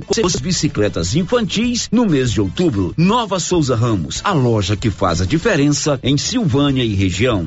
com 0.00 0.26
as 0.26 0.36
bicicletas 0.36 1.14
infantis 1.14 1.88
no 1.90 2.06
mês 2.06 2.30
de 2.32 2.40
outubro. 2.40 2.94
Nova 2.96 3.38
Souza 3.38 3.76
Ramos, 3.76 4.20
a 4.24 4.32
loja 4.32 4.76
que 4.76 4.90
faz 4.90 5.20
a 5.20 5.26
diferença 5.26 5.98
em 6.02 6.16
Silvânia 6.16 6.84
e 6.84 6.94
região. 6.94 7.46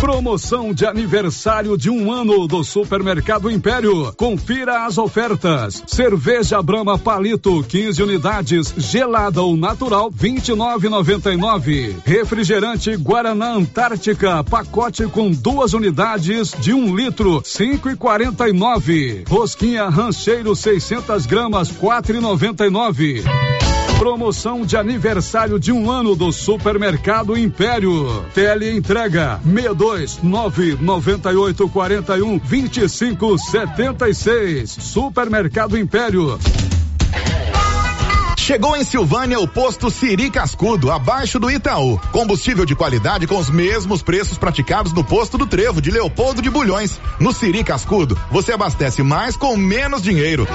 Promoção 0.00 0.74
de 0.74 0.84
aniversário 0.84 1.76
de 1.76 1.88
um 1.88 2.12
ano 2.12 2.46
do 2.46 2.62
Supermercado 2.62 3.50
Império. 3.50 4.12
Confira 4.12 4.84
as 4.84 4.98
ofertas. 4.98 5.82
Cerveja 5.86 6.60
Brahma 6.62 6.98
Palito, 6.98 7.62
15 7.62 8.02
unidades, 8.02 8.74
gelada 8.76 9.42
ou 9.42 9.56
natural, 9.56 10.10
29,99. 10.10 11.96
Refrigerante 12.04 12.94
Guaraná 12.96 13.54
Antártica, 13.54 14.44
pacote 14.44 15.06
com 15.06 15.30
duas 15.30 15.72
unidades 15.72 16.52
de 16.60 16.74
um 16.74 16.94
litro, 16.94 17.40
5,49. 17.40 19.26
Rosquinha 19.26 19.88
Rancheiro 19.88 20.54
600 20.54 21.24
gramas, 21.24 21.72
4,99. 21.72 23.24
Promoção 23.98 24.64
de 24.64 24.76
aniversário 24.76 25.58
de 25.58 25.72
um 25.72 25.90
ano 25.90 26.14
do 26.14 26.30
Supermercado 26.30 27.36
Império. 27.36 28.24
Tele 28.34 28.76
entrega 28.76 29.40
62 29.42 29.95
998 30.22 31.68
41 31.68 32.38
25 32.38 33.38
76. 33.38 34.70
Supermercado 34.70 35.78
Império. 35.78 36.38
Chegou 38.36 38.76
em 38.76 38.84
Silvânia 38.84 39.40
o 39.40 39.48
posto 39.48 39.90
Siri 39.90 40.30
Cascudo, 40.30 40.92
abaixo 40.92 41.40
do 41.40 41.50
Itaú. 41.50 41.98
Combustível 42.12 42.64
de 42.64 42.76
qualidade 42.76 43.26
com 43.26 43.38
os 43.38 43.50
mesmos 43.50 44.02
preços 44.02 44.38
praticados 44.38 44.92
no 44.92 45.02
posto 45.02 45.36
do 45.36 45.46
Trevo 45.46 45.80
de 45.80 45.90
Leopoldo 45.90 46.40
de 46.40 46.48
Bulhões. 46.48 47.00
No 47.18 47.32
Siri 47.32 47.64
Cascudo, 47.64 48.16
você 48.30 48.52
abastece 48.52 49.02
mais 49.02 49.36
com 49.36 49.56
menos 49.56 50.00
dinheiro. 50.00 50.46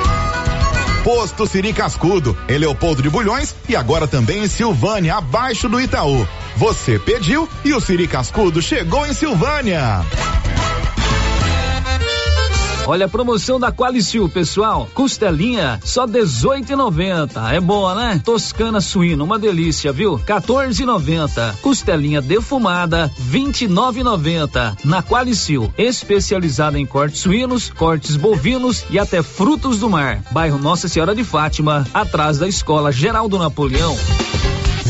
Posto 1.04 1.46
Siri 1.46 1.74
Cascudo, 1.74 2.38
em 2.48 2.58
Leopoldo 2.60 3.02
de 3.02 3.10
Bulhões 3.10 3.54
e 3.68 3.76
agora 3.76 4.08
também 4.08 4.44
em 4.44 4.48
Silvânia, 4.48 5.16
abaixo 5.16 5.68
do 5.68 5.82
Itaú. 5.82 6.26
Você 6.56 7.00
pediu 7.00 7.48
e 7.64 7.74
o 7.74 7.80
Siri 7.80 8.08
Cascudo 8.08 8.62
chegou 8.62 9.06
em 9.06 9.14
Silvânia. 9.14 10.06
Olha 12.88 13.06
a 13.06 13.10
promoção 13.10 13.60
da 13.60 13.72
Qualicil, 13.72 14.28
pessoal. 14.28 14.90
Costelinha, 14.94 15.80
só 15.84 16.08
18,90. 16.08 17.54
É 17.54 17.60
boa, 17.60 17.94
né? 17.94 18.22
Toscana 18.24 18.82
suína, 18.82 19.24
uma 19.24 19.38
delícia, 19.38 19.94
viu? 19.94 20.18
14,90. 20.18 21.58
Costelinha 21.62 22.22
defumada, 22.22 23.10
29,90. 23.32 24.78
Na 24.84 25.04
Qualicil, 25.04 25.72
especializada 25.78 26.80
em 26.80 26.86
cortes 26.86 27.22
suínos, 27.22 27.70
cortes 27.70 28.16
bovinos 28.16 28.84
e 28.90 28.98
até 28.98 29.22
frutos 29.22 29.80
do 29.80 29.90
mar. 29.90 30.22
Bairro 30.32 30.58
Nossa 30.58 30.88
Senhora 30.88 31.14
de 31.14 31.24
Fátima, 31.24 31.86
atrás 31.94 32.40
da 32.40 32.48
Escola 32.48 32.92
Geraldo 32.92 33.38
Napoleão. 33.38 33.96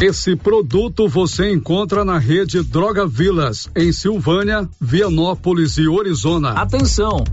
Esse 0.00 0.34
produto 0.34 1.08
você 1.08 1.52
encontra 1.52 2.04
na 2.04 2.18
rede 2.18 2.62
Droga 2.62 3.06
Vilas, 3.06 3.70
em 3.76 3.92
Silvânia, 3.92 4.68
Vianópolis 4.80 5.78
e 5.78 5.86
Orizona. 5.86 6.50
Atenção! 6.50 7.24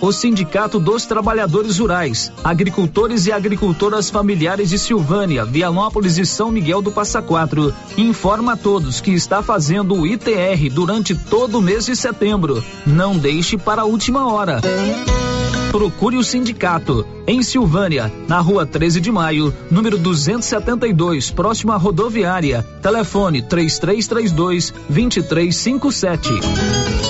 O 0.00 0.10
Sindicato 0.10 0.80
dos 0.80 1.04
Trabalhadores 1.04 1.78
Rurais, 1.78 2.32
Agricultores 2.42 3.26
e 3.26 3.32
Agricultoras 3.32 4.08
Familiares 4.08 4.70
de 4.70 4.78
Silvânia, 4.78 5.44
Vianópolis 5.44 6.16
e 6.16 6.24
São 6.24 6.50
Miguel 6.50 6.80
do 6.80 6.90
Passa 6.90 7.20
Quatro 7.20 7.74
informa 7.98 8.54
a 8.54 8.56
todos 8.56 9.02
que 9.02 9.12
está 9.12 9.42
fazendo 9.42 9.94
o 9.94 10.06
ITR 10.06 10.70
durante 10.72 11.14
todo 11.14 11.58
o 11.58 11.62
mês 11.62 11.84
de 11.84 11.94
setembro. 11.94 12.64
Não 12.86 13.16
deixe 13.16 13.58
para 13.58 13.82
a 13.82 13.84
última 13.84 14.32
hora. 14.32 14.62
Procure 15.70 16.16
o 16.16 16.24
sindicato 16.24 17.06
em 17.28 17.44
Silvânia, 17.44 18.10
na 18.26 18.40
rua 18.40 18.66
13 18.66 19.00
de 19.00 19.12
maio, 19.12 19.54
número 19.70 19.96
272, 19.96 21.30
próximo 21.30 21.70
à 21.70 21.76
rodoviária. 21.76 22.66
Telefone 22.82 23.40
3332 23.40 24.74
2357. 24.88 27.09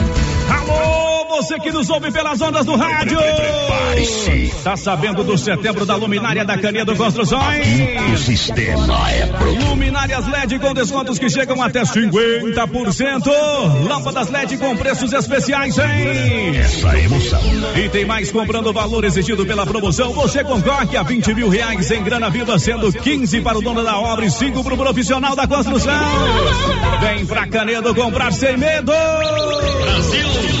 Você 1.41 1.59
que 1.59 1.71
nos 1.71 1.89
ouve 1.89 2.11
pelas 2.11 2.39
ondas 2.39 2.63
do 2.67 2.75
rádio. 2.75 3.17
Tá 4.63 4.77
sabendo 4.77 5.23
do 5.23 5.35
setembro 5.39 5.87
da 5.87 5.95
luminária 5.95 6.45
da 6.45 6.55
Canedo 6.55 6.95
Construções? 6.95 7.65
O 8.13 8.17
sistema 8.19 9.11
é 9.11 9.25
pronto. 9.25 9.65
Luminárias 9.65 10.27
LED 10.27 10.59
com 10.59 10.71
descontos 10.71 11.17
que 11.17 11.31
chegam 11.31 11.59
até 11.63 11.81
50%. 11.81 13.25
Lâmpadas 13.89 14.29
LED 14.29 14.59
com 14.59 14.77
preços 14.77 15.11
especiais, 15.13 15.79
hein? 15.79 16.57
Essa 16.57 16.95
emoção. 16.99 17.41
E 17.75 17.89
tem 17.89 18.05
mais 18.05 18.31
comprando 18.31 18.67
o 18.67 18.73
valor 18.73 19.03
exigido 19.03 19.43
pela 19.43 19.65
promoção. 19.65 20.13
Você 20.13 20.43
concorre 20.43 20.95
a 20.95 21.01
20 21.01 21.33
mil 21.33 21.49
reais 21.49 21.89
em 21.89 22.03
grana 22.03 22.29
viva, 22.29 22.59
sendo 22.59 22.93
15 22.93 23.41
para 23.41 23.57
o 23.57 23.63
dono 23.63 23.83
da 23.83 23.97
obra 23.97 24.25
e 24.25 24.29
5 24.29 24.63
para 24.63 24.75
o 24.75 24.77
profissional 24.77 25.35
da 25.35 25.47
construção. 25.47 25.91
Vem 26.99 27.25
pra 27.25 27.47
Canedo 27.47 27.95
comprar 27.95 28.31
sem 28.31 28.55
medo. 28.57 28.91
Brasil. 29.81 30.60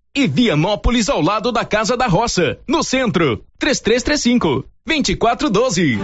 e 0.15 0.27
Vianópolis 0.27 1.09
ao 1.09 1.21
lado 1.21 1.51
da 1.51 1.63
Casa 1.63 1.95
da 1.95 2.07
Roça, 2.07 2.57
no 2.67 2.83
centro. 2.83 3.43
3335 3.57 4.65
2412. 4.85 5.99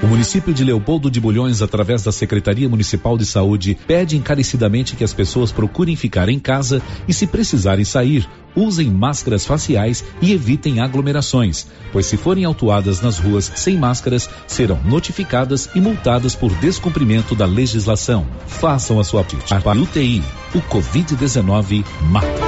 O 0.00 0.06
município 0.06 0.54
de 0.54 0.62
Leopoldo 0.62 1.10
de 1.10 1.20
Bulhões, 1.20 1.60
através 1.60 2.04
da 2.04 2.12
Secretaria 2.12 2.68
Municipal 2.68 3.18
de 3.18 3.26
Saúde, 3.26 3.76
pede 3.86 4.16
encarecidamente 4.16 4.94
que 4.94 5.02
as 5.02 5.12
pessoas 5.12 5.50
procurem 5.50 5.96
ficar 5.96 6.28
em 6.28 6.38
casa 6.38 6.80
e, 7.08 7.12
se 7.12 7.26
precisarem 7.26 7.84
sair, 7.84 8.28
usem 8.54 8.88
máscaras 8.88 9.44
faciais 9.44 10.04
e 10.22 10.32
evitem 10.32 10.80
aglomerações, 10.80 11.66
pois 11.92 12.06
se 12.06 12.16
forem 12.16 12.44
autuadas 12.44 13.00
nas 13.00 13.18
ruas 13.18 13.50
sem 13.56 13.76
máscaras, 13.76 14.30
serão 14.46 14.80
notificadas 14.84 15.68
e 15.74 15.80
multadas 15.80 16.34
por 16.34 16.54
descumprimento 16.54 17.34
da 17.34 17.44
legislação. 17.44 18.24
Façam 18.46 19.00
a 19.00 19.04
sua 19.04 19.24
parte. 19.24 19.80
UTI, 19.82 20.22
o 20.54 20.60
Covid-19 20.60 21.84
mata. 22.02 22.47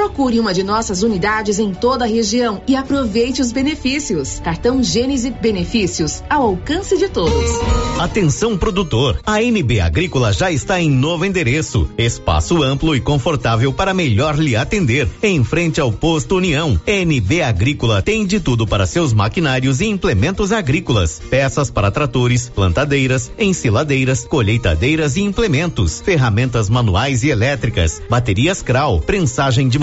Procure 0.00 0.40
uma 0.40 0.54
de 0.54 0.62
nossas 0.62 1.02
unidades 1.02 1.58
em 1.58 1.74
toda 1.74 2.06
a 2.06 2.08
região 2.08 2.62
e 2.66 2.74
aproveite 2.74 3.42
os 3.42 3.52
benefícios. 3.52 4.40
Cartão 4.42 4.82
Gênese 4.82 5.30
Benefícios 5.30 6.22
ao 6.30 6.40
alcance 6.40 6.96
de 6.96 7.06
todos. 7.06 7.44
Atenção 7.98 8.56
produtor, 8.56 9.20
a 9.26 9.42
NB 9.42 9.78
Agrícola 9.78 10.32
já 10.32 10.50
está 10.50 10.80
em 10.80 10.90
novo 10.90 11.26
endereço, 11.26 11.86
espaço 11.98 12.62
amplo 12.62 12.96
e 12.96 13.00
confortável 13.00 13.74
para 13.74 13.92
melhor 13.92 14.38
lhe 14.38 14.56
atender, 14.56 15.06
em 15.22 15.44
frente 15.44 15.82
ao 15.82 15.92
posto 15.92 16.36
União. 16.36 16.80
NB 16.86 17.42
Agrícola 17.42 18.00
tem 18.00 18.24
de 18.24 18.40
tudo 18.40 18.66
para 18.66 18.86
seus 18.86 19.12
maquinários 19.12 19.82
e 19.82 19.86
implementos 19.86 20.50
agrícolas, 20.50 21.20
peças 21.28 21.70
para 21.70 21.90
tratores, 21.90 22.48
plantadeiras, 22.48 23.30
ensiladeiras, 23.38 24.24
colheitadeiras 24.24 25.18
e 25.18 25.20
implementos, 25.20 26.00
ferramentas 26.00 26.70
manuais 26.70 27.22
e 27.22 27.28
elétricas, 27.28 28.00
baterias 28.08 28.62
Kral, 28.62 28.98
prensagem 29.02 29.68
de 29.68 29.78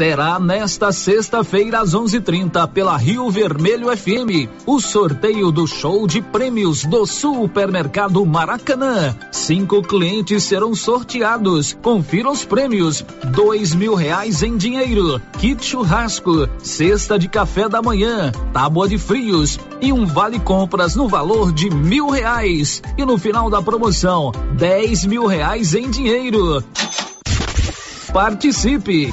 Será 0.00 0.40
nesta 0.40 0.92
sexta-feira 0.92 1.80
às 1.80 1.92
11:30 1.92 2.66
pela 2.68 2.96
Rio 2.96 3.28
Vermelho 3.28 3.94
FM 3.94 4.48
o 4.64 4.80
sorteio 4.80 5.52
do 5.52 5.66
show 5.66 6.06
de 6.06 6.22
prêmios 6.22 6.86
do 6.86 7.04
Supermercado 7.04 8.24
Maracanã. 8.24 9.14
Cinco 9.30 9.82
clientes 9.82 10.44
serão 10.44 10.74
sorteados. 10.74 11.76
Confira 11.82 12.30
os 12.30 12.46
prêmios: 12.46 13.04
dois 13.36 13.74
mil 13.74 13.94
reais 13.94 14.42
em 14.42 14.56
dinheiro, 14.56 15.20
kit 15.38 15.62
churrasco, 15.62 16.48
cesta 16.62 17.18
de 17.18 17.28
café 17.28 17.68
da 17.68 17.82
manhã, 17.82 18.32
tábua 18.54 18.88
de 18.88 18.96
frios 18.96 19.60
e 19.82 19.92
um 19.92 20.06
vale 20.06 20.40
compras 20.40 20.96
no 20.96 21.08
valor 21.08 21.52
de 21.52 21.68
mil 21.68 22.08
reais. 22.08 22.82
E 22.96 23.04
no 23.04 23.18
final 23.18 23.50
da 23.50 23.60
promoção, 23.60 24.32
dez 24.56 25.04
mil 25.04 25.26
reais 25.26 25.74
em 25.74 25.90
dinheiro. 25.90 26.64
Participe! 28.14 29.12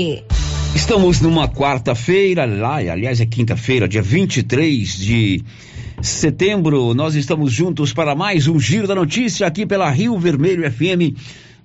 Estamos 0.73 1.21
numa 1.21 1.47
quarta-feira, 1.47 2.45
lá, 2.45 2.77
aliás 2.77 3.21
é 3.21 3.25
quinta-feira, 3.25 3.87
dia 3.87 4.01
23 4.01 4.97
de 4.97 5.43
setembro. 6.01 6.93
Nós 6.93 7.13
estamos 7.13 7.51
juntos 7.51 7.93
para 7.93 8.15
mais 8.15 8.47
um 8.47 8.59
Giro 8.59 8.87
da 8.87 8.95
Notícia 8.95 9.45
aqui 9.45 9.65
pela 9.65 9.89
Rio 9.89 10.17
Vermelho 10.17 10.69
FM 10.71 11.15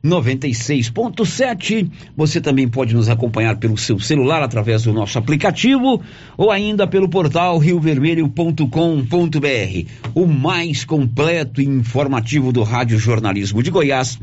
96.7. 0.04 1.90
Você 2.16 2.40
também 2.40 2.68
pode 2.68 2.94
nos 2.94 3.08
acompanhar 3.08 3.56
pelo 3.56 3.76
seu 3.76 3.98
celular 3.98 4.42
através 4.42 4.82
do 4.82 4.92
nosso 4.92 5.18
aplicativo 5.18 6.00
ou 6.36 6.50
ainda 6.50 6.86
pelo 6.86 7.08
portal 7.08 7.58
riovermelho.com.br. 7.58 9.90
O 10.14 10.26
mais 10.26 10.84
completo 10.84 11.60
e 11.60 11.64
informativo 11.64 12.52
do 12.52 12.62
Rádio 12.62 12.98
Jornalismo 12.98 13.62
de 13.62 13.70
Goiás 13.70 14.18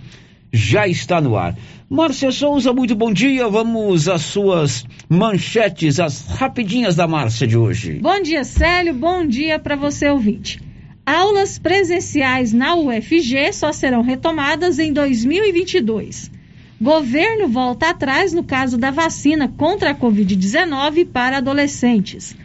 já 0.54 0.88
está 0.88 1.20
no 1.20 1.36
ar. 1.36 1.56
Márcia 1.94 2.32
Souza, 2.32 2.74
muito 2.74 2.96
bom 2.96 3.14
dia. 3.14 3.48
Vamos 3.48 4.10
às 4.10 4.24
suas 4.24 4.84
manchetes, 5.08 6.00
as 6.00 6.26
rapidinhas 6.26 6.96
da 6.96 7.08
Márcia 7.08 7.46
de 7.46 7.56
hoje. 7.56 8.00
Bom 8.02 8.20
dia, 8.20 8.44
Célio. 8.44 8.96
Bom 8.96 9.24
dia 9.24 9.60
para 9.60 9.76
você, 9.76 10.10
ouvinte. 10.10 10.60
Aulas 11.06 11.60
presenciais 11.60 12.52
na 12.52 12.74
UFG 12.74 13.54
só 13.54 13.72
serão 13.72 14.02
retomadas 14.02 14.80
em 14.80 14.92
2022. 14.92 16.32
Governo 16.82 17.48
volta 17.48 17.92
atrás 17.92 18.34
no 18.34 18.44
caso 18.44 18.76
da 18.76 18.90
vacina 18.90 19.48
contra 19.48 19.92
a 19.92 19.96
Covid-19 19.96 21.06
para 21.06 21.38
adolescentes. 21.38 22.36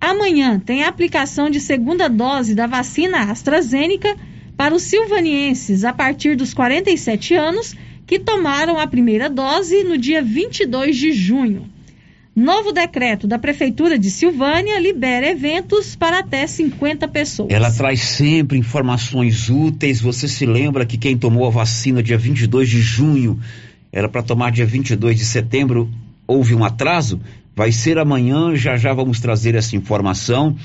Amanhã 0.00 0.58
tem 0.58 0.82
a 0.82 0.88
aplicação 0.88 1.48
de 1.48 1.60
segunda 1.60 2.08
dose 2.08 2.56
da 2.56 2.66
vacina 2.66 3.30
AstraZeneca 3.30 4.16
para 4.56 4.74
os 4.74 4.82
silvanienses 4.82 5.84
a 5.84 5.92
partir 5.92 6.34
dos 6.34 6.52
47 6.52 7.36
anos 7.36 7.76
que 8.10 8.18
tomaram 8.18 8.76
a 8.76 8.88
primeira 8.88 9.30
dose 9.30 9.84
no 9.84 9.96
dia 9.96 10.20
22 10.20 10.96
de 10.96 11.12
junho. 11.12 11.68
Novo 12.34 12.72
decreto 12.72 13.28
da 13.28 13.38
Prefeitura 13.38 13.96
de 13.96 14.10
Silvânia 14.10 14.80
libera 14.80 15.30
eventos 15.30 15.94
para 15.94 16.18
até 16.18 16.44
50 16.44 17.06
pessoas. 17.06 17.50
Ela 17.52 17.70
traz 17.70 18.00
sempre 18.00 18.58
informações 18.58 19.48
úteis. 19.48 20.00
Você 20.00 20.26
se 20.26 20.44
lembra 20.44 20.84
que 20.84 20.98
quem 20.98 21.16
tomou 21.16 21.46
a 21.46 21.50
vacina 21.50 22.02
dia 22.02 22.18
22 22.18 22.68
de 22.68 22.80
junho 22.80 23.38
era 23.92 24.08
para 24.08 24.24
tomar 24.24 24.50
dia 24.50 24.66
22 24.66 25.16
de 25.16 25.24
setembro? 25.24 25.88
Houve 26.26 26.52
um 26.52 26.64
atraso? 26.64 27.20
Vai 27.54 27.70
ser 27.70 27.96
amanhã, 27.96 28.56
já 28.56 28.76
já 28.76 28.92
vamos 28.92 29.20
trazer 29.20 29.54
essa 29.54 29.76
informação. 29.76 30.56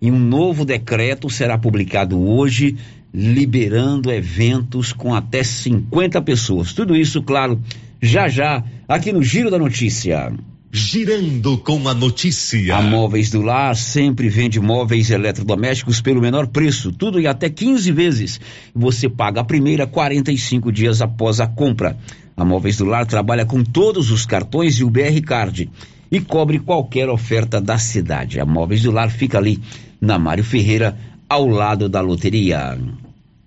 E 0.00 0.10
um 0.10 0.18
novo 0.18 0.64
decreto 0.64 1.28
será 1.28 1.58
publicado 1.58 2.18
hoje 2.18 2.74
liberando 3.18 4.12
eventos 4.12 4.92
com 4.92 5.14
até 5.14 5.42
50 5.42 6.20
pessoas. 6.20 6.74
Tudo 6.74 6.94
isso, 6.94 7.22
claro, 7.22 7.58
já 8.00 8.28
já, 8.28 8.62
aqui 8.86 9.10
no 9.10 9.22
Giro 9.22 9.50
da 9.50 9.58
Notícia. 9.58 10.34
girando 10.70 11.56
com 11.56 11.88
a 11.88 11.94
notícia. 11.94 12.76
A 12.76 12.82
Móveis 12.82 13.30
do 13.30 13.40
Lar 13.40 13.74
sempre 13.74 14.28
vende 14.28 14.60
móveis 14.60 15.10
eletrodomésticos 15.10 16.02
pelo 16.02 16.20
menor 16.20 16.48
preço, 16.48 16.92
tudo 16.92 17.18
em 17.18 17.26
até 17.26 17.48
15 17.48 17.90
vezes. 17.90 18.38
Você 18.74 19.08
paga 19.08 19.40
a 19.40 19.44
primeira 19.44 19.86
45 19.86 20.70
dias 20.70 21.00
após 21.00 21.40
a 21.40 21.46
compra. 21.46 21.96
A 22.36 22.44
Móveis 22.44 22.76
do 22.76 22.84
Lar 22.84 23.06
trabalha 23.06 23.46
com 23.46 23.64
todos 23.64 24.10
os 24.10 24.26
cartões 24.26 24.74
e 24.74 24.84
o 24.84 24.90
BR 24.90 25.22
Card 25.24 25.70
e 26.12 26.20
cobre 26.20 26.58
qualquer 26.58 27.08
oferta 27.08 27.62
da 27.62 27.78
cidade. 27.78 28.38
A 28.38 28.44
Móveis 28.44 28.82
do 28.82 28.90
Lar 28.90 29.10
fica 29.10 29.38
ali 29.38 29.58
na 29.98 30.18
Mário 30.18 30.44
Ferreira, 30.44 30.94
ao 31.28 31.46
lado 31.48 31.88
da 31.88 32.02
loteria. 32.02 32.78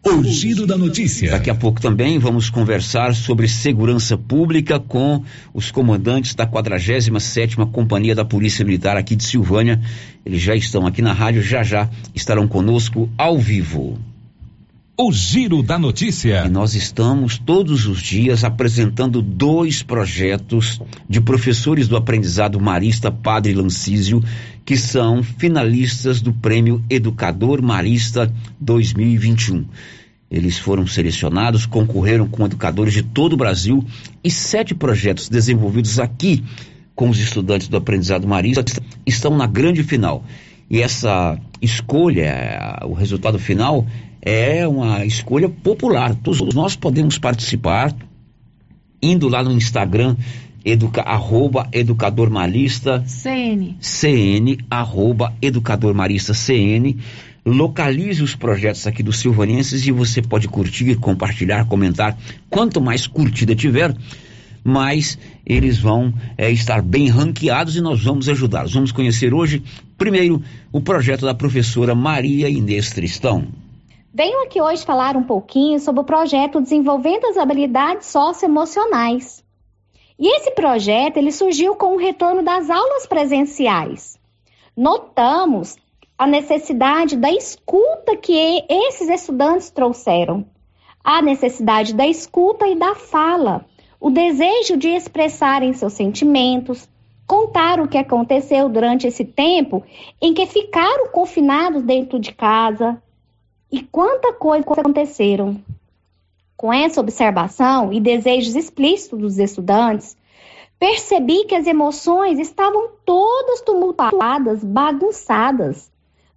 O 0.01 0.23
giro 0.23 0.65
da 0.65 0.77
notícia. 0.77 1.31
Daqui 1.31 1.49
a 1.49 1.55
pouco 1.55 1.81
também 1.81 2.17
vamos 2.17 2.49
conversar 2.49 3.13
sobre 3.13 3.49
segurança 3.49 4.17
pública 4.17 4.79
com 4.79 5.23
os 5.53 5.71
comandantes 5.71 6.33
da 6.33 6.47
47ª 6.47 7.69
Companhia 7.69 8.15
da 8.15 8.23
Polícia 8.23 8.63
Militar 8.63 8.95
aqui 8.95 9.13
de 9.13 9.25
Silvânia. 9.25 9.79
Eles 10.25 10.41
já 10.41 10.55
estão 10.55 10.87
aqui 10.87 11.01
na 11.01 11.11
rádio, 11.11 11.41
já 11.41 11.63
já 11.63 11.89
estarão 12.15 12.47
conosco 12.47 13.09
ao 13.17 13.37
vivo. 13.37 13.99
O 15.01 15.13
giro 15.13 15.63
da 15.63 15.79
notícia. 15.79 16.43
E 16.45 16.49
nós 16.49 16.75
estamos 16.75 17.37
todos 17.37 17.87
os 17.87 18.01
dias 18.01 18.43
apresentando 18.43 19.21
dois 19.21 19.81
projetos 19.81 20.81
de 21.07 21.21
professores 21.21 21.87
do 21.87 21.95
aprendizado 21.95 22.59
marista 22.59 23.09
Padre 23.09 23.53
Lancísio, 23.53 24.21
que 24.65 24.75
são 24.75 25.23
finalistas 25.23 26.19
do 26.19 26.33
Prêmio 26.33 26.83
Educador 26.89 27.61
Marista 27.61 28.29
2021. 28.59 29.63
Eles 30.29 30.57
foram 30.57 30.85
selecionados, 30.85 31.65
concorreram 31.65 32.27
com 32.27 32.45
educadores 32.45 32.93
de 32.93 33.01
todo 33.01 33.31
o 33.31 33.37
Brasil 33.37 33.81
e 34.21 34.29
sete 34.29 34.75
projetos 34.75 35.29
desenvolvidos 35.29 35.97
aqui 35.97 36.43
com 36.93 37.09
os 37.09 37.21
estudantes 37.21 37.69
do 37.69 37.77
aprendizado 37.77 38.27
marista 38.27 38.65
estão 39.05 39.37
na 39.37 39.47
grande 39.47 39.81
final. 39.81 40.25
E 40.69 40.81
essa 40.81 41.39
escolha, 41.61 42.79
o 42.83 42.93
resultado 42.93 43.39
final, 43.39 43.87
é 44.21 44.67
uma 44.67 45.05
escolha 45.05 45.49
popular. 45.49 46.15
Todos 46.15 46.53
nós 46.53 46.75
podemos 46.75 47.17
participar 47.17 47.95
indo 49.01 49.27
lá 49.27 49.43
no 49.43 49.51
Instagram 49.51 50.15
educa, 50.63 51.01
arroba 51.01 51.67
educador 51.71 52.29
marista 52.29 53.03
CN 53.07 53.77
CN 53.79 54.57
arroba 54.69 55.33
educador 55.41 55.93
marista 55.93 56.33
CN 56.33 56.97
localize 57.45 58.21
os 58.21 58.35
projetos 58.35 58.85
aqui 58.85 59.01
dos 59.01 59.19
silvanenses 59.19 59.85
e 59.87 59.91
você 59.91 60.21
pode 60.21 60.47
curtir, 60.47 60.95
compartilhar, 60.95 61.65
comentar. 61.65 62.17
Quanto 62.49 62.81
mais 62.81 63.07
curtida 63.07 63.55
tiver, 63.55 63.95
mais 64.63 65.17
eles 65.45 65.79
vão 65.79 66.13
é, 66.37 66.51
estar 66.51 66.81
bem 66.81 67.07
ranqueados 67.07 67.75
e 67.75 67.81
nós 67.81 68.03
vamos 68.03 68.29
ajudá-los. 68.29 68.73
Vamos 68.73 68.91
conhecer 68.91 69.33
hoje, 69.33 69.63
primeiro, 69.97 70.43
o 70.71 70.81
projeto 70.81 71.25
da 71.25 71.33
professora 71.33 71.95
Maria 71.95 72.49
Inês 72.49 72.91
Tristão. 72.91 73.47
Venho 74.11 74.41
aqui 74.41 74.59
hoje 74.59 74.83
falar 74.83 75.15
um 75.15 75.21
pouquinho 75.21 75.79
sobre 75.79 76.01
o 76.01 76.03
projeto 76.03 76.59
Desenvolvendo 76.59 77.25
as 77.25 77.37
Habilidades 77.37 78.07
Socioemocionais. 78.07 79.45
E 80.17 80.35
esse 80.35 80.49
projeto 80.51 81.17
ele 81.17 81.31
surgiu 81.31 81.75
com 81.75 81.93
o 81.93 81.97
retorno 81.97 82.41
das 82.41 82.71
aulas 82.71 83.05
presenciais. 83.05 84.19
Notamos 84.75 85.77
a 86.17 86.25
necessidade 86.25 87.15
da 87.15 87.31
escuta 87.31 88.17
que 88.17 88.65
esses 88.67 89.07
estudantes 89.09 89.69
trouxeram, 89.69 90.43
a 91.03 91.21
necessidade 91.21 91.93
da 91.93 92.07
escuta 92.07 92.67
e 92.67 92.75
da 92.75 92.95
fala, 92.95 93.63
o 93.99 94.09
desejo 94.09 94.75
de 94.75 94.89
expressarem 94.89 95.71
seus 95.73 95.93
sentimentos, 95.93 96.89
contar 97.27 97.79
o 97.79 97.87
que 97.87 97.97
aconteceu 97.99 98.69
durante 98.69 99.05
esse 99.05 99.23
tempo 99.23 99.83
em 100.19 100.33
que 100.33 100.47
ficaram 100.47 101.09
confinados 101.11 101.83
dentro 101.83 102.19
de 102.19 102.33
casa 102.33 102.99
e 103.71 103.81
quanta 103.81 104.33
coisa 104.33 104.65
aconteceram. 104.71 105.61
Com 106.57 106.73
essa 106.73 106.99
observação 106.99 107.93
e 107.93 107.99
desejos 107.99 108.55
explícitos 108.55 109.19
dos 109.19 109.37
estudantes, 109.37 110.17
percebi 110.77 111.45
que 111.45 111.55
as 111.55 111.67
emoções 111.67 112.39
estavam 112.39 112.89
todas 113.05 113.61
tumultuadas, 113.61 114.63
bagunçadas 114.63 115.89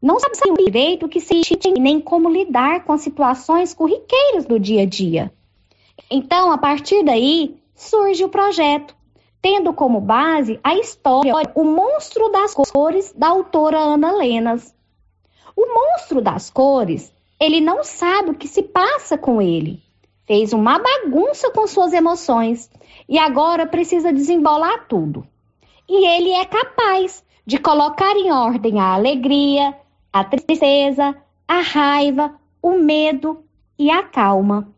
não 0.03 0.19
sabem 0.19 0.55
direito 0.55 1.07
o 1.07 1.09
que 1.09 1.21
sentem 1.21 1.75
nem 1.75 2.01
como 2.01 2.29
lidar 2.29 2.85
com 2.85 2.93
as 2.93 3.03
situações 3.03 3.73
corriqueiras 3.73 4.45
do 4.45 4.59
dia 4.59 4.83
a 4.83 4.85
dia. 4.85 5.33
Então, 6.11 6.51
a 6.51 6.59
partir 6.59 7.05
daí, 7.05 7.57
surge 7.73 8.25
o 8.25 8.29
projeto, 8.29 8.97
tendo 9.41 9.73
como 9.73 10.01
base 10.01 10.59
a 10.65 10.75
história 10.75 11.33
O 11.55 11.63
Monstro 11.63 12.31
das 12.31 12.53
Cores, 12.53 13.15
da 13.17 13.29
autora 13.29 13.79
Ana 13.79 14.11
Lenas. 14.11 14.75
O 15.55 15.67
monstro 15.73 16.21
das 16.21 16.51
cores, 16.51 17.13
ele 17.43 17.61
não 17.61 17.83
sabe 17.83 18.31
o 18.31 18.35
que 18.35 18.47
se 18.47 18.63
passa 18.63 19.19
com 19.19 19.43
ele. 19.43 19.83
Fez 20.25 20.53
uma 20.53 20.79
bagunça 20.79 21.51
com 21.51 21.67
suas 21.67 21.93
emoções 21.93 22.71
e 23.09 23.19
agora 23.19 23.67
precisa 23.67 24.13
desembolar 24.13 24.87
tudo. 24.87 25.27
E 25.89 26.07
ele 26.07 26.31
é 26.31 26.45
capaz 26.45 27.25
de 27.45 27.59
colocar 27.59 28.15
em 28.15 28.31
ordem 28.31 28.79
a 28.79 28.95
alegria, 28.95 29.77
a 30.13 30.23
tristeza, 30.23 31.17
a 31.49 31.61
raiva, 31.61 32.33
o 32.63 32.79
medo 32.79 33.43
e 33.77 33.91
a 33.91 34.05
calma. 34.05 34.73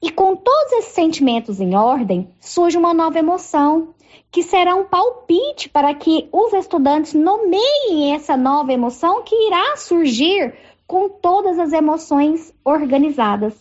E 0.00 0.08
com 0.08 0.36
todos 0.36 0.72
esses 0.74 0.92
sentimentos 0.92 1.60
em 1.60 1.74
ordem, 1.74 2.30
surge 2.38 2.78
uma 2.78 2.94
nova 2.94 3.18
emoção, 3.18 3.92
que 4.30 4.44
será 4.44 4.76
um 4.76 4.84
palpite 4.84 5.68
para 5.68 5.92
que 5.92 6.28
os 6.30 6.52
estudantes 6.52 7.12
nomeiem 7.12 8.14
essa 8.14 8.36
nova 8.36 8.72
emoção 8.72 9.24
que 9.24 9.34
irá 9.48 9.76
surgir 9.76 10.54
com 10.86 11.08
todas 11.08 11.58
as 11.58 11.72
emoções 11.72 12.54
organizadas. 12.64 13.54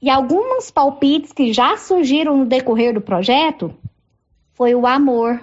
E 0.00 0.10
alguns 0.10 0.70
palpites 0.70 1.32
que 1.32 1.52
já 1.52 1.76
surgiram 1.76 2.36
no 2.36 2.46
decorrer 2.46 2.92
do 2.92 3.00
projeto 3.00 3.74
foi 4.52 4.74
o 4.74 4.86
amor. 4.86 5.42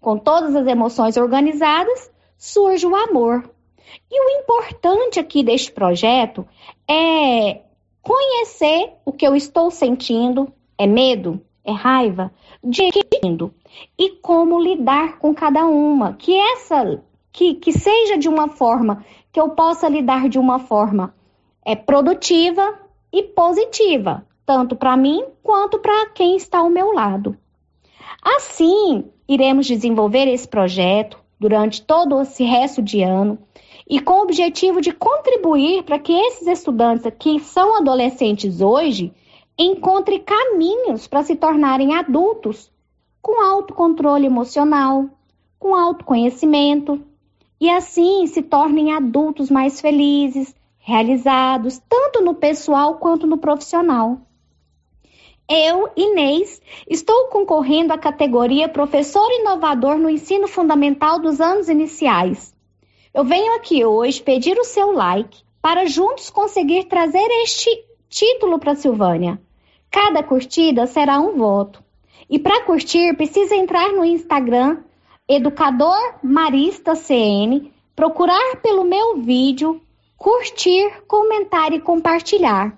Com 0.00 0.18
todas 0.18 0.56
as 0.56 0.66
emoções 0.66 1.16
organizadas, 1.16 2.10
surge 2.38 2.86
o 2.86 2.96
amor. 2.96 3.48
E 4.10 4.20
o 4.20 4.40
importante 4.40 5.20
aqui 5.20 5.42
deste 5.42 5.70
projeto 5.70 6.46
é 6.88 7.60
conhecer 8.00 8.94
o 9.04 9.12
que 9.12 9.26
eu 9.26 9.36
estou 9.36 9.70
sentindo, 9.70 10.52
é 10.78 10.86
medo, 10.86 11.40
é 11.64 11.72
raiva, 11.72 12.32
de 12.64 12.90
e 13.98 14.10
como 14.16 14.60
lidar 14.60 15.18
com 15.18 15.34
cada 15.34 15.64
uma, 15.66 16.14
que 16.14 16.34
essa 16.34 17.02
que, 17.32 17.54
que 17.54 17.72
seja 17.72 18.18
de 18.18 18.28
uma 18.28 18.48
forma 18.48 19.04
que 19.32 19.40
eu 19.40 19.50
possa 19.50 19.88
lidar 19.88 20.28
de 20.28 20.38
uma 20.38 20.58
forma 20.58 21.14
é 21.64 21.74
produtiva 21.74 22.78
e 23.12 23.22
positiva, 23.22 24.26
tanto 24.44 24.76
para 24.76 24.96
mim 24.96 25.24
quanto 25.42 25.78
para 25.78 26.06
quem 26.10 26.36
está 26.36 26.58
ao 26.58 26.68
meu 26.68 26.92
lado. 26.92 27.36
Assim, 28.22 29.04
iremos 29.26 29.66
desenvolver 29.66 30.26
esse 30.28 30.46
projeto 30.46 31.18
durante 31.38 31.82
todo 31.82 32.20
esse 32.20 32.44
resto 32.44 32.82
de 32.82 33.02
ano 33.02 33.38
e 33.88 34.00
com 34.00 34.14
o 34.14 34.22
objetivo 34.22 34.80
de 34.80 34.92
contribuir 34.92 35.82
para 35.82 35.98
que 35.98 36.12
esses 36.12 36.46
estudantes 36.46 37.10
que 37.18 37.40
são 37.40 37.76
adolescentes 37.76 38.60
hoje 38.60 39.12
encontrem 39.58 40.20
caminhos 40.20 41.06
para 41.06 41.22
se 41.22 41.36
tornarem 41.36 41.94
adultos 41.94 42.70
com 43.20 43.40
autocontrole 43.40 44.26
emocional, 44.26 45.06
com 45.58 45.74
autoconhecimento 45.74 47.00
e 47.62 47.70
assim 47.70 48.26
se 48.26 48.42
tornem 48.42 48.92
adultos 48.92 49.48
mais 49.48 49.80
felizes, 49.80 50.52
realizados, 50.80 51.80
tanto 51.88 52.20
no 52.20 52.34
pessoal 52.34 52.96
quanto 52.96 53.24
no 53.24 53.38
profissional. 53.38 54.18
Eu, 55.48 55.88
Inês, 55.94 56.60
estou 56.90 57.26
concorrendo 57.26 57.92
à 57.92 57.98
categoria 57.98 58.68
Professor 58.68 59.30
Inovador 59.30 59.96
no 59.96 60.10
Ensino 60.10 60.48
Fundamental 60.48 61.20
dos 61.20 61.40
Anos 61.40 61.68
Iniciais. 61.68 62.52
Eu 63.14 63.22
venho 63.22 63.54
aqui 63.54 63.84
hoje 63.84 64.20
pedir 64.20 64.58
o 64.58 64.64
seu 64.64 64.90
like 64.90 65.44
para 65.60 65.86
juntos 65.86 66.30
conseguir 66.30 66.86
trazer 66.86 67.28
este 67.44 67.70
título 68.08 68.58
para 68.58 68.74
Silvânia. 68.74 69.40
Cada 69.88 70.20
curtida 70.20 70.88
será 70.88 71.20
um 71.20 71.36
voto. 71.36 71.80
E 72.28 72.40
para 72.40 72.64
curtir, 72.64 73.14
precisa 73.14 73.54
entrar 73.54 73.92
no 73.92 74.04
Instagram 74.04 74.82
Educador 75.28 76.16
Marista 76.20 76.96
CN, 76.96 77.70
procurar 77.94 78.56
pelo 78.60 78.84
meu 78.84 79.22
vídeo, 79.22 79.80
curtir, 80.16 80.90
comentar 81.06 81.72
e 81.72 81.80
compartilhar. 81.80 82.76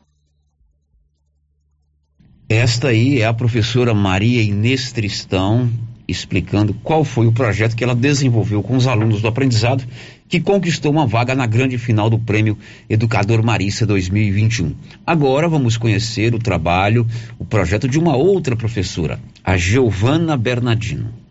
Esta 2.46 2.88
aí 2.88 3.22
é 3.22 3.26
a 3.26 3.32
professora 3.32 3.94
Maria 3.94 4.42
Inês 4.42 4.92
Tristão, 4.92 5.70
explicando 6.06 6.74
qual 6.74 7.02
foi 7.02 7.26
o 7.26 7.32
projeto 7.32 7.74
que 7.74 7.82
ela 7.82 7.94
desenvolveu 7.94 8.62
com 8.62 8.76
os 8.76 8.86
alunos 8.86 9.22
do 9.22 9.28
aprendizado 9.28 9.82
que 10.28 10.38
conquistou 10.38 10.92
uma 10.92 11.06
vaga 11.06 11.34
na 11.34 11.46
grande 11.46 11.78
final 11.78 12.10
do 12.10 12.18
Prêmio 12.18 12.58
Educador 12.90 13.42
Marista 13.42 13.86
2021. 13.86 14.74
Agora 15.06 15.48
vamos 15.48 15.78
conhecer 15.78 16.34
o 16.34 16.38
trabalho, 16.38 17.06
o 17.38 17.44
projeto 17.46 17.88
de 17.88 17.98
uma 17.98 18.14
outra 18.14 18.54
professora, 18.54 19.18
a 19.42 19.56
Giovana 19.56 20.36
Bernardino. 20.36 21.23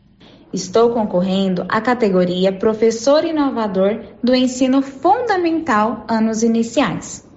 Estou 0.53 0.91
concorrendo 0.91 1.65
à 1.67 1.81
categoria 1.81 2.53
Professor 2.53 3.25
Inovador 3.25 4.01
do 4.23 4.35
Ensino 4.35 4.83
Fundamental 4.83 6.05
Anos 6.07 6.43
Iniciais. 6.43 7.27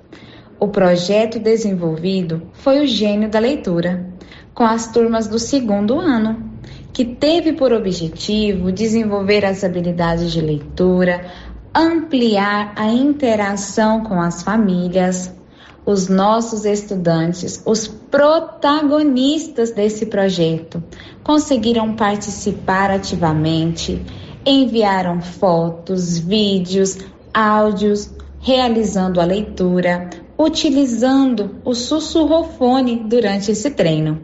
O 0.60 0.68
projeto 0.68 1.38
desenvolvido 1.38 2.42
foi 2.52 2.80
o 2.80 2.86
Gênio 2.86 3.30
da 3.30 3.38
Leitura, 3.38 4.06
com 4.52 4.64
as 4.64 4.92
turmas 4.92 5.26
do 5.26 5.38
segundo 5.38 5.98
ano, 5.98 6.52
que 6.92 7.06
teve 7.06 7.54
por 7.54 7.72
objetivo 7.72 8.70
desenvolver 8.70 9.46
as 9.46 9.64
habilidades 9.64 10.30
de 10.30 10.42
leitura, 10.42 11.24
ampliar 11.74 12.74
a 12.76 12.86
interação 12.88 14.02
com 14.02 14.20
as 14.20 14.42
famílias, 14.42 15.34
os 15.86 16.08
nossos 16.08 16.64
estudantes, 16.64 17.62
os 17.64 17.86
protagonistas 17.86 19.70
desse 19.70 20.06
projeto, 20.06 20.82
conseguiram 21.22 21.94
participar 21.94 22.90
ativamente, 22.90 24.04
enviaram 24.44 25.20
fotos, 25.20 26.18
vídeos, 26.18 26.98
áudios, 27.32 28.10
realizando 28.40 29.20
a 29.20 29.24
leitura, 29.24 30.10
utilizando 30.36 31.56
o 31.64 31.72
sussurrofone 31.72 33.04
durante 33.08 33.52
esse 33.52 33.70
treino. 33.70 34.20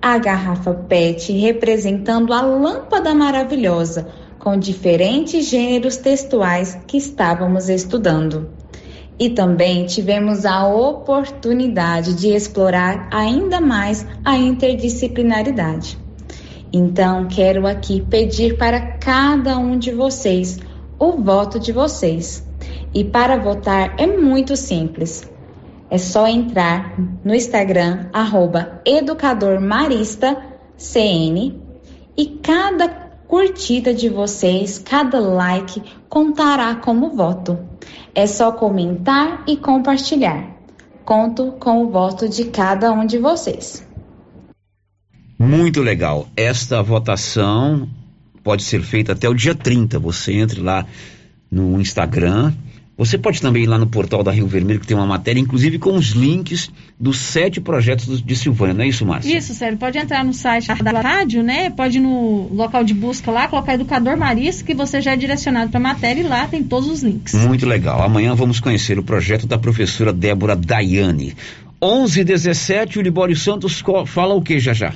A 0.00 0.16
garrafa 0.18 0.72
PET 0.72 1.32
representando 1.32 2.32
a 2.32 2.40
lâmpada 2.40 3.14
maravilhosa, 3.14 4.08
com 4.38 4.58
diferentes 4.58 5.48
gêneros 5.48 5.96
textuais 5.96 6.78
que 6.86 6.96
estávamos 6.96 7.68
estudando. 7.68 8.63
E 9.18 9.30
também 9.30 9.86
tivemos 9.86 10.44
a 10.44 10.66
oportunidade 10.66 12.14
de 12.14 12.28
explorar 12.28 13.08
ainda 13.12 13.60
mais 13.60 14.06
a 14.24 14.36
interdisciplinaridade. 14.36 15.98
Então, 16.72 17.28
quero 17.28 17.66
aqui 17.66 18.00
pedir 18.00 18.56
para 18.56 18.80
cada 18.98 19.56
um 19.56 19.78
de 19.78 19.92
vocês 19.92 20.58
o 20.98 21.12
voto 21.12 21.60
de 21.60 21.70
vocês. 21.70 22.44
E 22.92 23.04
para 23.04 23.36
votar 23.36 23.94
é 23.96 24.06
muito 24.06 24.56
simples. 24.56 25.30
É 25.88 25.98
só 25.98 26.26
entrar 26.26 26.98
no 27.24 27.34
Instagram, 27.34 28.06
educadormaristacn 28.84 31.60
e 32.16 32.26
cada 32.42 33.03
curtida 33.34 33.92
de 33.92 34.08
vocês, 34.08 34.78
cada 34.78 35.18
like 35.18 35.82
contará 36.08 36.76
como 36.76 37.16
voto. 37.16 37.58
É 38.14 38.28
só 38.28 38.52
comentar 38.52 39.42
e 39.44 39.56
compartilhar. 39.56 40.54
Conto 41.04 41.50
com 41.58 41.82
o 41.82 41.90
voto 41.90 42.28
de 42.28 42.44
cada 42.44 42.92
um 42.92 43.04
de 43.04 43.18
vocês. 43.18 43.84
Muito 45.36 45.82
legal. 45.82 46.28
Esta 46.36 46.80
votação 46.80 47.88
pode 48.44 48.62
ser 48.62 48.82
feita 48.82 49.14
até 49.14 49.28
o 49.28 49.34
dia 49.34 49.56
30. 49.56 49.98
Você 49.98 50.34
entre 50.34 50.60
lá 50.60 50.86
no 51.50 51.80
Instagram. 51.80 52.52
Você 52.96 53.18
pode 53.18 53.40
também 53.40 53.64
ir 53.64 53.66
lá 53.66 53.76
no 53.76 53.88
portal 53.88 54.22
da 54.22 54.30
Rio 54.30 54.46
Vermelho, 54.46 54.78
que 54.78 54.86
tem 54.86 54.96
uma 54.96 55.06
matéria, 55.06 55.40
inclusive 55.40 55.78
com 55.80 55.94
os 55.94 56.10
links 56.10 56.70
dos 56.98 57.18
sete 57.18 57.60
projetos 57.60 58.22
de 58.22 58.36
Silvânia, 58.36 58.72
não 58.72 58.84
é 58.84 58.88
isso, 58.88 59.04
Márcia? 59.04 59.36
Isso, 59.36 59.52
Sérgio. 59.52 59.78
Pode 59.78 59.98
entrar 59.98 60.24
no 60.24 60.32
site 60.32 60.68
da 60.80 61.00
rádio, 61.00 61.42
né? 61.42 61.70
Pode 61.70 61.98
ir 61.98 62.00
no 62.00 62.48
local 62.54 62.84
de 62.84 62.94
busca 62.94 63.32
lá, 63.32 63.48
colocar 63.48 63.74
Educador 63.74 64.16
Marista, 64.16 64.62
que 64.62 64.74
você 64.74 65.00
já 65.00 65.12
é 65.12 65.16
direcionado 65.16 65.70
para 65.70 65.80
a 65.80 65.82
matéria 65.82 66.20
e 66.20 66.24
lá 66.24 66.46
tem 66.46 66.62
todos 66.62 66.88
os 66.88 67.02
links. 67.02 67.34
Muito 67.34 67.66
legal. 67.66 68.00
Amanhã 68.00 68.34
vamos 68.34 68.60
conhecer 68.60 68.96
o 68.96 69.02
projeto 69.02 69.46
da 69.46 69.58
professora 69.58 70.12
Débora 70.12 70.54
Daiane. 70.54 71.34
11:17 71.82 72.98
o 72.98 73.02
Libório 73.02 73.36
Santos 73.36 73.82
fala 74.06 74.34
o 74.34 74.40
que 74.40 74.58
já 74.60 74.72
já? 74.72 74.94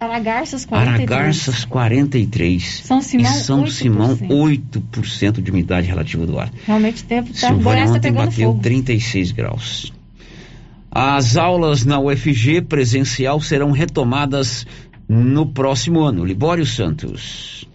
Aragarças 0.00 0.64
43. 0.64 1.10
Aragarças 1.10 1.64
43. 1.64 2.82
São 2.84 3.02
Simão, 3.02 3.32
e 3.32 3.40
São 3.40 3.64
8%. 3.64 3.70
Simão 3.70 4.16
8% 4.16 5.42
de 5.42 5.50
umidade 5.50 5.88
relativa 5.88 6.24
do 6.24 6.38
ar. 6.38 6.50
Realmente 6.64 7.02
o 7.02 7.06
tempo 7.06 7.32
tá, 7.32 7.48
Silvânia 7.48 7.84
tá 7.84 7.90
ontem 7.90 8.00
pegando 8.00 8.26
bateu 8.26 8.50
fogo. 8.50 8.62
36 8.62 9.32
graus. 9.32 9.92
As 10.90 11.36
aulas 11.36 11.84
na 11.84 11.98
UFG 11.98 12.62
presencial 12.62 13.40
serão 13.40 13.72
retomadas 13.72 14.66
no 15.08 15.46
próximo 15.46 16.00
ano. 16.00 16.24
Libório 16.24 16.64
Santos. 16.64 17.67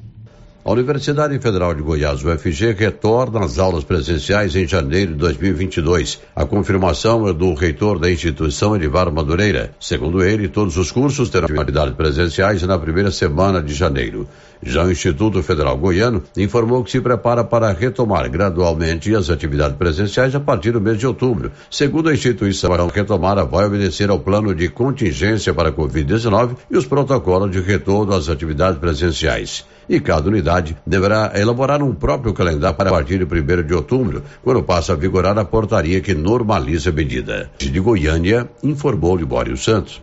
A 0.65 0.71
Universidade 0.71 1.37
Federal 1.39 1.73
de 1.73 1.81
Goiás, 1.81 2.23
UFG, 2.23 2.71
retorna 2.71 3.43
às 3.43 3.59
aulas 3.59 3.83
presenciais 3.83 4.55
em 4.55 4.65
janeiro 4.65 5.11
de 5.11 5.17
2022. 5.17 6.21
A 6.33 6.45
confirmação 6.45 7.27
é 7.27 7.33
do 7.33 7.53
reitor 7.53 7.99
da 7.99 8.09
instituição, 8.09 8.73
Edivar 8.73 9.11
Madureira. 9.11 9.71
Segundo 9.77 10.23
ele, 10.23 10.47
todos 10.47 10.77
os 10.77 10.89
cursos 10.89 11.29
terão 11.29 11.49
atividades 11.53 11.93
presenciais 11.95 12.63
na 12.63 12.79
primeira 12.79 13.11
semana 13.11 13.61
de 13.61 13.73
janeiro. 13.73 14.25
Já 14.65 14.83
o 14.83 14.91
Instituto 14.91 15.43
Federal 15.43 15.77
Goiano 15.77 16.23
informou 16.37 16.83
que 16.83 16.91
se 16.91 17.01
prepara 17.01 17.43
para 17.43 17.71
retomar 17.71 18.29
gradualmente 18.29 19.13
as 19.15 19.29
atividades 19.29 19.77
presenciais 19.77 20.33
a 20.35 20.39
partir 20.39 20.71
do 20.71 20.81
mês 20.81 20.97
de 20.97 21.05
outubro. 21.05 21.51
Segundo 21.69 22.09
a 22.09 22.13
instituição, 22.13 22.73
a 22.73 22.87
retomada 22.87 23.43
vai 23.43 23.65
obedecer 23.65 24.09
ao 24.09 24.19
plano 24.19 24.53
de 24.55 24.69
contingência 24.69 25.53
para 25.53 25.69
a 25.69 25.73
Covid-19 25.73 26.55
e 26.71 26.77
os 26.77 26.85
protocolos 26.85 27.51
de 27.51 27.59
retorno 27.59 28.13
às 28.13 28.29
atividades 28.29 28.79
presenciais. 28.79 29.65
E 29.87 29.99
cada 29.99 30.29
unidade 30.29 30.77
deverá 30.87 31.31
elaborar 31.35 31.83
um 31.83 31.93
próprio 31.93 32.33
calendário 32.33 32.77
para 32.77 32.89
partir 32.89 33.17
de 33.17 33.25
1 33.25 33.63
de 33.67 33.73
outubro, 33.73 34.23
quando 34.41 34.63
passa 34.63 34.93
a 34.93 34.95
vigorar 34.95 35.37
a 35.37 35.45
portaria 35.45 35.99
que 36.01 36.13
normaliza 36.13 36.89
a 36.89 36.93
medida. 36.93 37.51
De 37.57 37.79
Goiânia, 37.79 38.49
informou 38.63 39.15
Libório 39.15 39.57
Santos. 39.57 40.01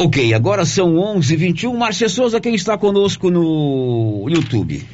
Ok, 0.00 0.32
agora 0.32 0.64
são 0.64 0.94
11h21. 0.94 1.76
Márcia 1.76 2.08
Souza, 2.08 2.40
quem 2.40 2.54
está 2.54 2.78
conosco 2.78 3.32
no 3.32 4.26
YouTube? 4.28 4.86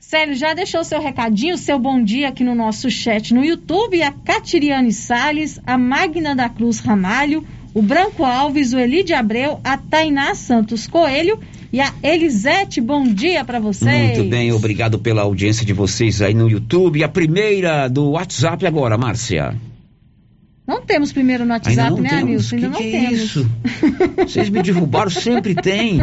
Célio, 0.00 0.34
já 0.34 0.52
deixou 0.52 0.82
seu 0.82 1.00
recadinho, 1.00 1.56
seu 1.56 1.78
bom 1.78 2.02
dia 2.02 2.26
aqui 2.26 2.42
no 2.42 2.56
nosso 2.56 2.90
chat 2.90 3.32
no 3.32 3.44
YouTube. 3.44 4.02
A 4.02 4.10
Catiriane 4.10 4.92
Salles, 4.92 5.60
a 5.64 5.78
Magna 5.78 6.34
da 6.34 6.48
Cruz 6.48 6.80
Ramalho, 6.80 7.46
o 7.72 7.80
Branco 7.80 8.24
Alves, 8.24 8.72
o 8.72 8.80
Elide 8.80 9.14
Abreu, 9.14 9.60
a 9.62 9.78
Tainá 9.78 10.34
Santos 10.34 10.88
Coelho 10.88 11.38
e 11.72 11.80
a 11.80 11.94
Elisete. 12.02 12.80
Bom 12.80 13.04
dia 13.04 13.44
para 13.44 13.60
vocês. 13.60 14.18
Muito 14.18 14.28
bem, 14.28 14.50
obrigado 14.50 14.98
pela 14.98 15.22
audiência 15.22 15.64
de 15.64 15.72
vocês 15.72 16.20
aí 16.20 16.34
no 16.34 16.50
YouTube. 16.50 17.04
A 17.04 17.08
primeira 17.08 17.86
do 17.86 18.10
WhatsApp 18.10 18.66
agora, 18.66 18.98
Márcia. 18.98 19.54
Não 20.68 20.82
temos 20.82 21.10
primeiro 21.12 21.46
no 21.46 21.52
WhatsApp, 21.54 21.80
Ainda 21.80 22.00
né, 22.02 22.08
temos? 22.10 22.22
Amilson? 22.52 22.56
Ainda 22.56 22.66
Que 22.68 22.72
não 22.74 22.78
que 22.78 22.96
é 22.96 23.00
temos. 23.00 23.18
isso? 23.22 23.50
Vocês 24.28 24.50
me 24.50 24.62
derrubaram, 24.62 25.10
sempre 25.10 25.54
tem. 25.54 26.02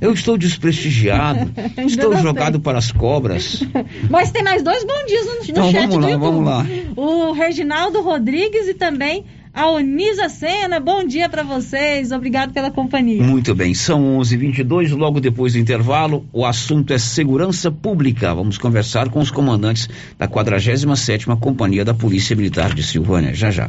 Eu 0.00 0.14
estou 0.14 0.38
desprestigiado. 0.38 1.50
Estou 1.86 2.12
não 2.12 2.22
jogado 2.22 2.58
para 2.58 2.78
as 2.78 2.90
cobras. 2.90 3.62
Mas 4.08 4.30
tem 4.30 4.42
mais 4.42 4.62
dois 4.62 4.82
bom 4.82 5.04
dias 5.06 5.26
no, 5.26 5.34
no 5.34 5.44
Então, 5.50 5.70
chat 5.70 5.80
vamos 5.88 5.94
do 5.96 6.00
lá, 6.00 6.10
YouTube. 6.10 6.20
vamos 6.24 6.44
lá. 6.46 6.66
O 6.96 7.32
Reginaldo 7.32 8.00
Rodrigues 8.00 8.66
e 8.66 8.72
também 8.72 9.24
a 9.52 9.68
Onisa 9.70 10.28
Sena. 10.30 10.80
Bom 10.80 11.04
dia 11.04 11.28
para 11.28 11.42
vocês. 11.42 12.10
Obrigado 12.10 12.52
pela 12.54 12.70
companhia. 12.70 13.22
Muito 13.22 13.54
bem, 13.54 13.74
são 13.74 14.18
11:22. 14.20 14.90
Logo 14.96 15.20
depois 15.20 15.52
do 15.52 15.58
intervalo, 15.58 16.24
o 16.32 16.46
assunto 16.46 16.94
é 16.94 16.98
segurança 16.98 17.70
pública. 17.70 18.34
Vamos 18.34 18.56
conversar 18.56 19.10
com 19.10 19.18
os 19.20 19.30
comandantes 19.30 19.86
da 20.18 20.26
47ª 20.26 21.38
Companhia 21.38 21.84
da 21.84 21.92
Polícia 21.92 22.34
Militar 22.34 22.72
de 22.74 22.82
Silvânia. 22.82 23.34
Já 23.34 23.50
já. 23.50 23.68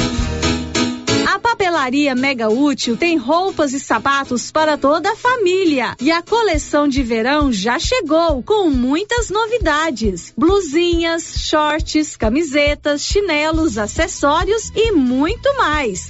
papelaria 1.71 2.13
Mega 2.13 2.49
Útil 2.49 2.97
tem 2.97 3.15
roupas 3.15 3.71
e 3.71 3.79
sapatos 3.79 4.51
para 4.51 4.77
toda 4.77 5.13
a 5.13 5.15
família. 5.15 5.95
E 6.01 6.11
a 6.11 6.21
coleção 6.21 6.85
de 6.85 7.01
verão 7.01 7.51
já 7.51 7.79
chegou 7.79 8.43
com 8.43 8.69
muitas 8.69 9.29
novidades: 9.29 10.33
blusinhas, 10.37 11.33
shorts, 11.37 12.17
camisetas, 12.17 13.01
chinelos, 13.01 13.77
acessórios 13.77 14.69
e 14.75 14.91
muito 14.91 15.55
mais. 15.55 16.07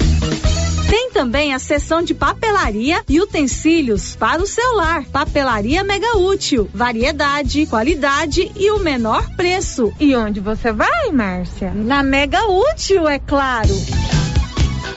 Tem 0.90 1.12
também 1.12 1.54
a 1.54 1.60
seção 1.60 2.02
de 2.02 2.16
papelaria 2.16 3.04
e 3.08 3.22
utensílios 3.22 4.16
para 4.16 4.42
o 4.42 4.48
celular. 4.48 5.06
Papelaria 5.06 5.84
Mega 5.84 6.18
Útil. 6.18 6.68
Variedade, 6.74 7.68
qualidade 7.68 8.52
e 8.56 8.72
o 8.72 8.80
menor 8.80 9.30
preço. 9.36 9.94
E 10.00 10.16
onde 10.16 10.40
você 10.40 10.72
vai, 10.72 11.12
Márcia? 11.12 11.72
Na 11.72 12.02
Mega 12.02 12.48
Útil, 12.48 13.08
é 13.08 13.20
claro. 13.20 13.70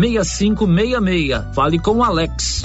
6566. 0.00 1.54
Fale 1.54 1.78
com 1.78 1.98
o 1.98 2.04
Alex. 2.04 2.64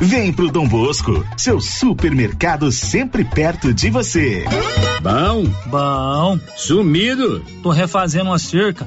Vem 0.00 0.30
pro 0.30 0.50
Dom 0.50 0.68
Bosco, 0.68 1.24
seu 1.38 1.58
supermercado 1.58 2.70
sempre 2.70 3.24
perto 3.24 3.72
de 3.72 3.88
você. 3.88 4.44
Bom? 5.00 5.44
Bom. 5.66 6.38
Sumido? 6.54 7.42
Tô 7.62 7.70
refazendo 7.70 8.26
uma 8.26 8.38
cerca. 8.38 8.86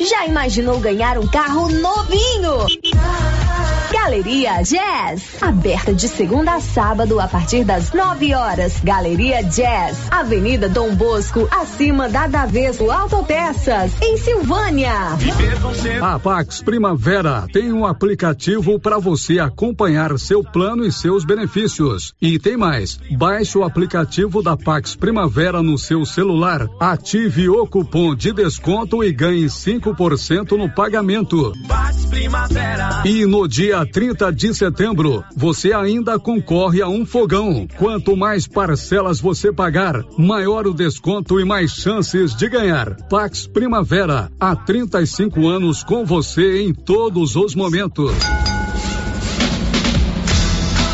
Já 0.00 0.26
imaginou 0.26 0.80
ganhar 0.80 1.18
um 1.18 1.26
carro 1.26 1.68
novinho? 1.68 2.66
Galeria 3.92 4.62
Jazz, 4.62 5.42
aberta 5.42 5.92
de 5.92 6.08
segunda 6.08 6.54
a 6.54 6.60
sábado 6.60 7.20
a 7.20 7.28
partir 7.28 7.64
das 7.64 7.92
9 7.92 8.32
horas. 8.34 8.80
Galeria 8.82 9.42
Jazz, 9.42 9.98
Avenida 10.10 10.68
Dom 10.68 10.94
Bosco, 10.94 11.46
acima 11.50 12.08
da 12.08 12.26
Daveso 12.26 12.90
Autopeças, 12.90 13.92
em 14.00 14.16
Silvânia. 14.16 14.92
A 16.00 16.18
Pax 16.18 16.62
Primavera 16.62 17.46
tem 17.52 17.72
um 17.72 17.84
aplicativo 17.84 18.78
para 18.78 18.98
você 18.98 19.38
acompanhar 19.38 20.16
seu 20.18 20.42
plano 20.42 20.84
e 20.84 20.92
seus 20.92 21.24
benefícios. 21.24 22.14
E 22.22 22.38
tem 22.38 22.56
mais, 22.56 22.98
baixe 23.10 23.58
o 23.58 23.64
aplicativo 23.64 24.42
da 24.42 24.56
Pax 24.56 24.94
Primavera 24.94 25.62
no 25.62 25.76
seu 25.76 26.06
celular, 26.06 26.66
ative 26.80 27.48
o 27.48 27.66
cupom 27.66 28.14
de 28.14 28.32
desconto 28.32 29.04
e 29.04 29.12
ganhe 29.12 29.46
5% 29.46 29.89
no 30.56 30.68
pagamento. 30.68 31.52
E 33.04 33.24
no 33.24 33.46
dia 33.46 33.86
30 33.86 34.32
de 34.32 34.54
setembro, 34.54 35.24
você 35.36 35.72
ainda 35.72 36.18
concorre 36.18 36.82
a 36.82 36.88
um 36.88 37.06
fogão. 37.06 37.66
Quanto 37.78 38.16
mais 38.16 38.46
parcelas 38.46 39.20
você 39.20 39.52
pagar, 39.52 40.04
maior 40.18 40.66
o 40.66 40.74
desconto 40.74 41.40
e 41.40 41.44
mais 41.44 41.70
chances 41.70 42.34
de 42.34 42.48
ganhar. 42.48 42.96
Pax 43.08 43.46
Primavera, 43.46 44.30
há 44.38 44.56
35 44.56 45.48
anos 45.48 45.82
com 45.82 46.04
você 46.04 46.62
em 46.62 46.74
todos 46.74 47.36
os 47.36 47.54
momentos. 47.54 48.12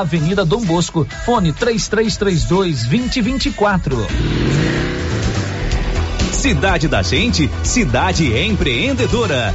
Avenida 0.00 0.42
Dom 0.44 0.64
Bosco, 0.64 1.06
fone 1.26 1.52
3332 1.52 2.84
2024. 2.84 4.06
Cidade 6.32 6.88
da 6.88 7.02
Gente, 7.02 7.50
cidade 7.62 8.34
empreendedora. 8.34 9.54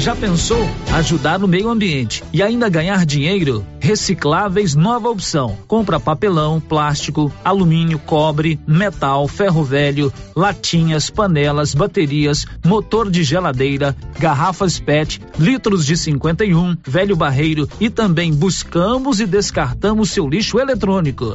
Já 0.00 0.16
pensou 0.16 0.66
ajudar 0.94 1.38
no 1.38 1.46
meio 1.46 1.68
ambiente 1.68 2.24
e 2.32 2.42
ainda 2.42 2.70
ganhar 2.70 3.04
dinheiro? 3.04 3.66
Recicláveis 3.78 4.74
nova 4.74 5.10
opção. 5.10 5.58
Compra 5.68 6.00
papelão, 6.00 6.58
plástico, 6.58 7.30
alumínio, 7.44 7.98
cobre, 7.98 8.58
metal, 8.66 9.28
ferro 9.28 9.62
velho, 9.62 10.10
latinhas, 10.34 11.10
panelas, 11.10 11.74
baterias, 11.74 12.46
motor 12.64 13.10
de 13.10 13.22
geladeira, 13.22 13.94
garrafas 14.18 14.80
PET, 14.80 15.20
litros 15.38 15.84
de 15.84 15.98
51, 15.98 16.78
velho 16.82 17.14
barreiro 17.14 17.68
e 17.78 17.90
também 17.90 18.32
buscamos 18.32 19.20
e 19.20 19.26
descartamos 19.26 20.12
seu 20.12 20.26
lixo 20.26 20.58
eletrônico. 20.58 21.34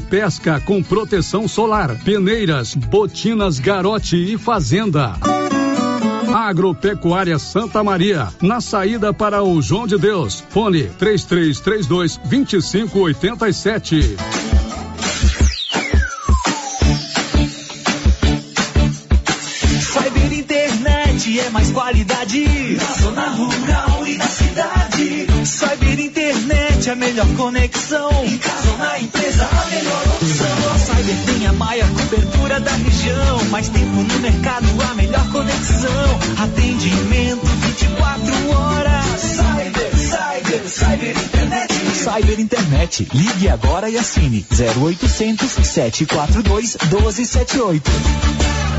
pesca 0.01 0.59
com 0.59 0.83
proteção 0.83 1.47
solar, 1.47 1.95
peneiras, 2.03 2.75
botinas 2.75 3.59
garote 3.59 4.15
e 4.15 4.37
fazenda. 4.37 5.13
Agropecuária 6.33 7.37
Santa 7.37 7.83
Maria, 7.83 8.29
na 8.41 8.61
saída 8.61 9.13
para 9.13 9.43
o 9.43 9.61
João 9.61 9.85
de 9.85 9.97
Deus. 9.97 10.43
Fone 10.49 10.83
3332 10.97 12.17
2587. 12.17 14.15
Cyber 19.81 20.33
Internet 20.33 21.39
é 21.39 21.49
mais 21.49 21.71
qualidade 21.71 22.45
na 22.77 22.93
zona 23.03 23.29
rural 23.29 24.07
e 24.07 24.17
na 24.17 24.27
cidade. 24.27 25.27
Cyber 25.45 25.99
Internet 25.99 26.60
a 26.91 26.95
melhor 26.95 27.27
conexão. 27.37 28.09
Em 28.25 28.37
casa 28.37 28.69
ou 28.71 28.77
na 28.77 28.99
empresa, 28.99 29.47
a 29.49 29.65
melhor 29.67 30.03
opção. 30.07 30.71
A 30.73 30.79
Cyber 30.79 31.15
tem 31.25 31.47
a 31.47 31.53
maior 31.53 31.89
cobertura 31.89 32.59
da 32.59 32.71
região. 32.71 33.45
Mais 33.49 33.69
tempo 33.69 33.95
no 33.95 34.19
mercado, 34.19 34.67
a 34.89 34.93
melhor 34.95 35.31
conexão. 35.31 36.19
Atendimento 36.43 37.45
24 37.45 38.49
horas. 38.51 39.21
Cyber, 39.21 39.97
Cyber, 39.97 40.69
Cyber 40.69 41.17
Internet. 41.17 41.80
Cyber 42.01 42.39
Internet. 42.39 43.07
Ligue 43.13 43.47
agora 43.47 43.87
e 43.87 43.95
assine 43.95 44.43
0800 44.49 45.51
742 45.67 46.77
1278. 46.89 47.91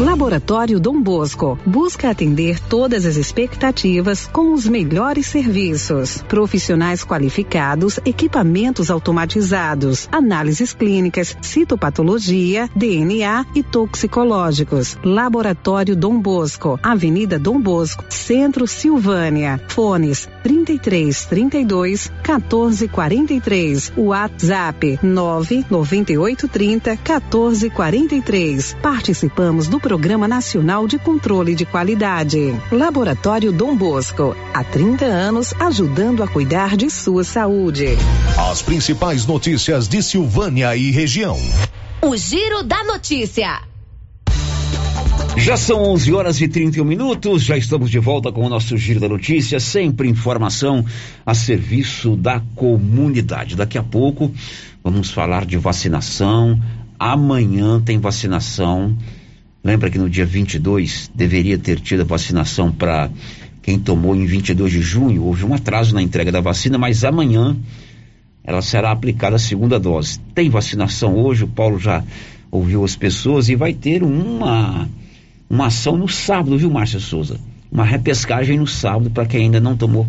Laboratório 0.01 0.81
Dom 0.81 1.01
Bosco 1.01 1.59
busca 1.67 2.11
atender 2.11 2.59
todas 2.59 3.05
as 3.05 3.17
expectativas 3.17 4.27
com 4.27 4.53
os 4.53 4.67
melhores 4.67 5.27
serviços. 5.27 6.23
Profissionais 6.23 7.05
qualificados, 7.05 8.01
equipamentos 8.05 8.91
automatizados, 8.91 10.09
análises 10.11 10.73
clínicas, 10.73 11.37
citopatologia, 11.43 12.69
DNA 12.75 13.47
e 13.55 13.63
toxicológicos. 13.63 14.99
Laboratório 15.05 15.95
Dom 15.95 16.19
Bosco, 16.19 16.81
Avenida 16.83 17.39
Dom 17.39 17.61
Bosco, 17.61 18.05
Centro 18.09 18.67
Silvânia. 18.67 19.61
Fones 19.69 20.29
33 20.43 21.27
32 21.27 22.11
14 22.23 22.89
43. 23.13 23.93
WhatsApp 23.97 24.99
998 25.03 26.49
30 26.49 26.97
14 26.97 27.71
43. 27.71 28.77
Participamos 28.81 29.69
do 29.69 29.79
Programa 29.79 30.27
Nacional 30.27 30.87
de 30.89 30.99
Controle 30.99 31.55
de 31.55 31.67
Qualidade. 31.67 32.55
Laboratório 32.71 33.53
Dom 33.53 33.77
Bosco, 33.77 34.35
há 34.55 34.65
30 34.65 35.05
anos 35.05 35.53
ajudando 35.61 36.23
a 36.23 36.29
cuidar 36.29 36.77
de 36.77 36.89
sua 36.89 37.23
saúde. 37.23 37.89
As 38.51 38.63
principais 38.63 39.27
notícias 39.27 39.87
de 39.87 40.03
Silvânia 40.03 40.75
e 40.75 40.91
região. 40.91 41.39
O 42.01 42.17
Giro 42.17 42.63
da 42.63 42.83
Notícia. 42.83 43.72
Já 45.37 45.57
são 45.57 45.83
11 45.83 46.13
horas 46.13 46.41
e 46.41 46.47
31 46.47 46.85
minutos, 46.85 47.43
já 47.43 47.57
estamos 47.57 47.91
de 47.91 47.99
volta 47.99 48.31
com 48.31 48.45
o 48.45 48.49
nosso 48.49 48.77
Giro 48.77 49.01
da 49.01 49.09
Notícia, 49.09 49.59
sempre 49.59 50.09
informação 50.09 50.85
a 51.25 51.35
serviço 51.35 52.15
da 52.15 52.41
comunidade. 52.55 53.57
Daqui 53.57 53.79
a 53.79 53.83
pouco 53.83 54.31
vamos 54.85 55.11
falar 55.11 55.45
de 55.45 55.57
vacinação. 55.57 56.61
Amanhã 56.99 57.81
tem 57.81 57.99
vacinação. 57.99 58.97
Lembra 59.65 59.91
que 59.91 59.99
no 59.99 60.09
dia 60.09 60.27
22 60.27 61.11
deveria 61.15 61.59
ter 61.59 61.81
tido 61.81 62.03
a 62.03 62.05
vacinação 62.07 62.71
para 62.71 63.11
quem 63.63 63.79
tomou 63.79 64.15
em 64.15 64.27
22 64.27 64.71
de 64.71 64.83
junho. 64.83 65.25
Houve 65.25 65.45
um 65.45 65.55
atraso 65.55 65.95
na 65.95 66.03
entrega 66.03 66.31
da 66.31 66.41
vacina, 66.41 66.77
mas 66.77 67.05
amanhã 67.05 67.57
ela 68.45 68.61
será 68.61 68.91
aplicada 68.91 69.37
a 69.37 69.41
segunda 69.41 69.81
dose. 69.81 70.21
Tem 70.35 70.51
vacinação 70.51 71.17
hoje, 71.17 71.45
o 71.45 71.49
Paulo 71.49 71.79
já 71.79 72.05
ouviu 72.51 72.85
as 72.85 72.95
pessoas 72.95 73.49
e 73.49 73.57
vai 73.57 73.73
ter 73.73 74.03
uma 74.03 74.89
uma 75.53 75.67
ação 75.67 75.99
no 75.99 76.09
sábado, 76.09 76.57
viu, 76.57 76.71
Márcia 76.71 76.99
Souza? 76.99 77.39
Uma 77.71 77.85
repescagem 77.85 78.59
no 78.59 78.67
sábado 78.67 79.11
para 79.11 79.27
quem 79.27 79.43
ainda 79.43 79.61
não 79.61 79.77
tomou 79.77 80.07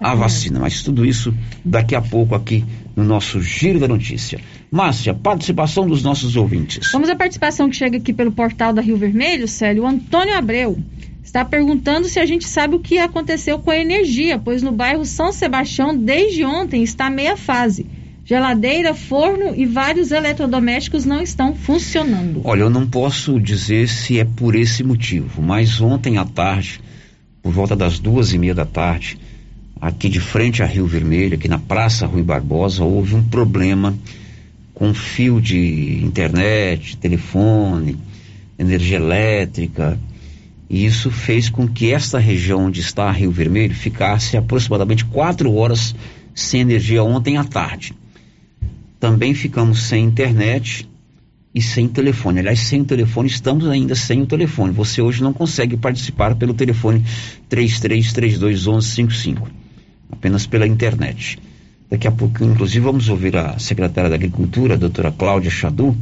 a 0.00 0.14
vacina. 0.14 0.58
Mas 0.58 0.82
tudo 0.82 1.04
isso 1.04 1.34
daqui 1.62 1.94
a 1.94 2.00
pouco 2.00 2.34
aqui 2.34 2.64
no 2.96 3.04
nosso 3.04 3.42
Giro 3.42 3.78
da 3.78 3.86
Notícia. 3.86 4.40
Márcia, 4.70 5.12
participação 5.12 5.86
dos 5.86 6.02
nossos 6.02 6.36
ouvintes. 6.36 6.90
Vamos 6.90 7.10
à 7.10 7.14
participação 7.14 7.68
que 7.68 7.76
chega 7.76 7.98
aqui 7.98 8.14
pelo 8.14 8.32
portal 8.32 8.72
da 8.72 8.80
Rio 8.80 8.96
Vermelho, 8.96 9.46
Célio. 9.46 9.82
O 9.82 9.86
Antônio 9.86 10.34
Abreu 10.34 10.78
está 11.22 11.44
perguntando 11.44 12.08
se 12.08 12.18
a 12.18 12.24
gente 12.24 12.46
sabe 12.46 12.74
o 12.74 12.80
que 12.80 12.96
aconteceu 12.96 13.58
com 13.58 13.70
a 13.70 13.76
energia, 13.76 14.38
pois 14.38 14.62
no 14.62 14.72
bairro 14.72 15.04
São 15.04 15.32
Sebastião, 15.32 15.94
desde 15.94 16.46
ontem, 16.46 16.82
está 16.82 17.10
meia 17.10 17.36
fase. 17.36 17.84
Geladeira, 18.32 18.94
forno 18.94 19.54
e 19.54 19.66
vários 19.66 20.10
eletrodomésticos 20.10 21.04
não 21.04 21.20
estão 21.20 21.54
funcionando. 21.54 22.40
Olha, 22.44 22.62
eu 22.62 22.70
não 22.70 22.86
posso 22.86 23.38
dizer 23.38 23.86
se 23.90 24.18
é 24.18 24.24
por 24.24 24.54
esse 24.54 24.82
motivo, 24.82 25.42
mas 25.42 25.82
ontem 25.82 26.16
à 26.16 26.24
tarde, 26.24 26.80
por 27.42 27.52
volta 27.52 27.76
das 27.76 27.98
duas 27.98 28.32
e 28.32 28.38
meia 28.38 28.54
da 28.54 28.64
tarde, 28.64 29.18
aqui 29.78 30.08
de 30.08 30.18
frente 30.18 30.62
a 30.62 30.66
Rio 30.66 30.86
Vermelho, 30.86 31.34
aqui 31.34 31.46
na 31.46 31.58
Praça 31.58 32.06
Rui 32.06 32.22
Barbosa, 32.22 32.82
houve 32.82 33.14
um 33.14 33.22
problema 33.22 33.94
com 34.72 34.94
fio 34.94 35.38
de 35.38 36.02
internet, 36.02 36.96
telefone, 36.96 37.98
energia 38.58 38.96
elétrica. 38.96 39.98
E 40.70 40.86
isso 40.86 41.10
fez 41.10 41.50
com 41.50 41.68
que 41.68 41.92
esta 41.92 42.18
região 42.18 42.64
onde 42.64 42.80
está 42.80 43.10
Rio 43.10 43.30
Vermelho 43.30 43.74
ficasse 43.74 44.38
aproximadamente 44.38 45.04
quatro 45.04 45.52
horas 45.54 45.94
sem 46.34 46.62
energia 46.62 47.04
ontem 47.04 47.36
à 47.36 47.44
tarde 47.44 47.94
também 49.02 49.34
ficamos 49.34 49.82
sem 49.82 50.04
internet 50.04 50.88
e 51.52 51.60
sem 51.60 51.88
telefone. 51.88 52.38
Aliás, 52.38 52.60
sem 52.60 52.84
telefone, 52.84 53.26
estamos 53.28 53.66
ainda 53.66 53.96
sem 53.96 54.22
o 54.22 54.26
telefone. 54.26 54.72
Você 54.72 55.02
hoje 55.02 55.24
não 55.24 55.32
consegue 55.32 55.76
participar 55.76 56.36
pelo 56.36 56.54
telefone 56.54 57.04
33321155, 57.50 59.42
apenas 60.08 60.46
pela 60.46 60.68
internet. 60.68 61.36
Daqui 61.90 62.06
a 62.06 62.12
pouco, 62.12 62.44
inclusive, 62.44 62.78
vamos 62.78 63.08
ouvir 63.08 63.36
a 63.36 63.58
secretária 63.58 64.08
da 64.08 64.14
Agricultura, 64.14 64.74
a 64.74 64.78
doutora 64.78 65.10
Cláudia 65.10 65.50
Chadu, 65.50 65.96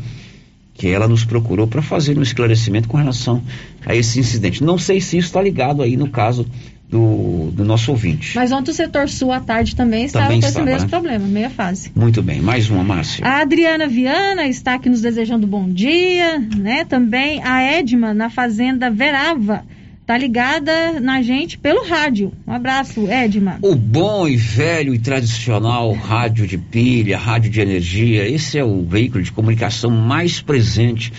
que 0.75 0.89
ela 0.89 1.09
nos 1.09 1.25
procurou 1.25 1.67
para 1.67 1.81
fazer 1.81 2.19
um 2.19 2.23
esclarecimento 2.23 2.87
com 2.87 2.99
relação 2.99 3.43
a 3.87 3.97
esse 3.97 4.21
incidente. 4.21 4.63
Não 4.63 4.77
sei 4.77 5.01
se 5.01 5.17
isso 5.17 5.29
está 5.29 5.41
ligado 5.41 5.83
aí 5.83 5.97
no 5.97 6.11
caso 6.11 6.45
do, 6.91 7.53
do 7.53 7.65
nosso 7.65 7.93
ouvinte. 7.93 8.35
Mas 8.35 8.51
ontem 8.51 8.73
o 8.73 8.75
setor 8.75 9.09
sul 9.09 9.33
à 9.33 9.39
tarde 9.39 9.77
também 9.77 10.05
estava 10.05 10.27
também 10.27 10.41
com 10.41 10.47
esse 10.47 10.61
mesmo 10.61 10.83
né? 10.83 10.89
problema, 10.89 11.27
meia 11.27 11.49
fase. 11.49 11.93
Muito 11.95 12.21
bem, 12.21 12.41
mais 12.41 12.69
uma, 12.69 12.83
Márcia. 12.83 13.25
A 13.25 13.41
Adriana 13.41 13.87
Viana 13.87 14.47
está 14.49 14.75
aqui 14.75 14.89
nos 14.89 15.01
desejando 15.01 15.47
bom 15.47 15.69
dia, 15.69 16.39
né? 16.39 16.85
Também 16.85 17.41
a 17.45 17.63
Edma, 17.63 18.13
na 18.13 18.29
Fazenda 18.29 18.91
Verava, 18.91 19.65
tá 20.05 20.19
ligada 20.19 20.99
na 20.99 21.23
gente 21.23 21.57
pelo 21.57 21.87
rádio. 21.87 22.33
Um 22.45 22.53
abraço, 22.53 23.09
Edma. 23.09 23.59
O 23.63 23.77
bom 23.77 24.27
e 24.27 24.37
velho 24.37 24.93
e 24.93 24.99
tradicional 24.99 25.93
rádio 25.93 26.45
de 26.45 26.59
pilha, 26.59 27.17
rádio 27.17 27.51
de 27.51 27.61
energia, 27.61 28.29
esse 28.29 28.59
é 28.59 28.65
o 28.65 28.83
veículo 28.83 29.23
de 29.23 29.31
comunicação 29.31 29.93
mais 29.93 30.41
presente 30.41 31.13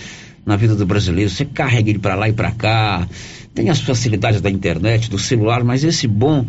na 0.44 0.56
vida 0.56 0.74
do 0.74 0.84
brasileiro. 0.84 1.30
Você 1.30 1.46
carrega 1.46 1.88
ele 1.88 1.98
para 1.98 2.14
lá 2.14 2.28
e 2.28 2.32
para 2.34 2.50
cá 2.50 3.08
tem 3.54 3.70
as 3.70 3.80
facilidades 3.80 4.40
da 4.40 4.50
internet, 4.50 5.10
do 5.10 5.18
celular, 5.18 5.62
mas 5.64 5.84
esse 5.84 6.06
bom 6.06 6.46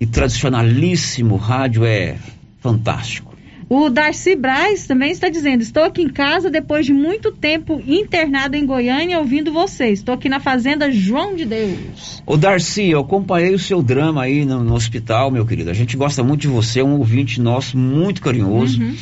e 0.00 0.06
tradicionalíssimo 0.06 1.36
rádio 1.36 1.84
é 1.84 2.16
fantástico. 2.60 3.34
O 3.68 3.88
Darcy 3.88 4.36
Braz 4.36 4.86
também 4.86 5.10
está 5.10 5.28
dizendo: 5.28 5.62
Estou 5.62 5.84
aqui 5.84 6.02
em 6.02 6.08
casa 6.08 6.50
depois 6.50 6.84
de 6.84 6.92
muito 6.92 7.32
tempo 7.32 7.82
internado 7.86 8.56
em 8.56 8.66
Goiânia 8.66 9.18
ouvindo 9.18 9.52
vocês. 9.52 10.00
Estou 10.00 10.14
aqui 10.14 10.28
na 10.28 10.38
Fazenda 10.38 10.90
João 10.92 11.34
de 11.34 11.44
Deus. 11.44 12.22
O 12.26 12.36
Darcy, 12.36 12.90
eu 12.90 13.00
acompanhei 13.00 13.54
o 13.54 13.58
seu 13.58 13.82
drama 13.82 14.22
aí 14.22 14.44
no, 14.44 14.62
no, 14.62 14.74
hospital, 14.74 15.30
meu 15.30 15.46
querido. 15.46 15.70
A 15.70 15.74
gente 15.74 15.96
gosta 15.96 16.22
muito 16.22 16.42
de 16.42 16.48
você, 16.48 16.80
é 16.80 16.84
um 16.84 16.98
ouvinte 16.98 17.40
nosso 17.40 17.78
muito 17.78 18.20
carinhoso. 18.20 18.82
Uhum. 18.82 18.94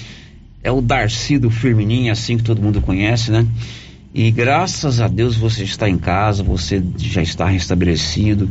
É 0.62 0.70
o 0.70 0.81
Darcy 0.81 1.38
do 1.38 1.50
Firmininho, 1.50 2.12
assim 2.12 2.37
que 2.37 2.44
todo 2.44 2.62
mundo 2.62 2.81
conhece, 2.81 3.33
né? 3.33 3.44
E 4.14 4.31
graças 4.31 5.01
a 5.01 5.09
Deus 5.09 5.37
você 5.37 5.64
está 5.64 5.88
em 5.88 5.96
casa, 5.96 6.42
você 6.42 6.83
já 6.98 7.22
está 7.22 7.46
restabelecido. 7.46 8.51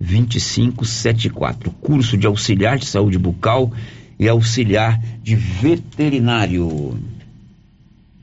2574. 0.00 1.70
Curso 1.80 2.16
de 2.16 2.26
auxiliar 2.26 2.78
de 2.78 2.86
saúde 2.86 3.18
bucal 3.18 3.72
e 4.18 4.28
auxiliar 4.28 5.00
de 5.22 5.34
veterinário. 5.34 6.98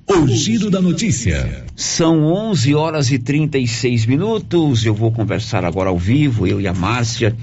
O 0.07 0.28
giro 0.28 0.70
da 0.70 0.80
notícia. 0.80 1.66
São 1.76 2.26
11 2.26 2.76
horas 2.76 3.11
e 3.11 3.18
36 3.18 4.05
minutos. 4.05 4.86
Eu 4.86 4.93
vou 4.93 5.11
conversar 5.11 5.66
agora 5.66 5.89
ao 5.89 5.97
vivo, 5.97 6.45
eu 6.45 6.61
e 6.61 6.68
a 6.68 6.74
Márcia, 6.74 7.36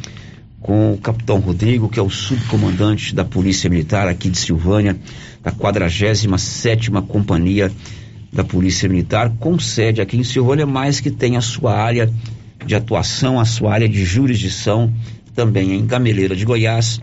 com 0.60 0.92
o 0.92 0.98
capitão 0.98 1.40
Rodrigo, 1.40 1.88
que 1.88 1.98
é 1.98 2.02
o 2.02 2.08
subcomandante 2.08 3.14
da 3.14 3.24
Polícia 3.24 3.68
Militar 3.68 4.06
aqui 4.06 4.30
de 4.30 4.38
Silvânia, 4.38 4.96
da 5.42 5.50
47 5.50 6.28
Companhia 7.08 7.72
da 8.32 8.42
Polícia 8.42 8.88
Militar, 8.88 9.30
com 9.38 9.58
sede 9.58 10.00
aqui 10.00 10.16
em 10.16 10.24
Silvânia, 10.24 10.66
mas 10.66 11.00
que 11.00 11.10
tem 11.10 11.36
a 11.36 11.40
sua 11.40 11.76
área 11.76 12.10
de 12.64 12.74
atuação, 12.74 13.38
a 13.38 13.44
sua 13.44 13.72
área 13.72 13.88
de 13.88 14.04
jurisdição 14.04 14.92
também 15.34 15.72
em 15.72 15.86
Gameleira 15.86 16.34
de 16.34 16.44
Goiás 16.44 17.00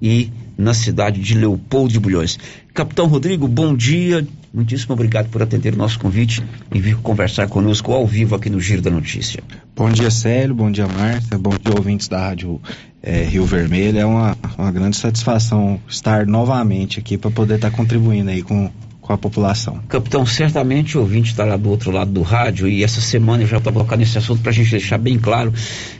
e 0.00 0.30
na 0.56 0.74
cidade 0.74 1.20
de 1.20 1.34
Leopoldo 1.34 1.92
de 1.92 2.00
Bulhões. 2.00 2.38
Capitão 2.72 3.06
Rodrigo, 3.06 3.46
bom 3.46 3.74
dia. 3.74 4.26
Muitíssimo 4.52 4.94
obrigado 4.94 5.28
por 5.28 5.42
atender 5.42 5.74
o 5.74 5.76
nosso 5.76 5.98
convite 5.98 6.42
e 6.74 6.80
vir 6.80 6.96
conversar 6.96 7.46
conosco 7.46 7.92
ao 7.92 8.06
vivo 8.06 8.34
aqui 8.34 8.48
no 8.48 8.58
Giro 8.58 8.80
da 8.80 8.90
Notícia. 8.90 9.42
Bom 9.74 9.90
dia, 9.90 10.10
Célio. 10.10 10.54
Bom 10.54 10.70
dia, 10.70 10.86
Márcia. 10.86 11.36
Bom 11.36 11.50
dia, 11.50 11.74
ouvintes 11.76 12.08
da 12.08 12.18
Rádio 12.18 12.60
é, 13.02 13.22
Rio 13.24 13.44
Vermelho. 13.44 13.98
É 13.98 14.06
uma, 14.06 14.36
uma 14.56 14.72
grande 14.72 14.96
satisfação 14.96 15.78
estar 15.86 16.26
novamente 16.26 16.98
aqui 16.98 17.18
para 17.18 17.30
poder 17.30 17.56
estar 17.56 17.70
contribuindo 17.70 18.30
aí 18.30 18.42
com, 18.42 18.70
com 19.06 19.12
a 19.12 19.18
população. 19.18 19.80
Capitão, 19.88 20.26
certamente 20.26 20.98
o 20.98 21.00
ouvinte 21.00 21.30
está 21.30 21.44
lá 21.44 21.56
do 21.56 21.70
outro 21.70 21.92
lado 21.92 22.10
do 22.10 22.22
rádio 22.22 22.66
e 22.66 22.82
essa 22.82 23.00
semana 23.00 23.44
eu 23.44 23.46
já 23.46 23.58
estou 23.58 23.72
colocando 23.72 24.02
esse 24.02 24.18
assunto 24.18 24.42
para 24.42 24.50
a 24.50 24.54
gente 24.54 24.72
deixar 24.72 24.98
bem 24.98 25.16
claro. 25.16 25.52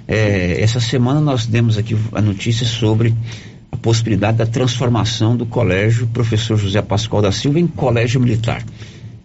É, 0.08 0.60
essa 0.60 0.80
semana 0.80 1.20
nós 1.20 1.46
demos 1.46 1.78
aqui 1.78 1.96
a 2.12 2.20
notícia 2.20 2.66
sobre 2.66 3.14
a 3.70 3.76
possibilidade 3.76 4.38
da 4.38 4.46
transformação 4.46 5.36
do 5.36 5.46
colégio 5.46 6.08
professor 6.08 6.56
José 6.56 6.82
Pascoal 6.82 7.22
da 7.22 7.30
Silva 7.30 7.60
em 7.60 7.68
colégio 7.68 8.20
militar. 8.20 8.64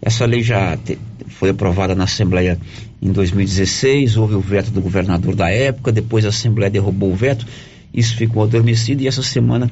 Essa 0.00 0.26
lei 0.26 0.44
já 0.44 0.76
te, 0.76 0.96
foi 1.26 1.50
aprovada 1.50 1.92
na 1.92 2.04
Assembleia 2.04 2.58
em 3.00 3.10
2016, 3.10 4.16
houve 4.16 4.34
o 4.34 4.40
veto 4.40 4.70
do 4.70 4.80
governador 4.80 5.34
da 5.34 5.50
época, 5.50 5.90
depois 5.90 6.24
a 6.24 6.28
Assembleia 6.28 6.70
derrubou 6.70 7.10
o 7.10 7.16
veto, 7.16 7.44
isso 7.92 8.16
ficou 8.16 8.44
adormecido 8.44 9.02
e 9.02 9.08
essa 9.08 9.24
semana 9.24 9.68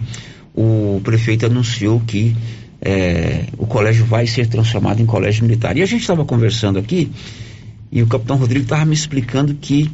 o 0.52 1.00
prefeito 1.04 1.46
anunciou 1.46 2.00
que 2.00 2.34
é, 2.80 3.44
o 3.58 3.66
colégio 3.66 4.04
vai 4.04 4.26
ser 4.26 4.46
transformado 4.46 5.00
em 5.00 5.06
colégio 5.06 5.44
militar. 5.44 5.76
E 5.76 5.82
a 5.82 5.86
gente 5.86 6.00
estava 6.00 6.24
conversando 6.24 6.78
aqui 6.78 7.10
e 7.92 8.02
o 8.02 8.06
capitão 8.06 8.36
Rodrigo 8.36 8.64
estava 8.64 8.84
me 8.84 8.94
explicando 8.94 9.54
que 9.54 9.90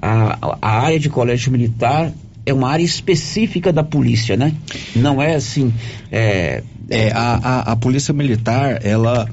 a, 0.00 0.56
a 0.60 0.80
área 0.80 0.98
de 0.98 1.08
colégio 1.08 1.50
militar 1.52 2.12
é 2.44 2.52
uma 2.52 2.70
área 2.70 2.84
específica 2.84 3.72
da 3.72 3.82
polícia, 3.82 4.36
né? 4.36 4.54
Não 4.94 5.20
é 5.20 5.34
assim. 5.34 5.72
É, 6.12 6.62
é 6.88 7.10
a, 7.12 7.34
a, 7.34 7.72
a 7.72 7.76
polícia 7.76 8.14
militar, 8.14 8.84
ela, 8.84 9.28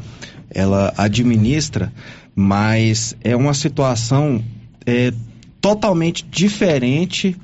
ela 0.49 0.93
administra, 0.97 1.91
mas 2.35 3.15
é 3.23 3.35
uma 3.35 3.53
situação 3.53 4.43
é, 4.85 5.13
totalmente 5.61 6.25
diferente 6.29 7.35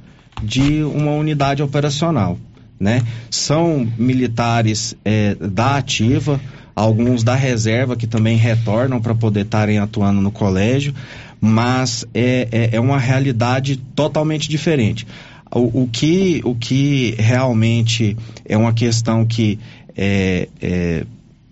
de 0.42 0.84
uma 0.84 1.12
unidade 1.12 1.62
operacional, 1.62 2.38
né? 2.80 3.04
São 3.30 3.88
militares 3.98 4.96
é, 5.04 5.36
da 5.36 5.76
ativa, 5.78 6.40
alguns 6.76 7.24
da 7.24 7.36
reserva 7.36 7.96
que 7.96 8.08
também 8.08 8.38
retornam 8.38 9.02
para 9.02 9.14
poder 9.14 9.42
estarem 9.42 9.80
atuando 9.80 10.22
no 10.22 10.32
colégio, 10.32 10.94
mas 11.42 12.06
é, 12.14 12.48
é, 12.52 12.70
é 12.78 12.80
uma 12.80 12.98
realidade 12.98 13.78
totalmente 13.96 14.50
diferente. 14.50 15.06
O, 15.52 15.84
o, 15.84 15.90
que, 15.92 16.42
o 16.46 16.56
que 16.56 17.16
realmente 17.18 18.16
é 18.46 18.56
uma 18.56 18.72
questão 18.72 19.26
que 19.26 19.60
é, 19.98 20.48
é, 20.62 21.06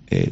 é, 0.09 0.29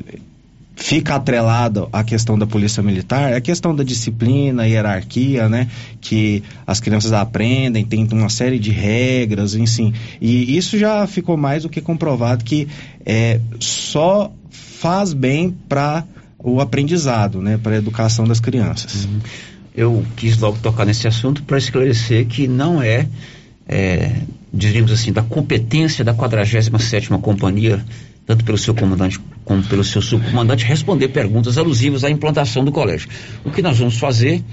fica 0.75 1.15
atrelada 1.15 1.87
à 1.91 2.03
questão 2.03 2.37
da 2.37 2.45
polícia 2.45 2.83
militar 2.83 3.31
é 3.31 3.35
a 3.35 3.41
questão 3.41 3.75
da 3.75 3.83
disciplina, 3.83 4.67
hierarquia, 4.67 5.47
né? 5.47 5.67
Que 6.01 6.43
as 6.67 6.79
crianças 6.79 7.13
aprendem, 7.13 7.85
tem 7.85 8.07
uma 8.11 8.29
série 8.29 8.59
de 8.59 8.71
regras, 8.71 9.55
enfim. 9.55 9.93
E 10.19 10.57
isso 10.57 10.77
já 10.77 11.07
ficou 11.07 11.37
mais 11.37 11.63
do 11.63 11.69
que 11.69 11.81
comprovado 11.81 12.43
que 12.43 12.67
é, 13.05 13.39
só 13.59 14.31
faz 14.49 15.13
bem 15.13 15.55
para 15.67 16.03
o 16.37 16.59
aprendizado, 16.59 17.41
né? 17.41 17.57
Para 17.61 17.75
a 17.75 17.77
educação 17.77 18.25
das 18.25 18.39
crianças. 18.39 19.05
Uhum. 19.05 19.19
Eu 19.75 20.05
quis 20.15 20.37
logo 20.37 20.57
tocar 20.61 20.85
nesse 20.85 21.07
assunto 21.07 21.43
para 21.43 21.57
esclarecer 21.57 22.25
que 22.27 22.47
não 22.47 22.81
é 22.81 23.07
é, 23.67 24.11
diríamos 24.53 24.91
assim, 24.91 25.11
da 25.11 25.21
competência 25.21 26.03
da 26.03 26.13
47ª 26.13 27.19
Companhia, 27.19 27.83
tanto 28.25 28.43
pelo 28.43 28.57
seu 28.57 28.73
comandante 28.73 29.19
como 29.43 29.63
pelo 29.63 29.83
seu 29.83 30.01
subcomandante, 30.01 30.65
responder 30.65 31.09
perguntas 31.09 31.57
alusivas 31.57 32.03
à 32.03 32.09
implantação 32.09 32.65
do 32.65 32.71
colégio. 32.71 33.07
O 33.43 33.51
que 33.51 33.61
nós 33.61 33.77
vamos 33.77 33.97
fazer, 33.97 34.43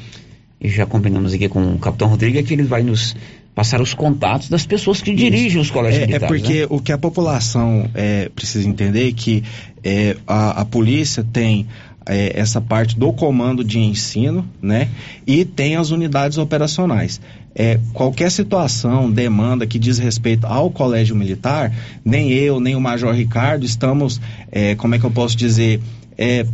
e 0.61 0.69
já 0.69 0.85
combinamos 0.85 1.33
aqui 1.33 1.49
com 1.49 1.75
o 1.75 1.79
capitão 1.79 2.09
Rodrigo, 2.09 2.39
é 2.39 2.43
que 2.43 2.53
ele 2.53 2.65
vai 2.65 2.83
nos 2.83 3.17
passar 3.55 3.81
os 3.81 3.95
contatos 3.95 4.49
das 4.49 4.65
pessoas 4.65 5.01
que 5.01 5.15
dirigem 5.15 5.61
os 5.61 5.71
colégios 5.71 6.03
é, 6.03 6.05
é 6.05 6.07
militares. 6.07 6.35
É 6.35 6.39
porque 6.39 6.61
né? 6.61 6.67
o 6.71 6.81
que 6.81 6.93
a 6.93 6.99
população 6.99 7.91
é, 7.95 8.31
precisa 8.35 8.69
entender 8.69 9.09
é 9.09 9.13
que 9.13 9.43
é, 9.85 10.17
a, 10.27 10.63
a 10.63 10.65
polícia 10.65 11.25
tem 11.33 11.67
é, 12.07 12.39
essa 12.39 12.61
parte 12.61 12.99
do 12.99 13.13
comando 13.13 13.63
de 13.65 13.79
ensino, 13.79 14.49
né? 14.61 14.89
E 15.27 15.45
tem 15.45 15.77
as 15.77 15.91
unidades 15.91 16.39
operacionais. 16.39 17.21
É, 17.55 17.79
qualquer 17.93 18.31
situação, 18.31 19.11
demanda 19.11 19.67
que 19.67 19.79
diz 19.79 19.99
respeito 19.99 20.47
ao 20.47 20.71
colégio 20.71 21.15
militar, 21.15 21.73
nem 22.05 22.31
eu, 22.33 22.59
nem 22.59 22.75
o 22.75 22.81
Major 22.81 23.15
Ricardo 23.15 23.65
estamos, 23.65 24.21
é, 24.51 24.75
como 24.75 24.95
é 24.95 24.99
que 24.99 25.05
eu 25.05 25.11
posso 25.11 25.37
dizer, 25.37 25.81
é, 26.17 26.47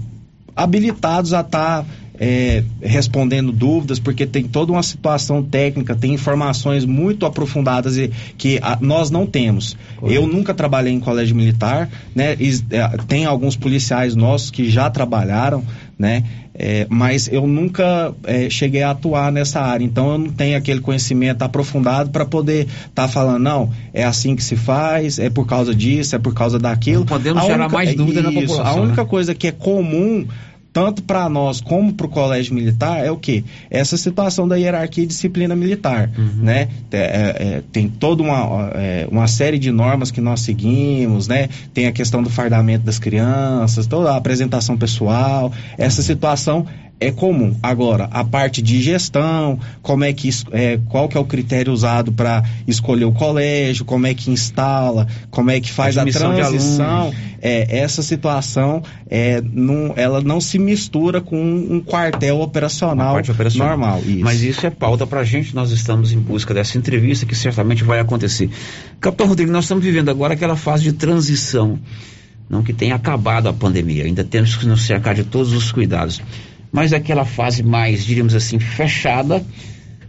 habilitados 0.56 1.32
a 1.32 1.40
estar 1.40 1.82
tá 1.82 1.86
é, 2.20 2.64
respondendo 2.82 3.52
dúvidas, 3.52 3.98
porque 3.98 4.26
tem 4.26 4.44
toda 4.44 4.72
uma 4.72 4.82
situação 4.82 5.42
técnica, 5.42 5.94
tem 5.94 6.14
informações 6.14 6.84
muito 6.84 7.24
aprofundadas 7.24 7.96
e, 7.96 8.10
que 8.36 8.58
a, 8.62 8.78
nós 8.80 9.10
não 9.10 9.26
temos. 9.26 9.76
Eu 10.02 10.26
nunca 10.26 10.52
trabalhei 10.52 10.92
em 10.92 11.00
colégio 11.00 11.36
militar, 11.36 11.88
né? 12.14 12.36
E, 12.38 12.50
é, 12.70 12.88
tem 13.06 13.24
alguns 13.24 13.56
policiais 13.56 14.16
nossos 14.16 14.50
que 14.50 14.68
já 14.68 14.90
trabalharam, 14.90 15.64
né? 15.98 16.24
É, 16.60 16.88
mas 16.90 17.28
eu 17.28 17.46
nunca 17.46 18.12
é, 18.24 18.50
cheguei 18.50 18.82
a 18.82 18.90
atuar 18.90 19.30
nessa 19.30 19.60
área, 19.60 19.84
então 19.84 20.10
eu 20.10 20.18
não 20.18 20.30
tenho 20.30 20.58
aquele 20.58 20.80
conhecimento 20.80 21.42
aprofundado 21.42 22.10
para 22.10 22.24
poder 22.24 22.62
estar 22.62 22.90
tá 22.94 23.08
falando, 23.08 23.44
não, 23.44 23.70
é 23.94 24.02
assim 24.02 24.34
que 24.34 24.42
se 24.42 24.56
faz, 24.56 25.20
é 25.20 25.30
por 25.30 25.46
causa 25.46 25.72
disso, 25.72 26.16
é 26.16 26.18
por 26.18 26.34
causa 26.34 26.58
daquilo. 26.58 27.00
Não 27.00 27.06
podemos 27.06 27.44
a 27.44 27.46
gerar 27.46 27.64
única, 27.66 27.76
mais 27.76 27.94
dúvida 27.94 28.20
isso, 28.22 28.30
na 28.32 28.40
população. 28.40 28.66
A 28.66 28.82
única 28.82 29.02
né? 29.02 29.08
coisa 29.08 29.34
que 29.36 29.46
é 29.46 29.52
comum 29.52 30.26
tanto 30.78 31.02
para 31.02 31.28
nós 31.28 31.60
como 31.60 31.92
para 31.92 32.06
o 32.06 32.08
colégio 32.08 32.54
militar 32.54 33.04
é 33.04 33.10
o 33.10 33.16
que 33.16 33.44
essa 33.68 33.96
situação 33.96 34.46
da 34.46 34.54
hierarquia 34.54 35.02
e 35.02 35.06
disciplina 35.08 35.56
militar 35.56 36.08
uhum. 36.16 36.44
né 36.44 36.68
é, 36.92 36.98
é, 37.00 37.62
tem 37.72 37.88
toda 37.88 38.22
uma, 38.22 38.70
é, 38.74 39.08
uma 39.10 39.26
série 39.26 39.58
de 39.58 39.72
normas 39.72 40.12
que 40.12 40.20
nós 40.20 40.40
seguimos 40.40 41.26
né 41.26 41.48
tem 41.74 41.88
a 41.88 41.92
questão 41.92 42.22
do 42.22 42.30
fardamento 42.30 42.84
das 42.84 43.00
crianças 43.00 43.88
toda 43.88 44.12
a 44.12 44.16
apresentação 44.16 44.78
pessoal 44.78 45.52
essa 45.76 46.00
uhum. 46.00 46.06
situação 46.06 46.66
é 47.00 47.12
comum. 47.12 47.56
Agora, 47.62 48.08
a 48.10 48.24
parte 48.24 48.60
de 48.60 48.82
gestão, 48.82 49.58
como 49.82 50.04
é 50.04 50.12
que 50.12 50.30
é, 50.52 50.78
qual 50.88 51.08
que 51.08 51.16
é 51.16 51.20
o 51.20 51.24
critério 51.24 51.72
usado 51.72 52.12
para 52.12 52.42
escolher 52.66 53.04
o 53.04 53.12
colégio, 53.12 53.84
como 53.84 54.06
é 54.06 54.14
que 54.14 54.30
instala, 54.30 55.06
como 55.30 55.50
é 55.50 55.60
que 55.60 55.70
faz 55.70 55.96
a, 55.96 56.02
a 56.02 56.06
transição, 56.06 57.12
é, 57.40 57.78
essa 57.78 58.02
situação 58.02 58.82
é, 59.08 59.40
não, 59.40 59.92
ela 59.96 60.20
não 60.20 60.40
se 60.40 60.58
mistura 60.58 61.20
com 61.20 61.40
um 61.40 61.80
quartel 61.80 62.40
operacional, 62.40 63.16
operacional. 63.16 63.68
normal. 63.68 64.02
Isso. 64.04 64.24
Mas 64.24 64.42
isso 64.42 64.66
é 64.66 64.70
pauta 64.70 65.06
para 65.06 65.20
a 65.20 65.24
gente, 65.24 65.54
nós 65.54 65.70
estamos 65.70 66.12
em 66.12 66.18
busca 66.18 66.52
dessa 66.52 66.76
entrevista 66.76 67.24
que 67.24 67.36
certamente 67.36 67.84
vai 67.84 68.00
acontecer. 68.00 68.50
Capitão 69.00 69.28
Rodrigo, 69.28 69.52
nós 69.52 69.64
estamos 69.64 69.84
vivendo 69.84 70.08
agora 70.08 70.34
aquela 70.34 70.56
fase 70.56 70.82
de 70.82 70.92
transição, 70.92 71.78
não 72.50 72.62
que 72.62 72.72
tenha 72.72 72.96
acabado 72.96 73.48
a 73.48 73.52
pandemia, 73.52 74.04
ainda 74.04 74.24
temos 74.24 74.56
que 74.56 74.66
nos 74.66 74.82
cercar 74.82 75.14
de 75.14 75.22
todos 75.22 75.52
os 75.52 75.70
cuidados 75.70 76.20
mas 76.72 76.92
aquela 76.92 77.24
fase 77.24 77.62
mais, 77.62 78.04
diríamos 78.04 78.34
assim, 78.34 78.58
fechada 78.58 79.44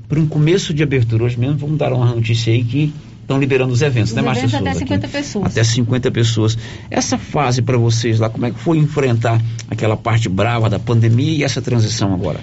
para 0.08 0.20
um 0.20 0.28
começo 0.28 0.74
de 0.74 0.84
abertura. 0.84 1.24
Hoje 1.24 1.40
mesmo 1.40 1.58
vamos 1.58 1.78
dar 1.78 1.94
uma 1.94 2.08
notícia 2.08 2.52
aí 2.52 2.64
que 2.64 2.94
estão 3.22 3.40
liberando 3.40 3.72
os 3.72 3.82
eventos, 3.82 4.10
os 4.10 4.16
né, 4.16 4.24
Márcia 4.24 4.50
Souza? 4.50 4.70
Até 4.70 4.74
50 4.74 5.06
aqui. 5.06 5.18
pessoas. 5.18 5.46
Até 5.52 5.64
50 5.64 6.12
pessoas. 6.12 6.58
Essa 6.90 7.18
fase 7.18 7.62
para 7.62 7.78
vocês 7.78 8.20
lá, 8.20 8.30
como 8.30 8.46
é 8.48 8.52
que 8.52 8.60
foi 8.60 8.78
enfrentar 8.80 9.40
aquela 9.70 9.96
parte 9.96 10.28
brava 10.28 10.70
da 10.70 10.80
pandemia 10.80 11.38
e 11.38 11.44
essa 11.44 11.62
transição 11.62 12.14
agora? 12.14 12.40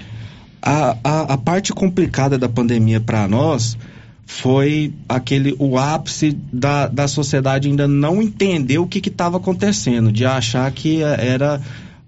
A, 0.61 0.97
a, 1.03 1.21
a 1.33 1.37
parte 1.37 1.73
complicada 1.73 2.37
da 2.37 2.47
pandemia 2.47 3.01
para 3.01 3.27
nós 3.27 3.77
foi 4.25 4.93
aquele 5.07 5.55
o 5.59 5.77
ápice 5.77 6.37
da, 6.51 6.87
da 6.87 7.07
sociedade 7.07 7.69
ainda 7.69 7.87
não 7.87 8.21
entender 8.21 8.77
o 8.77 8.87
que 8.87 8.99
estava 9.07 9.37
acontecendo, 9.37 10.11
de 10.11 10.25
achar 10.25 10.69
que 10.71 11.01
era, 11.01 11.61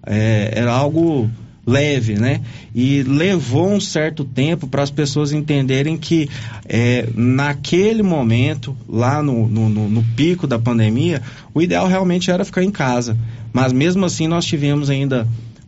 é, 0.05 0.51
era 0.53 0.71
algo 0.71 1.29
leve, 1.69 2.15
né? 2.15 2.41
E 2.73 3.03
levou 3.03 3.71
um 3.71 3.79
certo 3.79 4.25
tempo 4.25 4.67
para 4.67 4.81
as 4.81 4.89
pessoas 4.89 5.31
entenderem 5.31 5.95
que 5.97 6.29
é, 6.67 7.07
naquele 7.15 8.01
momento, 8.01 8.75
lá 8.87 9.21
no, 9.21 9.47
no, 9.47 9.69
no, 9.69 10.03
pico 10.15 10.47
da 10.47 10.57
pandemia, 10.57 11.21
o 11.53 11.61
ideal 11.61 11.87
realmente 11.87 12.31
era 12.31 12.43
ficar 12.43 12.63
em 12.63 12.71
casa. 12.71 13.15
Mas 13.53 13.71
mesmo 13.71 14.05
assim 14.05 14.27
nós 14.27 14.45
tivemos 14.45 14.89
ainda 14.89 15.27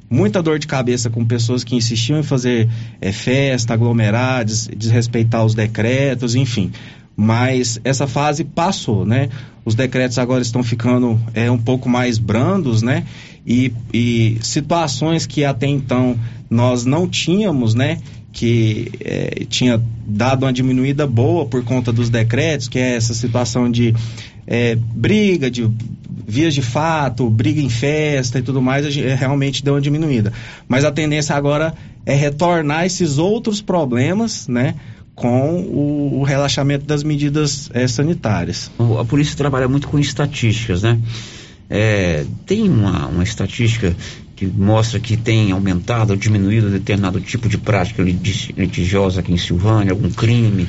muita 0.10 0.42
dor 0.42 0.60
de 0.60 0.68
cabeça 0.68 1.10
com 1.10 1.24
pessoas 1.24 1.64
que 1.64 1.76
insistiam 1.76 2.20
em 2.20 2.24
fazer 2.24 2.68
é, 3.00 3.12
festa, 3.12 3.74
aglomerar, 3.74 4.44
des, 4.44 4.70
desrespeitar 4.76 5.46
os 5.46 5.56
decretos, 5.56 6.36
enfim. 6.36 6.72
Mas 7.22 7.80
essa 7.84 8.08
fase 8.08 8.44
passou, 8.44 9.06
né? 9.06 9.30
Os 9.64 9.76
decretos 9.76 10.18
agora 10.18 10.42
estão 10.42 10.64
ficando 10.64 11.20
é, 11.36 11.52
um 11.52 11.58
pouco 11.58 11.88
mais 11.88 12.18
brandos, 12.18 12.82
né? 12.82 13.06
E, 13.46 13.72
e 13.94 14.40
situações 14.42 15.28
que 15.28 15.46
até 15.46 15.68
então 15.68 16.18
nós 16.50 16.84
não 16.84 17.08
tínhamos, 17.08 17.76
né? 17.76 18.00
que 18.34 18.90
é, 19.02 19.46
tinha 19.50 19.80
dado 20.08 20.46
uma 20.46 20.54
diminuída 20.54 21.06
boa 21.06 21.46
por 21.46 21.64
conta 21.66 21.92
dos 21.92 22.10
decretos, 22.10 22.70
que 22.70 22.80
é 22.80 22.96
essa 22.96 23.14
situação 23.14 23.70
de 23.70 23.94
é, 24.48 24.76
briga, 24.76 25.52
de 25.52 25.70
vias 26.26 26.54
de 26.54 26.62
fato, 26.62 27.30
briga 27.30 27.60
em 27.60 27.70
festa 27.70 28.40
e 28.40 28.42
tudo 28.42 28.62
mais, 28.62 28.96
realmente 28.96 29.64
deu 29.64 29.74
uma 29.74 29.82
diminuída. 29.82 30.32
Mas 30.68 30.86
a 30.86 30.92
tendência 30.92 31.36
agora 31.36 31.74
é 32.06 32.16
retornar 32.16 32.86
esses 32.86 33.18
outros 33.18 33.62
problemas, 33.62 34.48
né? 34.48 34.76
Com 35.22 35.62
o, 35.62 36.20
o 36.20 36.24
relaxamento 36.24 36.86
das 36.86 37.04
medidas 37.04 37.70
é, 37.74 37.88
sanitárias. 37.88 38.72
A 39.00 39.06
polícia 39.06 39.38
trabalha 39.38 39.68
muito 39.68 39.88
com 39.88 40.00
estatísticas, 40.00 40.82
né? 40.82 41.00
É, 41.70 42.26
tem 42.46 42.68
uma, 42.68 43.08
uma 43.08 43.24
estatística 43.24 43.96
que 44.36 44.46
mostra 44.48 45.00
que 45.00 45.16
tem 45.16 45.52
aumentado 45.52 46.12
ou 46.12 46.18
diminuído 46.18 46.70
determinado 46.70 47.22
tipo 47.22 47.48
de 47.48 47.60
prática 47.60 48.02
litigiosa 48.02 49.20
aqui 49.20 49.32
em 49.32 49.38
Silvânia, 49.38 49.92
algum 49.92 50.10
crime? 50.10 50.68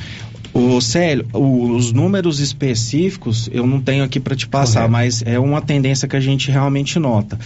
O 0.53 0.79
Célio, 0.79 1.25
os 1.33 1.91
números 1.91 2.39
específicos 2.39 3.49
eu 3.51 3.65
não 3.65 3.81
tenho 3.81 4.03
aqui 4.03 4.19
para 4.19 4.35
te 4.35 4.47
passar, 4.47 4.87
Correto. 4.87 4.91
mas 4.91 5.23
é 5.25 5.39
uma 5.39 5.59
tendência 5.59 6.07
que 6.07 6.15
a 6.15 6.19
gente 6.19 6.51
realmente 6.51 6.99
nota. 6.99 7.39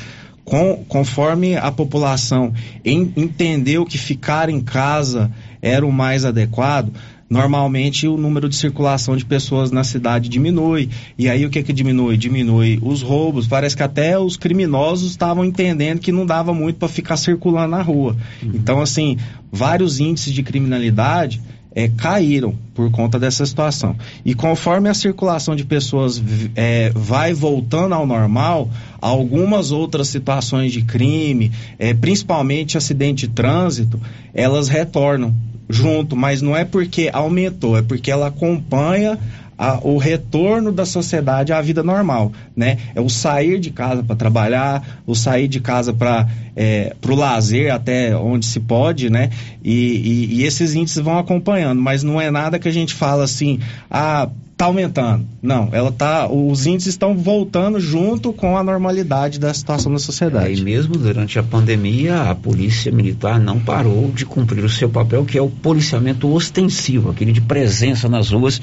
Com, 0.48 0.86
conforme 0.88 1.58
a 1.58 1.70
população 1.70 2.54
em, 2.86 3.12
entendeu 3.18 3.86
que 3.86 3.98
ficar 3.98 4.48
em 4.48 4.62
casa 4.62 5.30
era 5.62 5.86
o 5.86 5.92
mais 5.92 6.24
adequado, 6.24 6.90
normalmente 7.30 8.08
o 8.08 8.16
número 8.16 8.48
de 8.48 8.56
circulação 8.56 9.18
de 9.18 9.26
pessoas 9.26 9.72
na 9.72 9.84
cidade 9.84 10.30
diminui. 10.30 10.90
E 11.18 11.28
aí 11.28 11.46
o 11.46 11.50
que 11.50 11.62
que 11.62 11.74
diminui? 11.74 12.16
Diminui 12.16 12.80
os 12.82 13.02
roubos. 13.02 13.46
Parece 13.46 13.76
que 13.76 13.84
até 13.84 14.18
os 14.18 14.38
criminosos 14.38 15.12
estavam 15.12 15.44
entendendo 15.44 16.00
que 16.00 16.14
não 16.14 16.26
dava 16.26 16.54
muito 16.54 16.78
para 16.78 16.88
ficar 16.88 17.18
circulando 17.18 17.72
na 17.72 17.82
rua. 17.82 18.16
Uhum. 18.42 18.52
Então, 18.54 18.80
assim, 18.80 19.18
vários 19.52 20.00
índices 20.00 20.34
de 20.34 20.44
criminalidade 20.44 21.42
é, 21.78 21.88
caíram 21.88 22.56
por 22.74 22.90
conta 22.90 23.20
dessa 23.20 23.46
situação. 23.46 23.96
E 24.26 24.34
conforme 24.34 24.90
a 24.90 24.96
circulação 24.96 25.56
de 25.56 25.64
pessoas 25.64 26.20
é, 26.56 26.92
vai 26.96 27.36
voltando 27.36 27.94
ao 27.94 28.08
normal, 28.08 28.68
algumas 29.00 29.72
outras 29.72 30.08
situações 30.08 30.74
de 30.74 30.82
crime, 30.82 31.52
é, 31.78 31.94
principalmente 31.94 32.80
acidente 32.80 33.28
de 33.28 33.34
trânsito, 33.36 34.02
elas 34.34 34.70
retornam 34.70 35.36
junto, 35.70 36.16
mas 36.16 36.42
não 36.42 36.58
é 36.58 36.66
porque 36.66 37.12
aumentou, 37.14 37.78
é 37.78 37.84
porque 37.84 38.10
ela 38.10 38.26
acompanha 38.26 39.20
a, 39.58 39.80
o 39.82 39.98
retorno 39.98 40.72
da 40.72 40.86
sociedade 40.86 41.52
à 41.52 41.62
vida 41.62 41.82
normal, 41.82 42.32
né? 42.56 42.78
É 42.94 43.02
o 43.02 43.10
sair 43.10 43.60
de 43.60 43.72
casa 43.72 44.04
para 44.04 44.16
trabalhar, 44.16 45.02
o 45.06 45.16
sair 45.16 45.48
de 45.48 45.60
casa 45.60 45.94
para 45.94 46.28
é, 46.56 46.96
o 47.06 47.16
lazer 47.16 47.74
até 47.74 48.16
onde 48.16 48.46
se 48.46 48.60
pode, 48.60 49.10
né? 49.10 49.30
E, 49.64 49.72
e, 49.72 50.36
e, 50.36 50.44
esses 50.44 50.76
índices 50.76 51.04
vão 51.04 51.18
acompanhando, 51.18 51.82
mas 51.82 52.04
não 52.04 52.22
é 52.22 52.30
nada 52.30 52.60
que 52.60 52.68
a 52.68 52.74
gente 52.74 52.94
fala 52.94 53.24
assim, 53.24 53.60
ah, 53.90 54.30
tá 54.58 54.66
aumentando. 54.66 55.24
Não, 55.42 55.70
ela 55.72 55.92
tá, 55.92 56.28
os 56.28 56.66
índices 56.66 56.94
estão 56.94 57.16
voltando 57.16 57.80
junto 57.80 58.34
com 58.34 58.58
a 58.58 58.64
normalidade 58.64 59.40
da 59.40 59.54
situação 59.54 59.92
da 59.92 60.00
sociedade. 60.00 60.48
É, 60.48 60.56
e 60.56 60.62
mesmo 60.62 60.96
durante 60.96 61.38
a 61.38 61.44
pandemia, 61.44 62.24
a 62.24 62.36
polícia 62.36 62.92
militar 62.92 63.40
não 63.40 63.60
parou 63.60 64.12
de 64.12 64.26
cumprir 64.26 64.64
o 64.64 64.70
seu 64.70 64.90
papel, 64.90 65.24
que 65.26 65.38
é 65.38 65.42
o 65.42 65.50
policiamento 65.50 66.28
ostensivo, 66.34 67.12
aquele 67.12 67.32
de 67.32 67.42
presença 67.42 68.10
nas 68.10 68.32
ruas 68.32 68.60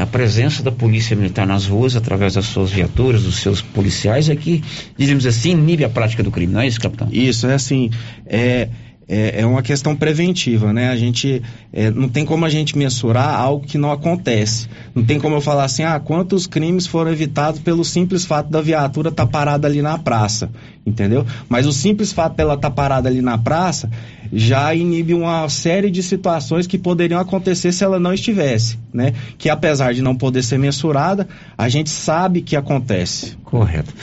a 0.00 0.06
presença 0.06 0.62
da 0.62 0.70
polícia 0.70 1.16
militar 1.16 1.46
nas 1.46 1.66
ruas, 1.66 1.96
através 1.96 2.34
das 2.34 2.46
suas 2.46 2.70
viaturas, 2.70 3.24
dos 3.24 3.40
seus 3.40 3.60
policiais, 3.60 4.28
é 4.28 4.36
que, 4.36 4.62
diríamos 4.96 5.26
assim, 5.26 5.50
inibe 5.50 5.84
a 5.84 5.88
prática 5.88 6.22
do 6.22 6.30
crime, 6.30 6.52
não 6.52 6.60
é 6.60 6.66
isso, 6.66 6.80
capitão? 6.80 7.08
Isso, 7.10 7.46
é 7.46 7.54
assim, 7.54 7.90
é, 8.26 8.68
é, 9.08 9.40
é 9.40 9.46
uma 9.46 9.62
questão 9.62 9.96
preventiva, 9.96 10.70
né? 10.70 10.90
A 10.90 10.96
gente 10.96 11.42
é, 11.72 11.90
não 11.90 12.08
tem 12.08 12.26
como 12.26 12.44
a 12.44 12.48
gente 12.50 12.76
mensurar 12.76 13.34
algo 13.34 13.66
que 13.66 13.78
não 13.78 13.90
acontece. 13.90 14.68
Não 14.94 15.02
tem 15.02 15.18
como 15.18 15.34
eu 15.34 15.40
falar 15.40 15.64
assim, 15.64 15.82
ah, 15.82 15.98
quantos 15.98 16.46
crimes 16.46 16.86
foram 16.86 17.10
evitados 17.10 17.60
pelo 17.60 17.84
simples 17.84 18.26
fato 18.26 18.50
da 18.50 18.60
viatura 18.60 19.08
estar 19.08 19.24
tá 19.24 19.30
parada 19.30 19.66
ali 19.66 19.80
na 19.80 19.96
praça, 19.96 20.50
entendeu? 20.84 21.24
Mas 21.48 21.66
o 21.66 21.72
simples 21.72 22.12
fato 22.12 22.36
dela 22.36 22.54
estar 22.54 22.68
tá 22.68 22.74
parada 22.74 23.08
ali 23.08 23.22
na 23.22 23.38
praça 23.38 23.90
já 24.30 24.74
inibe 24.74 25.14
uma 25.14 25.48
série 25.48 25.90
de 25.90 26.02
situações 26.02 26.66
que 26.66 26.76
poderiam 26.76 27.18
acontecer 27.18 27.72
se 27.72 27.82
ela 27.82 27.98
não 27.98 28.12
estivesse, 28.12 28.78
né? 28.92 29.14
Que 29.38 29.48
apesar 29.48 29.94
de 29.94 30.02
não 30.02 30.14
poder 30.14 30.42
ser 30.42 30.58
mensurada, 30.58 31.26
a 31.56 31.66
gente 31.70 31.88
sabe 31.88 32.42
que 32.42 32.54
acontece. 32.54 33.38
Correto. 33.42 33.94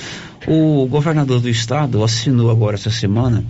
O 0.47 0.88
governador 0.88 1.39
do 1.39 1.49
estado 1.49 2.03
assinou 2.03 2.49
agora 2.49 2.76
essa 2.76 2.89
semana 2.89 3.43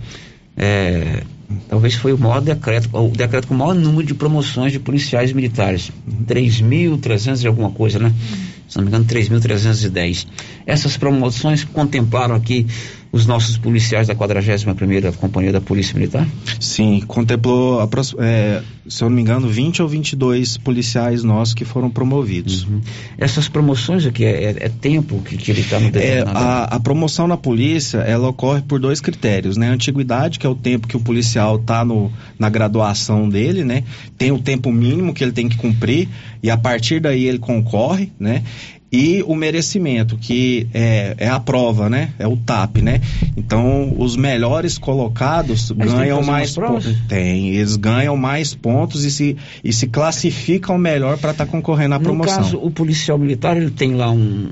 é, 0.56 1.22
talvez 1.68 1.94
foi 1.94 2.12
o 2.12 2.18
maior 2.18 2.40
decreto, 2.40 2.88
o 2.92 3.08
decreto 3.08 3.48
com 3.48 3.54
o 3.54 3.56
maior 3.56 3.74
número 3.74 4.06
de 4.06 4.14
promoções 4.14 4.72
de 4.72 4.78
policiais 4.78 5.32
militares. 5.32 5.90
3.300 6.26 7.44
e 7.44 7.46
alguma 7.46 7.70
coisa, 7.70 7.98
né? 7.98 8.12
Se 8.68 8.76
não 8.76 8.84
me 8.84 8.88
engano, 8.88 9.04
3.310. 9.04 10.26
Essas 10.66 10.96
promoções 10.96 11.64
contemplaram 11.64 12.34
aqui 12.34 12.66
os 13.12 13.26
nossos 13.26 13.56
policiais 13.56 14.06
da 14.06 14.14
41ª 14.14 15.14
Companhia 15.14 15.52
da 15.52 15.60
Polícia 15.60 15.94
Militar? 15.94 16.26
Sim, 16.60 17.02
contemplou, 17.06 17.88
é, 18.18 18.62
se 18.88 19.02
eu 19.02 19.08
não 19.08 19.16
me 19.16 19.22
engano, 19.22 19.48
20 19.48 19.82
ou 19.82 19.88
22 19.88 20.58
policiais 20.58 21.22
nossos 21.22 21.54
que 21.54 21.64
foram 21.64 21.90
promovidos. 21.90 22.64
Uhum. 22.64 22.80
Essas 23.18 23.48
promoções 23.48 24.04
aqui, 24.06 24.24
é, 24.24 24.44
é, 24.44 24.56
é 24.60 24.68
tempo 24.68 25.20
que, 25.22 25.36
que 25.36 25.50
ele 25.50 25.60
está 25.60 25.80
no 25.80 25.88
é, 25.94 26.22
a, 26.26 26.64
a, 26.64 26.80
promoção 26.80 27.26
na 27.26 27.36
polícia, 27.36 27.98
ela 27.98 28.28
ocorre 28.28 28.62
por 28.62 28.78
dois 28.78 29.00
critérios, 29.00 29.56
né? 29.56 29.70
A 29.70 29.72
antiguidade, 29.72 30.38
que 30.38 30.46
é 30.46 30.50
o 30.50 30.54
tempo 30.54 30.86
que 30.86 30.96
o 30.96 31.00
policial 31.00 31.56
está 31.56 31.86
na 32.38 32.48
graduação 32.48 33.28
dele, 33.28 33.64
né? 33.64 33.84
Tem 34.18 34.32
o 34.32 34.38
tempo 34.38 34.70
mínimo 34.72 35.14
que 35.14 35.24
ele 35.24 35.32
tem 35.32 35.48
que 35.48 35.56
cumprir 35.56 36.08
e 36.42 36.50
a 36.50 36.56
partir 36.56 37.00
daí 37.00 37.26
ele 37.26 37.38
concorre, 37.38 38.12
né? 38.18 38.42
E 38.90 39.22
o 39.26 39.34
merecimento, 39.34 40.16
que 40.16 40.68
é, 40.72 41.14
é, 41.18 41.28
a 41.28 41.40
prova, 41.40 41.90
né? 41.90 42.10
É 42.18 42.26
o 42.26 42.36
TAP, 42.36 42.78
né? 42.78 43.00
Então, 43.36 43.94
os 43.98 44.16
melhores 44.16 44.78
colocados 44.78 45.72
Mas 45.76 45.92
ganham 45.92 46.22
mais 46.22 46.54
pontos. 46.54 46.96
Tem, 47.08 47.50
eles 47.50 47.76
ganham 47.76 48.16
mais 48.16 48.54
pontos 48.54 49.04
e 49.04 49.10
se, 49.10 49.36
e 49.64 49.72
se 49.72 49.88
classificam 49.88 50.78
melhor 50.78 51.18
para 51.18 51.32
estar 51.32 51.46
tá 51.46 51.50
concorrendo 51.50 51.96
à 51.96 52.00
promoção. 52.00 52.36
No 52.36 52.42
caso, 52.44 52.58
o 52.58 52.70
policial 52.70 53.18
militar, 53.18 53.56
ele 53.56 53.70
tem 53.70 53.94
lá 53.94 54.10
um. 54.10 54.48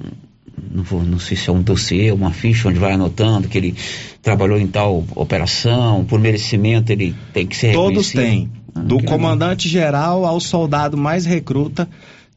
Não, 0.72 0.82
vou, 0.82 1.03
não 1.05 1.18
sei 1.18 1.37
se 1.37 1.49
é 1.49 1.53
um 1.53 1.62
dossiê, 1.62 2.11
uma 2.11 2.32
ficha 2.32 2.68
onde 2.68 2.78
vai 2.78 2.93
anotando 2.93 3.49
que 3.49 3.57
ele 3.57 3.74
trabalhou 4.20 4.59
em 4.59 4.66
tal 4.66 5.05
operação, 5.14 6.05
por 6.05 6.18
merecimento 6.18 6.91
ele 6.91 7.14
tem 7.32 7.47
que 7.47 7.57
ser 7.57 7.72
Todos 7.72 8.11
têm. 8.11 8.51
Ah, 8.74 8.80
do 8.80 9.01
comandante 9.05 9.68
geral 9.68 10.24
ao 10.24 10.41
soldado 10.41 10.97
mais 10.97 11.24
recruta, 11.24 11.89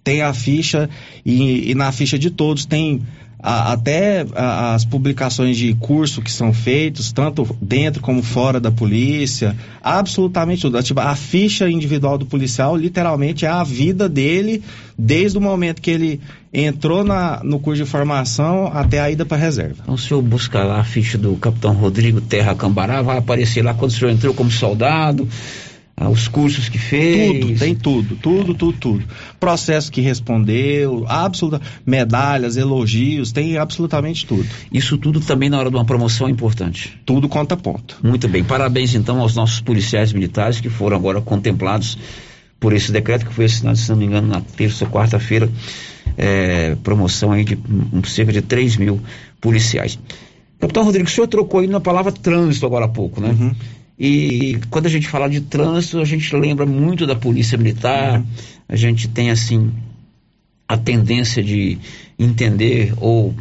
tem 0.08 0.22
a 0.22 0.34
ficha 0.34 0.89
e, 1.26 1.72
e 1.72 1.76
na 1.76 1.91
ficha 1.91 2.18
de 2.18 2.30
todos 2.30 2.66
tem 2.66 3.01
a, 3.38 3.74
até 3.74 4.26
a, 4.34 4.74
as 4.74 4.86
publicações 4.86 5.58
de 5.58 5.74
curso 5.74 6.22
que 6.22 6.32
são 6.32 6.53
feitos, 6.53 7.12
tanto 7.12 7.45
dentro 7.62 8.01
como 8.01 8.24
fora 8.24 8.58
da 8.58 8.72
polícia, 8.72 9.53
absolutamente 9.84 10.62
tudo. 10.62 10.82
Tipo, 10.82 11.01
a 11.01 11.14
ficha 11.14 11.70
individual 11.70 12.18
do 12.18 12.26
policial, 12.26 12.78
literalmente, 12.78 13.45
é 13.45 13.49
a 13.49 13.66
vida 13.66 14.08
dele, 14.08 14.64
desde 14.97 15.38
o 15.38 15.41
momento 15.41 15.82
que 15.82 15.91
ele 15.91 16.22
entrou 16.53 17.03
na, 17.03 17.41
no 17.43 17.60
curso 17.60 17.84
de 17.84 17.89
formação 17.89 18.68
até 18.68 19.01
a 19.01 19.12
ida 19.12 19.26
para 19.26 19.36
a 19.36 19.41
reserva. 19.41 19.76
Então, 19.84 19.97
se 19.97 20.10
eu 20.10 20.22
buscar 20.22 20.64
lá 20.64 20.80
a 20.80 20.86
ficha 20.86 21.18
do 21.18 21.36
capitão 21.36 21.74
Rodrigo 21.74 22.22
Terra 22.22 22.55
Cambará, 22.55 23.01
vai 23.01 23.18
aparecer 23.18 23.62
lá 23.62 23.74
quando 23.74 23.91
o 23.91 23.93
senhor 23.93 24.12
entrou 24.12 24.34
como 24.34 24.49
soldado, 24.49 25.28
os 26.06 26.28
cursos 26.28 26.70
que 26.70 26.78
fez. 26.78 27.39
Tudo, 27.39 27.60
tem 27.60 27.76
tudo, 27.76 28.16
tudo, 28.16 28.54
tudo, 28.54 28.78
tudo. 28.78 29.04
Processo 29.39 29.91
que 29.91 30.00
respondeu, 30.00 31.06
absoluta, 31.08 31.60
medalhas, 31.86 32.56
elogios, 32.56 33.32
tem 33.32 33.58
absolutamente 33.58 34.26
tudo. 34.26 34.45
Isso 34.72 34.98
tudo 34.98 35.20
também 35.20 35.50
na 35.50 35.58
hora 35.58 35.72
de 35.72 35.76
uma 35.76 35.86
promoção 35.86 36.28
é 36.28 36.32
importante. 36.32 37.00
Tudo 37.06 37.28
conta 37.28 37.58
ponto. 37.58 37.98
Muito 38.04 38.28
bem, 38.28 38.43
parabéns 38.43 38.93
então 38.93 39.20
aos 39.20 39.36
nossos 39.36 39.60
policiais 39.60 40.14
militares 40.14 40.62
que 40.62 40.70
foram 40.70 40.98
agora 40.98 41.20
contemplados 41.20 41.98
por 42.60 42.74
esse 42.74 42.91
decreto 42.91 43.26
que 43.26 43.34
foi 43.34 43.45
assinado, 43.45 43.78
se 43.78 43.89
não 43.89 43.98
me 43.98 44.06
engano, 44.06 44.28
na 44.28 44.41
terça 44.41 44.86
ou 44.86 44.91
quarta-feira, 44.91 45.50
é, 46.18 46.76
promoção 46.84 47.32
aí 47.32 47.43
de 47.43 47.58
um, 47.93 48.04
cerca 48.04 48.32
de 48.32 48.41
3 48.41 48.78
mil 48.78 49.00
policiais. 49.39 50.00
Capitão 50.60 50.84
Rodrigo, 50.84 51.08
o 51.08 51.12
senhor 51.12 51.28
trocou 51.28 51.60
aí 51.60 51.68
na 51.68 51.80
palavra 51.80 52.12
trânsito 52.12 52.66
agora 52.66 52.86
há 52.86 52.89
pouco, 52.89 53.22
né? 53.22 53.30
Uhum. 53.30 53.56
E 54.00 54.60
quando 54.70 54.86
a 54.86 54.89
gente 54.89 55.08
fala 55.08 55.28
de 55.28 55.41
trânsito, 55.41 56.00
a 56.00 56.06
gente 56.06 56.36
lembra 56.36 56.66
muito 56.66 57.08
da 57.08 57.16
polícia 57.16 57.58
militar, 57.58 58.24
a 58.70 58.76
gente 58.76 59.08
tem 59.08 59.32
assim 59.32 59.72
a 60.68 60.78
tendência 60.78 61.41
de 61.41 61.80
entender 62.20 62.93
ou 62.98 63.34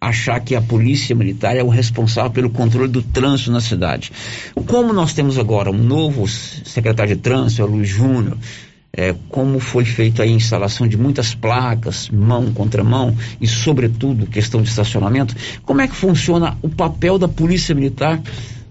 achar 0.00 0.40
que 0.40 0.54
a 0.54 0.60
polícia 0.60 1.14
militar 1.14 1.56
é 1.56 1.62
o 1.62 1.68
responsável 1.68 2.30
pelo 2.30 2.50
controle 2.50 2.90
do 2.90 3.02
trânsito 3.02 3.52
na 3.52 3.60
cidade. 3.60 4.12
Como 4.66 4.92
nós 4.92 5.14
temos 5.14 5.38
agora 5.38 5.70
um 5.70 5.78
novo 5.78 6.26
secretário 6.28 7.14
de 7.14 7.22
trânsito, 7.22 7.62
é 7.62 7.64
o 7.64 7.68
Luiz 7.68 7.88
Júnior, 7.88 8.36
é, 8.92 9.14
como 9.28 9.58
foi 9.58 9.84
feita 9.84 10.24
a 10.24 10.26
instalação 10.26 10.86
de 10.86 10.98
muitas 10.98 11.34
placas, 11.34 12.10
mão 12.10 12.52
contra 12.52 12.84
mão, 12.84 13.16
e 13.40 13.46
sobretudo 13.46 14.26
questão 14.26 14.60
de 14.60 14.68
estacionamento, 14.68 15.34
como 15.64 15.80
é 15.80 15.88
que 15.88 15.94
funciona 15.94 16.58
o 16.60 16.68
papel 16.68 17.16
da 17.16 17.28
polícia 17.28 17.74
militar 17.74 18.20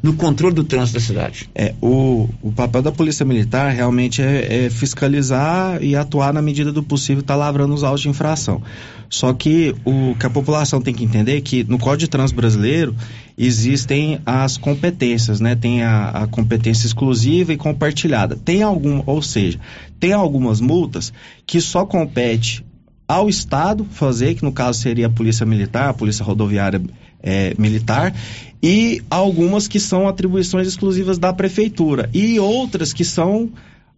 no 0.02 0.14
controle 0.14 0.56
do 0.56 0.64
trânsito 0.64 1.00
da 1.00 1.06
cidade? 1.06 1.50
É, 1.54 1.76
o, 1.82 2.28
o 2.42 2.52
papel 2.52 2.82
da 2.82 2.92
Polícia 2.92 3.26
Militar 3.26 3.72
realmente 3.72 4.22
é, 4.22 4.66
é 4.66 4.70
fiscalizar 4.70 5.82
e 5.84 5.96
atuar 5.96 6.34
na 6.34 6.42
medida 6.42 6.72
do 6.72 6.82
possível, 6.82 7.24
tá 7.24 7.36
lavrando 7.36 7.74
os 7.74 7.84
autos 7.84 8.02
de 8.02 8.10
infração. 8.10 8.62
Só 9.10 9.34
que 9.34 9.76
o 9.84 10.16
que 10.16 10.26
a 10.26 10.30
população 10.30 10.82
tem 10.82 10.94
que 10.94 11.04
entender 11.04 11.38
é 11.38 11.42
que 11.42 11.64
no 11.66 11.78
Código 11.78 12.00
de 12.00 12.08
Trânsito 12.08 12.38
Brasileiro 12.38 12.96
existem 13.38 14.20
as 14.26 14.58
competências, 14.58 15.42
né? 15.42 15.54
Tem 15.54 15.84
a, 15.84 16.10
a 16.10 16.28
competência 16.28 16.88
exclusiva 16.88 17.52
e 17.52 17.58
compartilhada. 17.58 18.38
Tem 18.38 18.64
algum, 18.64 19.04
ou 19.06 19.22
seja, 19.22 19.60
tem 20.00 20.14
algumas 20.14 20.62
multas 20.62 21.12
que 21.46 21.60
só 21.60 21.86
compete 21.86 22.64
ao 23.06 23.28
Estado 23.28 23.86
fazer, 23.92 24.36
que 24.36 24.44
no 24.44 24.54
caso 24.54 24.80
seria 24.80 25.08
a 25.08 25.10
Polícia 25.10 25.46
Militar, 25.46 25.90
a 25.90 25.94
Polícia 25.94 26.24
Rodoviária 26.24 26.82
é, 27.22 27.54
Militar, 27.58 28.14
e 28.62 29.02
algumas 29.10 29.68
que 29.68 29.80
são 29.80 30.08
atribuições 30.08 30.68
exclusivas 30.68 31.18
da 31.18 31.34
Prefeitura, 31.34 32.10
e 32.14 32.40
outras 32.40 32.94
que 32.94 33.04
são 33.04 33.50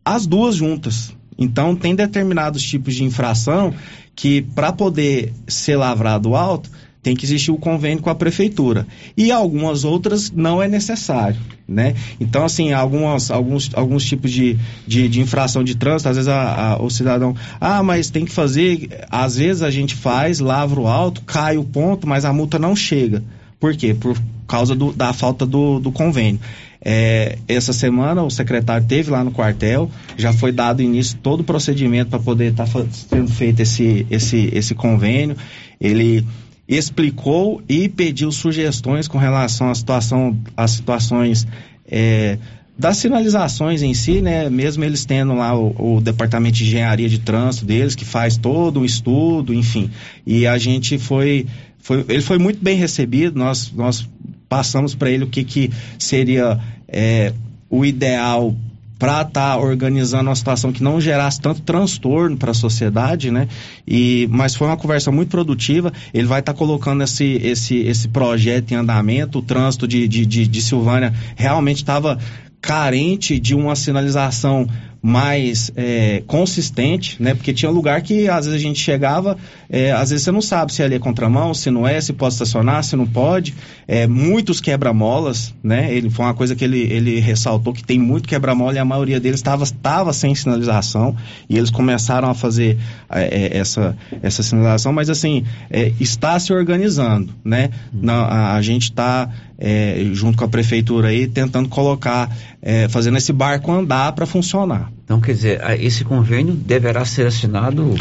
as 0.03 0.25
duas 0.25 0.55
juntas. 0.55 1.13
Então, 1.37 1.75
tem 1.75 1.95
determinados 1.95 2.63
tipos 2.63 2.95
de 2.95 3.03
infração 3.03 3.73
que, 4.15 4.41
para 4.41 4.71
poder 4.71 5.33
ser 5.47 5.75
lavrado 5.75 6.35
alto, 6.35 6.69
tem 7.03 7.15
que 7.15 7.25
existir 7.25 7.51
o 7.51 7.57
convênio 7.57 8.01
com 8.01 8.09
a 8.09 8.15
prefeitura. 8.15 8.87
E 9.15 9.29
algumas 9.29 9.83
outras 9.83 10.31
não 10.31 10.63
é 10.63 10.69
necessário, 10.69 11.37
né? 11.67 11.93
Então, 12.19 12.45
assim, 12.45 12.71
algumas, 12.71 13.29
alguns, 13.29 13.69
alguns 13.73 14.05
tipos 14.05 14.31
de, 14.31 14.57
de, 14.87 15.09
de 15.09 15.19
infração 15.19 15.65
de 15.65 15.75
trânsito, 15.75 16.09
às 16.09 16.15
vezes 16.15 16.29
a, 16.29 16.71
a, 16.71 16.81
o 16.81 16.89
cidadão, 16.89 17.35
ah, 17.59 17.83
mas 17.83 18.09
tem 18.09 18.23
que 18.23 18.31
fazer, 18.31 19.05
às 19.11 19.35
vezes 19.35 19.61
a 19.61 19.69
gente 19.69 19.93
faz, 19.93 20.39
lavra 20.39 20.79
o 20.79 20.87
alto, 20.87 21.21
cai 21.23 21.57
o 21.57 21.63
ponto, 21.65 22.07
mas 22.07 22.23
a 22.23 22.31
multa 22.31 22.57
não 22.57 22.73
chega. 22.73 23.21
Por 23.59 23.75
quê? 23.75 23.93
Por 23.93 24.17
causa 24.47 24.73
do, 24.73 24.93
da 24.93 25.11
falta 25.11 25.45
do, 25.45 25.79
do 25.79 25.91
convênio. 25.91 26.39
É, 26.85 27.37
essa 27.47 27.71
semana 27.71 28.23
o 28.23 28.29
secretário 28.29 28.85
teve 28.85 29.09
lá 29.09 29.23
no 29.23 29.31
quartel, 29.31 29.89
já 30.17 30.33
foi 30.33 30.51
dado 30.51 30.81
início 30.81 31.17
todo 31.23 31.39
o 31.39 31.43
procedimento 31.43 32.09
para 32.09 32.19
poder 32.19 32.51
estar 32.51 32.67
tá 32.67 32.85
sendo 32.91 33.31
feito 33.31 33.61
esse, 33.61 34.05
esse, 34.09 34.49
esse 34.53 34.75
convênio. 34.75 35.37
Ele 35.79 36.25
explicou 36.67 37.61
e 37.67 37.89
pediu 37.89 38.31
sugestões 38.31 39.07
com 39.07 39.17
relação 39.17 39.69
à 39.69 39.75
situação, 39.75 40.37
às 40.55 40.71
situações 40.71 41.47
é, 41.85 42.37
das 42.77 42.97
sinalizações 42.97 43.81
em 43.81 43.93
si, 43.93 44.21
né? 44.21 44.49
Mesmo 44.49 44.83
eles 44.83 45.05
tendo 45.05 45.33
lá 45.33 45.57
o, 45.57 45.97
o, 45.97 46.01
departamento 46.01 46.57
de 46.57 46.63
engenharia 46.63 47.07
de 47.07 47.19
trânsito 47.19 47.65
deles, 47.65 47.95
que 47.95 48.05
faz 48.05 48.37
todo 48.37 48.79
o 48.79 48.85
estudo, 48.85 49.53
enfim. 49.53 49.91
E 50.25 50.47
a 50.47 50.57
gente 50.57 50.97
foi, 50.97 51.45
foi 51.77 52.03
ele 52.09 52.21
foi 52.21 52.39
muito 52.39 52.63
bem 52.63 52.77
recebido, 52.77 53.37
nós, 53.37 53.71
nós 53.71 54.07
passamos 54.49 54.95
para 54.95 55.11
ele 55.11 55.23
o 55.23 55.27
que, 55.27 55.43
que 55.43 55.69
seria 55.99 56.59
é, 56.87 57.33
o 57.69 57.85
ideal 57.85 58.55
para 59.03 59.23
estar 59.23 59.55
tá 59.55 59.57
organizando 59.57 60.29
uma 60.29 60.35
situação 60.35 60.71
que 60.71 60.81
não 60.81 61.01
gerasse 61.01 61.41
tanto 61.41 61.61
transtorno 61.61 62.37
para 62.37 62.51
a 62.51 62.53
sociedade, 62.53 63.29
né? 63.31 63.49
E, 63.85 64.29
mas 64.31 64.55
foi 64.55 64.65
uma 64.65 64.77
conversa 64.77 65.11
muito 65.11 65.27
produtiva. 65.27 65.91
Ele 66.13 66.25
vai 66.25 66.39
estar 66.39 66.53
tá 66.53 66.57
colocando 66.57 67.03
esse, 67.03 67.25
esse, 67.43 67.79
esse 67.79 68.07
projeto 68.07 68.71
em 68.71 68.75
andamento. 68.75 69.39
O 69.39 69.41
trânsito 69.41 69.89
de, 69.89 70.07
de, 70.07 70.25
de, 70.25 70.47
de 70.47 70.61
Silvânia 70.61 71.13
realmente 71.35 71.79
estava 71.79 72.17
carente 72.61 73.37
de 73.41 73.53
uma 73.53 73.75
sinalização 73.75 74.69
mais 75.05 75.69
é, 75.75 76.23
consistente, 76.25 77.21
né? 77.21 77.33
Porque 77.33 77.51
tinha 77.51 77.69
lugar 77.69 78.01
que 78.01 78.29
às 78.29 78.45
vezes 78.45 78.61
a 78.61 78.63
gente 78.63 78.79
chegava, 78.79 79.37
é, 79.69 79.91
às 79.91 80.11
vezes 80.11 80.23
você 80.23 80.31
não 80.31 80.41
sabe 80.41 80.73
se 80.73 80.81
ali 80.81 80.95
é 80.95 80.99
contramão, 80.99 81.53
se 81.53 81.69
não 81.69 81.85
é, 81.85 81.99
se 81.99 82.13
pode 82.13 82.35
estacionar, 82.35 82.85
se 82.85 82.95
não 82.95 83.05
pode. 83.05 83.53
É, 83.85 84.07
muitos 84.07 84.61
quebra-molas, 84.61 85.53
né? 85.61 85.93
Ele 85.93 86.09
foi 86.09 86.23
uma 86.23 86.33
coisa 86.33 86.55
que 86.55 86.63
ele, 86.63 86.79
ele 86.83 87.19
ressaltou 87.19 87.73
que 87.73 87.83
tem 87.83 87.99
muito 87.99 88.29
quebra-mola 88.29 88.75
e 88.75 88.79
a 88.79 88.85
maioria 88.85 89.19
deles 89.19 89.41
estava 89.41 90.13
sem 90.13 90.33
sinalização 90.33 91.17
e 91.49 91.57
eles 91.57 91.69
começaram 91.69 92.29
a 92.29 92.33
fazer 92.33 92.77
é, 93.09 93.23
é, 93.23 93.57
essa, 93.57 93.97
essa 94.21 94.41
sinalização, 94.41 94.93
mas 94.93 95.09
assim 95.09 95.43
é, 95.69 95.91
está 95.99 96.39
se 96.39 96.53
organizando, 96.53 97.33
né? 97.43 97.71
Na, 97.91 98.23
a, 98.23 98.55
a 98.55 98.61
gente 98.61 98.83
está 98.83 99.29
é, 99.57 100.09
junto 100.11 100.37
com 100.37 100.43
a 100.43 100.47
prefeitura 100.47 101.07
aí, 101.07 101.25
tentando 101.25 101.69
colocar, 101.69 102.29
é, 102.63 102.87
fazendo 102.87 103.17
esse 103.17 103.33
barco 103.33 103.71
andar 103.71 104.13
para 104.13 104.25
funcionar. 104.25 104.91
Então, 105.03 105.19
quer 105.19 105.33
dizer, 105.33 105.61
esse 105.81 106.03
convênio 106.03 106.53
deverá 106.53 107.03
ser 107.03 107.27
assinado 107.27 107.95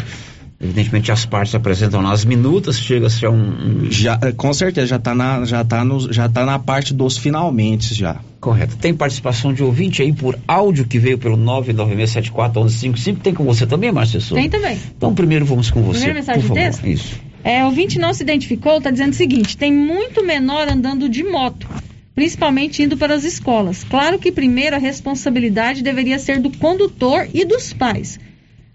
Evidentemente 0.63 1.11
as 1.11 1.25
partes 1.25 1.53
apresentam 1.53 2.01
lá 2.01 2.13
as 2.13 2.23
minutas, 2.23 2.79
chega-se 2.79 3.25
a 3.25 3.29
um, 3.29 3.91
Já, 3.91 4.17
com 4.37 4.53
certeza, 4.53 4.87
já 4.87 4.95
está 4.95 5.13
na, 5.13 5.43
já 5.43 5.61
tá 5.61 5.83
no, 5.83 6.11
já 6.13 6.29
tá 6.29 6.45
na 6.45 6.57
parte 6.57 6.93
dos 6.93 7.17
finalmente 7.17 7.93
já. 7.93 8.21
Correto. 8.39 8.77
Tem 8.77 8.93
participação 8.93 9.53
de 9.53 9.61
ouvinte 9.61 10.01
aí 10.01 10.13
por 10.13 10.39
áudio 10.47 10.85
que 10.85 10.97
veio 10.97 11.17
pelo 11.17 11.35
996741155. 11.37 13.17
Tem 13.21 13.33
com 13.33 13.43
você 13.43 13.67
também, 13.67 13.91
Márcia 13.91 14.21
Tem 14.33 14.49
também. 14.49 14.79
Então 14.95 15.13
primeiro 15.13 15.43
vamos 15.43 15.69
com 15.69 15.81
você. 15.81 15.99
Primeira 15.99 16.19
mensagem 16.19 16.47
por 16.47 16.55
de 16.55 16.61
texto? 16.61 16.87
Isso. 16.87 17.19
É, 17.43 17.65
ouvinte 17.65 17.99
não 17.99 18.13
se 18.13 18.23
identificou, 18.23 18.77
está 18.77 18.89
dizendo 18.89 19.11
o 19.11 19.15
seguinte: 19.15 19.57
tem 19.57 19.73
muito 19.73 20.23
menor 20.25 20.69
andando 20.69 21.09
de 21.09 21.25
moto, 21.25 21.67
principalmente 22.15 22.83
indo 22.83 22.97
para 22.97 23.15
as 23.15 23.23
escolas. 23.23 23.83
Claro 23.83 24.19
que 24.19 24.31
primeiro 24.31 24.75
a 24.75 24.79
responsabilidade 24.79 25.83
deveria 25.83 26.19
ser 26.19 26.39
do 26.39 26.51
condutor 26.57 27.27
e 27.33 27.43
dos 27.45 27.73
pais. 27.73 28.19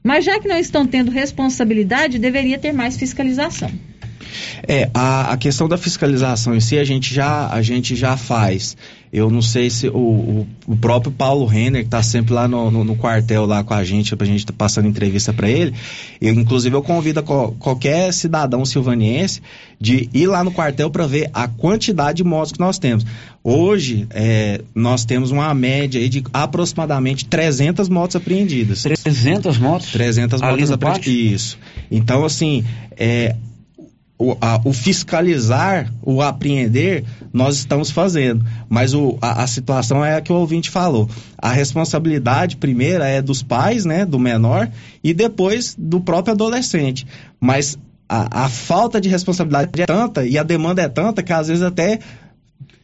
Mas 0.03 0.25
já 0.25 0.39
que 0.41 0.49
não 0.49 0.59
estão 0.59 0.87
tendo 0.87 1.11
responsabilidade, 1.11 2.19
deveria 2.19 2.59
ter 2.59 2.73
mais 2.73 2.97
fiscalização. 2.97 3.71
É, 4.67 4.91
a, 4.95 5.33
a 5.33 5.37
questão 5.37 5.69
da 5.69 5.77
fiscalização 5.77 6.55
em 6.55 6.61
si 6.61 6.79
a 6.79 6.85
gente 6.85 7.13
já, 7.15 7.49
a 7.49 7.63
gente 7.63 7.95
já 7.97 8.17
faz. 8.17 8.77
Eu 9.13 9.31
não 9.31 9.41
sei 9.41 9.71
se 9.71 9.89
o, 9.89 9.97
o, 9.97 10.47
o 10.67 10.77
próprio 10.77 11.11
Paulo 11.11 11.47
Renner, 11.47 11.81
que 11.81 11.87
está 11.87 12.03
sempre 12.03 12.35
lá 12.35 12.47
no, 12.47 12.71
no, 12.71 12.85
no, 12.85 12.95
quartel 12.95 13.47
lá 13.47 13.65
com 13.65 13.73
a 13.73 13.83
gente, 13.83 14.15
para 14.15 14.27
a 14.27 14.31
gente 14.31 14.45
tá 14.45 14.53
passando 14.57 14.87
entrevista 14.87 15.33
para 15.33 15.49
ele, 15.49 15.73
eu, 16.21 16.35
inclusive 16.35 16.77
eu 16.77 16.83
convido 16.83 17.23
co, 17.23 17.53
qualquer 17.59 18.13
cidadão 18.13 18.65
silvaniense 18.67 19.41
de 19.81 20.11
ir 20.13 20.27
lá 20.27 20.45
no 20.45 20.53
quartel 20.53 20.91
para 20.91 21.07
ver 21.07 21.31
a 21.33 21.49
quantidade 21.49 22.19
de 22.19 22.25
motos 22.25 22.53
que 22.53 22.61
nós 22.61 22.79
temos. 22.79 23.07
Hoje, 23.43 24.07
é, 24.11 24.61
nós 24.75 25.07
temos 25.07 25.31
uma 25.31 25.55
média 25.55 26.07
de 26.07 26.23
aproximadamente 26.33 27.25
300 27.25 27.89
motos 27.89 28.17
apreendidas. 28.17 28.83
300 28.83 29.57
motos? 29.57 29.91
300 29.91 30.43
motos 30.43 30.71
apreendidas. 30.71 31.07
Isso. 31.07 31.59
Então, 31.91 32.25
assim, 32.25 32.63
é, 32.97 33.35
o, 34.19 34.37
a, 34.41 34.61
o, 34.65 34.73
fiscalizar, 34.73 35.93
o 36.03 36.21
apreender, 36.21 37.05
nós 37.33 37.57
estamos 37.57 37.91
fazendo. 37.91 38.45
Mas 38.69 38.93
o, 38.93 39.17
a, 39.23 39.45
a, 39.45 39.47
situação 39.47 40.05
é 40.05 40.17
a 40.17 40.21
que 40.21 40.33
o 40.33 40.37
ouvinte 40.37 40.69
falou. 40.69 41.09
A 41.39 41.53
responsabilidade 41.53 42.57
primeira 42.57 43.07
é 43.07 43.23
dos 43.23 43.43
pais, 43.43 43.85
né, 43.85 44.05
do 44.05 44.19
menor, 44.19 44.69
e 45.05 45.15
depois 45.15 45.77
do 45.79 46.01
próprio 46.01 46.35
adolescente. 46.35 47.07
Mas 47.41 47.79
a, 48.09 48.45
a 48.45 48.49
falta 48.49 49.01
de 49.01 49.09
responsabilidade 49.09 49.71
é 49.81 49.87
tanta 49.87 50.27
e 50.27 50.37
a 50.37 50.43
demanda 50.43 50.83
é 50.83 50.89
tanta 50.89 51.23
que 51.23 51.33
às 51.33 51.47
vezes 51.47 51.63
até 51.63 52.01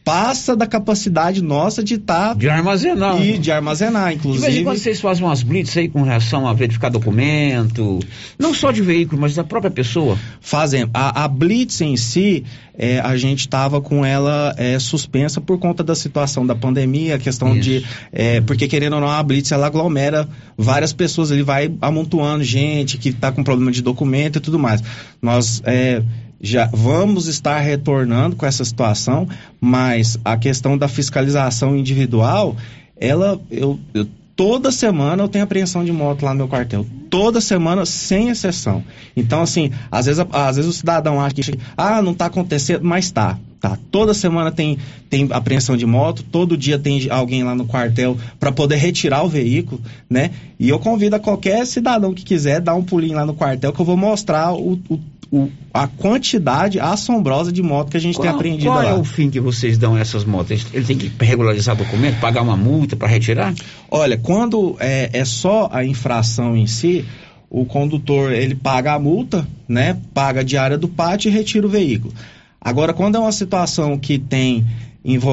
passa 0.05 0.55
da 0.55 0.67
capacidade 0.67 1.43
nossa 1.43 1.83
de 1.83 1.95
estar. 1.95 2.29
Tá 2.29 2.35
de 2.35 2.49
armazenar. 2.49 3.21
E 3.21 3.39
de 3.39 3.51
armazenar, 3.51 4.13
inclusive. 4.13 4.45
De 4.45 4.53
vez 4.53 4.61
em 4.61 4.65
quando 4.65 4.77
vocês 4.77 5.01
fazem 5.01 5.25
umas 5.25 5.43
blitz 5.43 5.75
aí 5.77 5.89
com 5.89 6.03
relação 6.03 6.47
a 6.47 6.53
verificar 6.53 6.91
documento, 6.91 7.99
não 8.39 8.53
só 8.53 8.71
de 8.71 8.83
veículo, 8.83 9.21
mas 9.21 9.35
da 9.35 9.43
própria 9.43 9.71
pessoa? 9.71 10.19
Fazem. 10.41 10.89
A, 10.93 11.25
a 11.25 11.29
blitz 11.29 11.81
em 11.81 11.97
si, 11.97 12.45
é, 12.77 13.01
a 13.01 13.17
gente 13.17 13.41
estava 13.41 13.81
com 13.81 14.05
ela 14.05 14.55
é, 14.59 14.79
suspensa 14.79 15.41
por 15.41 15.59
conta 15.59 15.83
da 15.83 15.95
situação 15.95 16.47
da 16.47 16.55
pandemia, 16.55 17.15
a 17.15 17.19
questão 17.19 17.57
Isso. 17.57 17.63
de. 17.63 17.87
É, 18.13 18.43
porque 18.43 18.69
querendo 18.69 18.95
ou 18.95 19.01
não, 19.01 19.09
a 19.09 19.23
blitz 19.23 19.53
ela 19.53 19.67
aglomera 19.67 20.29
várias 20.57 20.93
pessoas, 20.93 21.31
ele 21.31 21.43
vai 21.43 21.73
amontoando 21.81 22.45
gente 22.45 22.99
que 22.99 23.09
está 23.09 23.33
com 23.33 23.43
problema 23.43 23.73
de 23.73 23.81
documento 23.81 24.37
e 24.37 24.41
tudo 24.41 24.59
mais. 24.59 24.83
Nós. 25.23 25.63
É, 25.65 26.03
já 26.45 26.67
vamos 26.71 27.27
estar 27.27 27.59
retornando 27.59 28.37
com 28.37 28.45
essa 28.45 28.63
situação, 28.65 29.27
mas 29.59 30.19
a 30.23 30.37
questão 30.37 30.77
da 30.77 30.87
fiscalização 30.87 31.75
individual, 31.75 32.55
ela 33.01 33.41
eu, 33.51 33.81
eu 33.95 34.07
toda 34.37 34.71
semana 34.71 35.23
eu 35.23 35.29
tenho 35.29 35.45
apreensão 35.45 35.83
de 35.83 35.91
moto 35.91 36.23
lá 36.23 36.33
no 36.33 36.39
meu 36.39 36.49
quartel. 36.49 36.85
Toda 37.09 37.41
semana, 37.41 37.87
sem 37.87 38.29
exceção. 38.29 38.85
Então, 39.17 39.41
assim, 39.41 39.71
às 39.91 40.05
vezes, 40.05 40.25
às 40.33 40.57
vezes 40.57 40.71
o 40.71 40.75
cidadão 40.75 41.19
acha 41.19 41.35
que, 41.35 41.59
ah, 41.77 42.03
não 42.03 42.13
está 42.13 42.27
acontecendo, 42.27 42.85
mas 42.85 43.07
está. 43.07 43.39
Tá. 43.65 43.79
Toda 43.91 44.13
semana 44.13 44.53
tem, 44.53 44.77
tem 45.09 45.27
apreensão 45.31 45.75
de 45.75 45.87
moto, 45.87 46.23
todo 46.23 46.55
dia 46.55 46.79
tem 46.79 47.09
alguém 47.09 47.43
lá 47.43 47.55
no 47.55 47.65
quartel 47.65 48.15
para 48.39 48.53
poder 48.53 48.77
retirar 48.77 49.23
o 49.23 49.29
veículo, 49.29 49.81
né? 50.11 50.33
E 50.61 50.69
eu 50.69 50.79
convido 50.79 51.17
a 51.17 51.19
qualquer 51.19 51.67
cidadão 51.67 52.13
que 52.13 52.23
quiser 52.23 52.61
dar 52.61 52.75
um 52.75 52.85
pulinho 52.85 53.15
lá 53.15 53.25
no 53.25 53.33
quartel 53.33 53.73
que 53.73 53.81
eu 53.81 53.87
vou 53.87 53.97
mostrar 53.97 54.53
o, 54.53 54.79
o 54.87 55.01
o, 55.35 55.51
a 55.73 55.89
quantidade 55.89 56.79
assombrosa 56.79 57.51
de 57.51 57.61
moto 57.61 57.91
que 57.91 57.97
a 57.97 58.01
gente 58.01 58.15
qual, 58.15 58.29
tem 58.29 58.33
apreendido 58.33 58.71
qual 58.71 58.77
lá. 58.77 58.85
Qual 58.85 58.97
é 58.99 59.01
o 59.01 59.05
fim 59.05 59.29
que 59.29 59.41
vocês 59.41 59.77
dão 59.77 59.97
a 59.97 59.99
essas 59.99 60.25
motos? 60.25 60.65
Ele 60.73 60.85
tem 60.85 60.97
que 60.97 61.11
regularizar 61.25 61.75
documento, 61.75 62.21
pagar 62.21 62.43
uma 62.43 62.57
multa 62.57 62.95
para 62.95 63.09
retirar? 63.09 63.53
Olha, 63.91 64.17
quando 64.17 64.77
é, 64.79 65.11
é 65.13 65.25
só 65.25 65.69
a 65.73 65.85
infração 65.85 66.57
em 66.57 66.69
si, 66.69 67.05
o 67.51 67.65
condutor 67.65 68.31
ele 68.31 68.55
paga 68.55 68.95
a 68.95 68.99
multa, 68.99 69.45
né? 69.67 69.97
Paga 70.15 70.41
a 70.41 70.45
diária 70.45 70.79
do 70.79 70.87
pátio 70.87 71.31
e 71.31 71.33
retira 71.33 71.67
o 71.67 71.71
veículo. 71.71 72.15
Agora, 72.61 72.93
quando 72.93 73.17
é 73.17 73.19
uma 73.19 73.33
situação 73.33 73.99
que 73.99 74.21
tem 74.21 74.65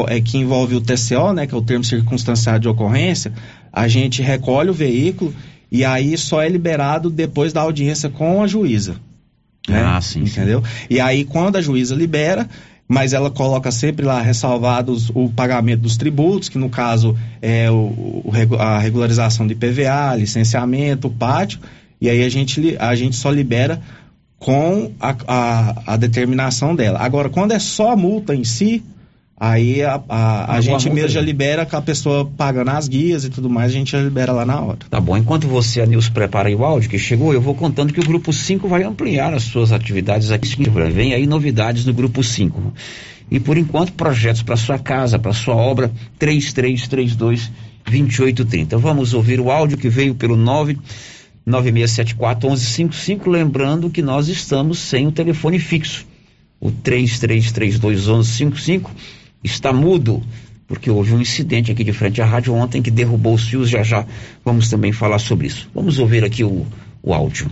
é, 0.08 0.20
que 0.20 0.40
envolve 0.40 0.76
o 0.76 0.82
TCO, 0.82 1.32
né, 1.32 1.46
que 1.46 1.54
é 1.54 1.58
o 1.58 1.62
termo 1.62 1.84
circunstanciado 1.84 2.62
de 2.62 2.68
ocorrência, 2.68 3.32
a 3.72 3.88
gente 3.88 4.24
recolhe 4.24 4.72
o 4.72 4.74
veículo 4.74 5.32
e 5.72 5.86
aí 5.86 6.18
só 6.18 6.42
é 6.42 6.50
liberado 6.50 7.10
depois 7.12 7.54
da 7.54 7.62
audiência 7.62 8.10
com 8.10 8.42
a 8.42 8.48
juíza. 8.48 8.96
Né? 9.68 9.84
Ah, 9.84 10.02
sim. 10.02 10.22
Entendeu? 10.22 10.64
Sim. 10.64 10.86
E 10.90 11.00
aí, 11.00 11.24
quando 11.24 11.58
a 11.58 11.62
juíza 11.62 11.96
libera, 11.96 12.48
mas 12.88 13.14
ela 13.14 13.32
coloca 13.32 13.72
sempre 13.72 14.06
lá 14.06 14.22
ressalvados 14.22 15.10
o 15.14 15.30
pagamento 15.30 15.82
dos 15.82 15.96
tributos, 15.96 16.50
que 16.50 16.58
no 16.58 16.70
caso 16.70 17.18
é 17.42 17.72
o, 17.72 18.24
a 18.60 18.80
regularização 18.80 19.48
de 19.48 19.56
PVA, 19.56 20.16
licenciamento, 20.18 21.10
pátio, 21.10 21.60
e 22.02 22.10
aí 22.10 22.24
a 22.24 22.30
gente, 22.30 22.76
a 22.78 22.94
gente 22.96 23.16
só 23.16 23.30
libera 23.30 23.82
com 24.38 24.92
a, 25.00 25.16
a, 25.28 25.94
a 25.94 25.98
determinação 25.98 26.76
dela. 26.76 27.00
Agora, 27.00 27.30
quando 27.30 27.52
é 27.52 27.60
só 27.60 27.92
a 27.92 27.96
multa 27.96 28.36
em 28.36 28.44
si, 28.44 28.84
Aí 29.44 29.82
a, 29.82 30.00
a, 30.08 30.58
a 30.58 30.62
gente 30.62 30.88
mesmo 30.88 31.10
já 31.10 31.20
libera 31.20 31.66
com 31.66 31.76
a 31.76 31.82
pessoa 31.82 32.30
pagando 32.38 32.70
as 32.70 32.88
guias 32.88 33.26
e 33.26 33.30
tudo 33.32 33.50
mais, 33.50 33.72
a 33.72 33.74
gente 33.74 33.92
já 33.92 34.00
libera 34.00 34.32
lá 34.32 34.46
na 34.46 34.62
hora. 34.62 34.78
Tá 34.88 35.02
bom. 35.02 35.18
Enquanto 35.18 35.48
você, 35.48 35.82
Anilson, 35.82 36.12
prepara 36.12 36.48
aí 36.48 36.54
o 36.54 36.64
áudio 36.64 36.88
que 36.88 37.00
chegou, 37.00 37.34
eu 37.34 37.42
vou 37.42 37.56
contando 37.56 37.92
que 37.92 38.00
o 38.00 38.06
Grupo 38.06 38.32
5 38.32 38.68
vai 38.68 38.84
ampliar 38.84 39.34
as 39.34 39.42
suas 39.42 39.72
atividades 39.72 40.30
aqui. 40.30 40.70
Vem 40.94 41.16
aí 41.16 41.26
novidades 41.26 41.88
no 41.88 41.92
Grupo 41.92 42.24
5. 42.24 42.72
E 43.32 43.40
por 43.40 43.58
enquanto, 43.58 43.94
projetos 43.94 44.44
para 44.44 44.56
sua 44.56 44.78
casa, 44.78 45.18
para 45.18 45.34
sua 45.34 45.56
obra, 45.56 45.92
3332 46.20 47.52
2830. 47.84 48.78
Vamos 48.78 49.16
ouvir 49.16 49.40
o 49.40 49.50
áudio 49.50 49.76
que 49.76 49.90
veio 49.90 50.14
pelo 50.14 50.36
9 50.36 50.78
9674 51.44 52.48
1155, 52.48 53.28
lembrando 53.28 53.90
que 53.90 54.04
nós 54.04 54.28
estamos 54.28 54.78
sem 54.78 55.08
o 55.08 55.12
telefone 55.12 55.58
fixo. 55.58 56.06
O 56.60 56.70
3332 56.70 58.06
1155 58.06 58.92
está 59.44 59.74
mudo, 59.74 60.22
porque 60.68 60.90
houve 60.90 61.14
um 61.14 61.20
incidente 61.20 61.72
aqui 61.72 61.84
de 61.84 61.92
frente 61.92 62.22
à 62.22 62.26
rádio 62.26 62.54
ontem 62.54 62.82
que 62.82 62.90
derrubou 62.90 63.34
os 63.34 63.48
fios. 63.48 63.70
Já 63.70 63.84
já 63.84 64.06
vamos 64.44 64.70
também 64.70 64.92
falar 64.92 65.20
sobre 65.20 65.48
isso. 65.48 65.70
Vamos 65.74 66.00
ouvir 66.00 66.24
aqui 66.24 66.44
o, 66.44 66.66
o 67.04 67.14
áudio. 67.14 67.50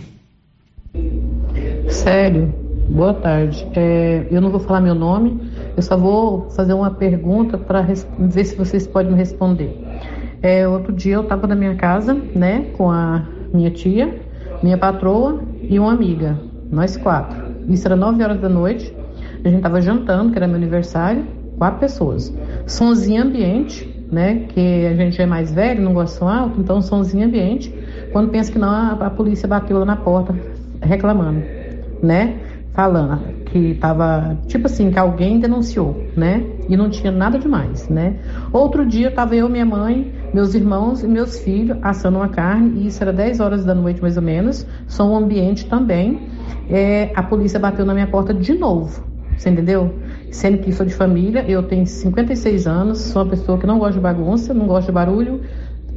Sério, 1.88 2.54
boa 2.88 3.14
tarde. 3.14 3.66
É, 3.74 4.26
eu 4.30 4.40
não 4.40 4.50
vou 4.50 4.60
falar 4.60 4.80
meu 4.80 4.94
nome, 4.94 5.38
eu 5.76 5.82
só 5.82 5.96
vou 5.96 6.48
fazer 6.50 6.72
uma 6.72 6.90
pergunta 6.90 7.58
para 7.58 7.82
ver 7.82 8.44
se 8.44 8.56
vocês 8.56 8.86
podem 8.86 9.12
me 9.12 9.18
responder. 9.18 9.76
É, 10.42 10.66
outro 10.66 10.92
dia 10.92 11.14
eu 11.14 11.22
estava 11.22 11.46
na 11.46 11.54
minha 11.54 11.74
casa, 11.74 12.14
né, 12.14 12.66
com 12.72 12.90
a 12.90 13.26
minha 13.52 13.70
tia, 13.70 14.20
minha 14.62 14.78
patroa 14.78 15.42
e 15.62 15.78
uma 15.78 15.92
amiga, 15.92 16.40
nós 16.70 16.96
quatro. 16.96 17.50
Isso 17.68 17.86
era 17.86 17.96
9 17.96 18.22
horas 18.22 18.40
da 18.40 18.48
noite. 18.48 18.94
A 19.44 19.48
gente 19.48 19.58
estava 19.58 19.80
jantando, 19.80 20.32
que 20.32 20.38
era 20.38 20.46
meu 20.46 20.56
aniversário 20.56 21.39
quatro 21.60 21.78
pessoas. 21.78 22.34
Sonzinho 22.66 23.22
ambiente, 23.22 23.86
né? 24.10 24.46
Que 24.48 24.86
a 24.86 24.94
gente 24.94 25.20
é 25.20 25.26
mais 25.26 25.52
velho, 25.52 25.82
não 25.82 25.92
gosta 25.92 26.14
de 26.14 26.18
som 26.18 26.28
alto, 26.28 26.58
então 26.58 26.80
sonzinho 26.80 27.26
ambiente. 27.26 27.72
Quando 28.12 28.30
pensa 28.30 28.50
que 28.50 28.58
não, 28.58 28.70
a, 28.70 28.92
a 28.92 29.10
polícia 29.10 29.46
bateu 29.46 29.78
lá 29.78 29.84
na 29.84 29.96
porta 29.96 30.34
reclamando, 30.80 31.42
né? 32.02 32.38
Falando 32.72 33.20
que 33.44 33.74
tava, 33.74 34.38
tipo 34.46 34.66
assim, 34.66 34.90
que 34.90 34.98
alguém 34.98 35.38
denunciou, 35.38 36.02
né? 36.16 36.46
E 36.66 36.76
não 36.78 36.88
tinha 36.88 37.12
nada 37.12 37.38
demais, 37.38 37.90
né? 37.90 38.14
Outro 38.52 38.86
dia 38.86 39.10
tava 39.10 39.36
eu, 39.36 39.46
minha 39.46 39.66
mãe, 39.66 40.14
meus 40.32 40.54
irmãos 40.54 41.02
e 41.02 41.06
meus 41.06 41.40
filhos 41.40 41.76
assando 41.82 42.16
uma 42.18 42.28
carne, 42.28 42.80
e 42.80 42.86
isso 42.86 43.02
era 43.02 43.12
10 43.12 43.38
horas 43.38 43.64
da 43.66 43.74
noite 43.74 44.00
mais 44.00 44.16
ou 44.16 44.22
menos, 44.22 44.66
som 44.86 45.14
ambiente 45.14 45.66
também. 45.66 46.22
É, 46.70 47.12
a 47.14 47.22
polícia 47.22 47.60
bateu 47.60 47.84
na 47.84 47.92
minha 47.92 48.06
porta 48.06 48.32
de 48.32 48.54
novo, 48.54 49.04
você 49.36 49.50
entendeu? 49.50 49.92
Sendo 50.30 50.58
que 50.58 50.72
sou 50.72 50.86
de 50.86 50.94
família, 50.94 51.44
eu 51.48 51.62
tenho 51.62 51.86
56 51.86 52.66
anos, 52.66 52.98
sou 52.98 53.22
uma 53.22 53.30
pessoa 53.30 53.58
que 53.58 53.66
não 53.66 53.78
gosta 53.78 53.94
de 53.94 54.00
bagunça, 54.00 54.54
não 54.54 54.66
gosta 54.66 54.86
de 54.86 54.92
barulho, 54.92 55.40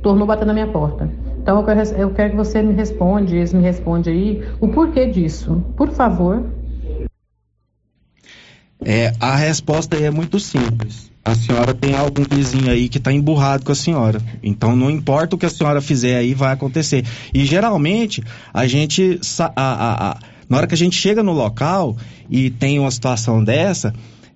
tornou 0.02 0.28
bater 0.28 0.46
na 0.46 0.54
minha 0.54 0.68
porta. 0.68 1.10
Então 1.42 1.58
eu 1.58 1.64
quero, 1.64 1.82
eu 1.98 2.10
quero 2.12 2.30
que 2.32 2.36
você 2.36 2.62
me 2.62 2.74
responde, 2.74 3.36
eles 3.36 3.54
me 3.54 3.62
responde 3.62 4.10
aí, 4.10 4.44
o 4.60 4.68
porquê 4.70 5.08
disso, 5.08 5.64
por 5.76 5.92
favor. 5.92 6.44
É, 8.86 9.14
a 9.20 9.36
resposta 9.36 9.96
aí 9.96 10.04
é 10.04 10.12
muito 10.12 10.40
simples. 10.40 11.12
A 11.26 11.36
senhora 11.36 11.74
tem 11.74 11.96
algum 11.96 12.24
vizinho 12.24 12.70
aí 12.70 12.90
que 12.90 12.98
está 12.98 13.12
emburrado 13.12 13.64
com 13.64 13.72
a 13.72 13.76
senhora. 13.76 14.22
Então 14.42 14.76
não 14.76 14.92
importa 14.92 15.36
o 15.36 15.40
que 15.40 15.46
a 15.46 15.50
senhora 15.50 15.82
fizer 15.82 16.18
aí, 16.18 16.34
vai 16.34 16.52
acontecer. 16.52 17.06
E 17.34 17.46
geralmente 17.46 18.22
a 18.54 18.68
gente. 18.68 19.20
A, 19.40 19.52
a, 19.56 20.12
a, 20.12 20.18
na 20.50 20.58
hora 20.58 20.68
que 20.68 20.74
a 20.74 20.78
gente 20.78 20.98
chega 20.98 21.24
no 21.24 21.32
local 21.32 21.96
e 22.30 22.50
tem 22.50 22.78
uma 22.78 22.92
situação 22.92 23.42
dessa, 23.42 23.94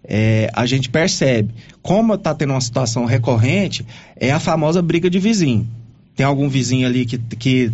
é, 0.08 0.50
a 0.54 0.66
gente 0.66 0.90
percebe. 0.90 1.54
Como 1.82 2.14
está 2.14 2.34
tendo 2.34 2.54
uma 2.54 2.62
situação 2.62 3.06
recorrente, 3.06 3.86
é 4.16 4.32
a 4.32 4.40
famosa 4.40 4.82
briga 4.82 5.10
de 5.10 5.20
vizinho. 5.20 5.68
Tem 6.16 6.26
algum 6.26 6.48
vizinho 6.48 6.88
ali 6.88 7.06
que, 7.06 7.18
que 7.18 7.72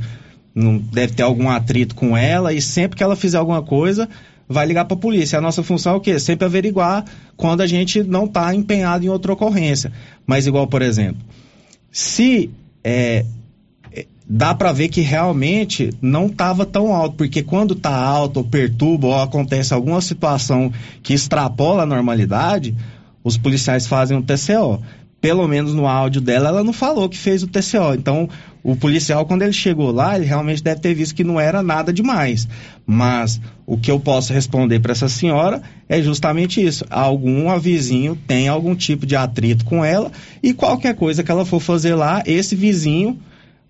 não 0.53 0.77
deve 0.77 1.13
ter 1.13 1.23
algum 1.23 1.49
atrito 1.49 1.95
com 1.95 2.17
ela 2.17 2.51
e 2.51 2.61
sempre 2.61 2.97
que 2.97 3.03
ela 3.03 3.15
fizer 3.15 3.37
alguma 3.37 3.61
coisa, 3.61 4.09
vai 4.49 4.65
ligar 4.65 4.85
para 4.85 4.97
a 4.97 4.99
polícia. 4.99 5.37
A 5.37 5.41
nossa 5.41 5.63
função 5.63 5.93
é 5.93 5.95
o 5.95 6.01
quê? 6.01 6.19
Sempre 6.19 6.45
averiguar 6.45 7.05
quando 7.37 7.61
a 7.61 7.67
gente 7.67 8.03
não 8.03 8.25
está 8.25 8.53
empenhado 8.53 9.05
em 9.05 9.09
outra 9.09 9.33
ocorrência. 9.33 9.91
Mas 10.25 10.47
igual, 10.47 10.67
por 10.67 10.81
exemplo, 10.81 11.21
se 11.91 12.49
é, 12.83 13.25
dá 14.27 14.53
para 14.53 14.71
ver 14.71 14.89
que 14.89 15.01
realmente 15.01 15.91
não 16.01 16.27
estava 16.27 16.65
tão 16.65 16.93
alto, 16.93 17.15
porque 17.17 17.43
quando 17.43 17.73
está 17.73 17.95
alto 17.95 18.37
ou 18.37 18.43
perturba 18.43 19.07
ou 19.07 19.21
acontece 19.21 19.73
alguma 19.73 20.01
situação 20.01 20.71
que 21.01 21.13
extrapola 21.13 21.83
a 21.83 21.87
normalidade, 21.87 22.75
os 23.23 23.37
policiais 23.37 23.87
fazem 23.87 24.17
um 24.17 24.21
TCO. 24.21 24.81
Pelo 25.19 25.47
menos 25.47 25.73
no 25.73 25.87
áudio 25.87 26.19
dela, 26.19 26.49
ela 26.49 26.63
não 26.63 26.73
falou 26.73 27.07
que 27.07 27.17
fez 27.17 27.43
o 27.43 27.47
TCO. 27.47 27.93
Então, 27.97 28.27
o 28.61 28.75
policial, 28.75 29.25
quando 29.25 29.41
ele 29.41 29.53
chegou 29.53 29.89
lá, 29.89 30.17
ele 30.17 30.25
realmente 30.25 30.61
deve 30.61 30.81
ter 30.81 30.93
visto 30.93 31.15
que 31.15 31.23
não 31.23 31.39
era 31.39 31.63
nada 31.63 31.93
demais. 31.93 32.45
Mas 32.85 33.39
o 33.65 33.77
que 33.77 33.89
eu 33.89 33.99
posso 34.01 34.33
responder 34.33 34.79
para 34.81 34.91
essa 34.91 35.07
senhora 35.07 35.61
é 35.87 36.01
justamente 36.01 36.61
isso. 36.61 36.85
Algum 36.89 37.57
vizinho 37.57 38.17
tem 38.27 38.49
algum 38.49 38.75
tipo 38.75 39.05
de 39.05 39.15
atrito 39.15 39.63
com 39.63 39.83
ela 39.83 40.11
e 40.41 40.53
qualquer 40.53 40.95
coisa 40.95 41.23
que 41.23 41.31
ela 41.31 41.45
for 41.45 41.61
fazer 41.61 41.95
lá, 41.95 42.21
esse 42.25 42.55
vizinho 42.55 43.17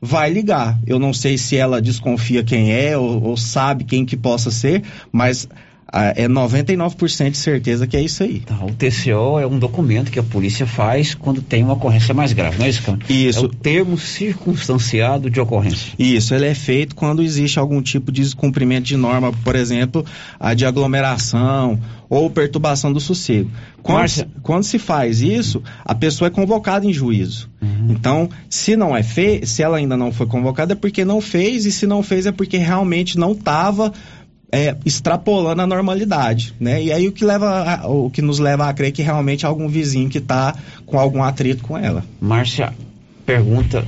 vai 0.06 0.30
ligar. 0.30 0.78
Eu 0.86 1.00
não 1.00 1.14
sei 1.14 1.38
se 1.38 1.56
ela 1.56 1.82
desconfia 1.82 2.44
quem 2.44 2.74
é 2.74 2.98
ou, 2.98 3.24
ou 3.24 3.38
sabe 3.38 3.86
quem 3.86 4.06
que 4.06 4.18
possa 4.18 4.52
ser, 4.52 4.84
mas 5.10 5.48
ah, 5.88 6.12
é 6.18 6.28
99% 6.28 7.32
de 7.32 7.38
certeza 7.38 7.88
que 7.88 7.96
é 7.96 8.02
isso 8.02 8.22
aí. 8.22 8.42
Tá, 8.42 8.58
o 8.66 8.72
TCO 8.74 9.40
é 9.40 9.48
um 9.48 9.58
documento 9.58 10.12
que 10.12 10.20
a 10.20 10.24
polícia 10.24 10.68
faz 10.68 11.16
quando 11.16 11.42
tem 11.42 11.64
uma 11.64 11.74
ocorrência 11.74 12.14
mais 12.14 12.34
grave, 12.34 12.58
não 12.58 12.66
é 12.66 12.70
isso, 12.70 12.84
Câmara? 12.84 13.06
Isso. 13.08 13.40
É 13.40 13.42
o 13.44 13.48
termo 13.48 13.98
circunstanciado 13.98 15.30
de 15.30 15.40
ocorrência. 15.40 15.94
Isso, 15.98 16.36
ele 16.36 16.48
é 16.48 16.54
feito 16.54 16.96
quando 16.96 17.24
existe 17.24 17.58
algum 17.58 17.82
tipo 17.82 18.12
de 18.12 18.24
descumprimento 18.24 18.88
de 18.88 18.98
norma, 18.98 19.32
por 19.32 19.56
exemplo, 19.56 20.06
a 20.38 20.54
de 20.54 20.66
aglomeração 20.66 21.80
ou 22.14 22.30
perturbação 22.30 22.94
do 22.94 23.00
sossego. 23.00 23.50
Quando, 23.82 24.08
se, 24.08 24.26
quando 24.42 24.64
se 24.64 24.78
faz 24.78 25.22
isso, 25.22 25.64
a 25.84 25.96
pessoa 25.96 26.28
é 26.28 26.32
convocada 26.32 26.86
em 26.86 26.94
juízo. 26.94 27.50
Uhum. 27.62 27.88
Então, 27.90 28.30
se 28.50 28.76
não 28.76 28.96
é 28.96 29.02
feito, 29.02 29.48
se 29.48 29.64
ela 29.64 29.78
ainda 29.78 29.98
não 29.98 30.12
foi 30.12 30.28
convocada, 30.28 30.74
é 30.74 30.76
porque 30.76 31.04
não 31.04 31.20
fez, 31.20 31.66
e 31.66 31.72
se 31.72 31.88
não 31.88 32.04
fez, 32.04 32.26
é 32.26 32.32
porque 32.32 32.58
realmente 32.58 33.18
não 33.18 33.32
estava 33.32 33.92
é, 34.52 34.76
extrapolando 34.86 35.64
a 35.64 35.68
normalidade, 35.68 36.54
né? 36.60 36.84
E 36.84 36.92
aí 36.92 37.08
o 37.08 37.12
que 37.12 37.26
leva, 37.26 37.50
a, 37.50 37.88
o 37.88 38.12
que 38.12 38.22
nos 38.22 38.38
leva 38.38 38.70
a 38.70 38.74
crer 38.74 38.92
que 38.92 39.02
realmente 39.02 39.46
é 39.46 39.48
algum 39.48 39.68
vizinho 39.68 40.10
que 40.10 40.20
está 40.20 40.56
com 40.86 41.00
algum 41.00 41.24
atrito 41.24 41.64
com 41.64 41.76
ela. 41.76 42.06
Márcia, 42.22 42.72
pergunta. 43.26 43.84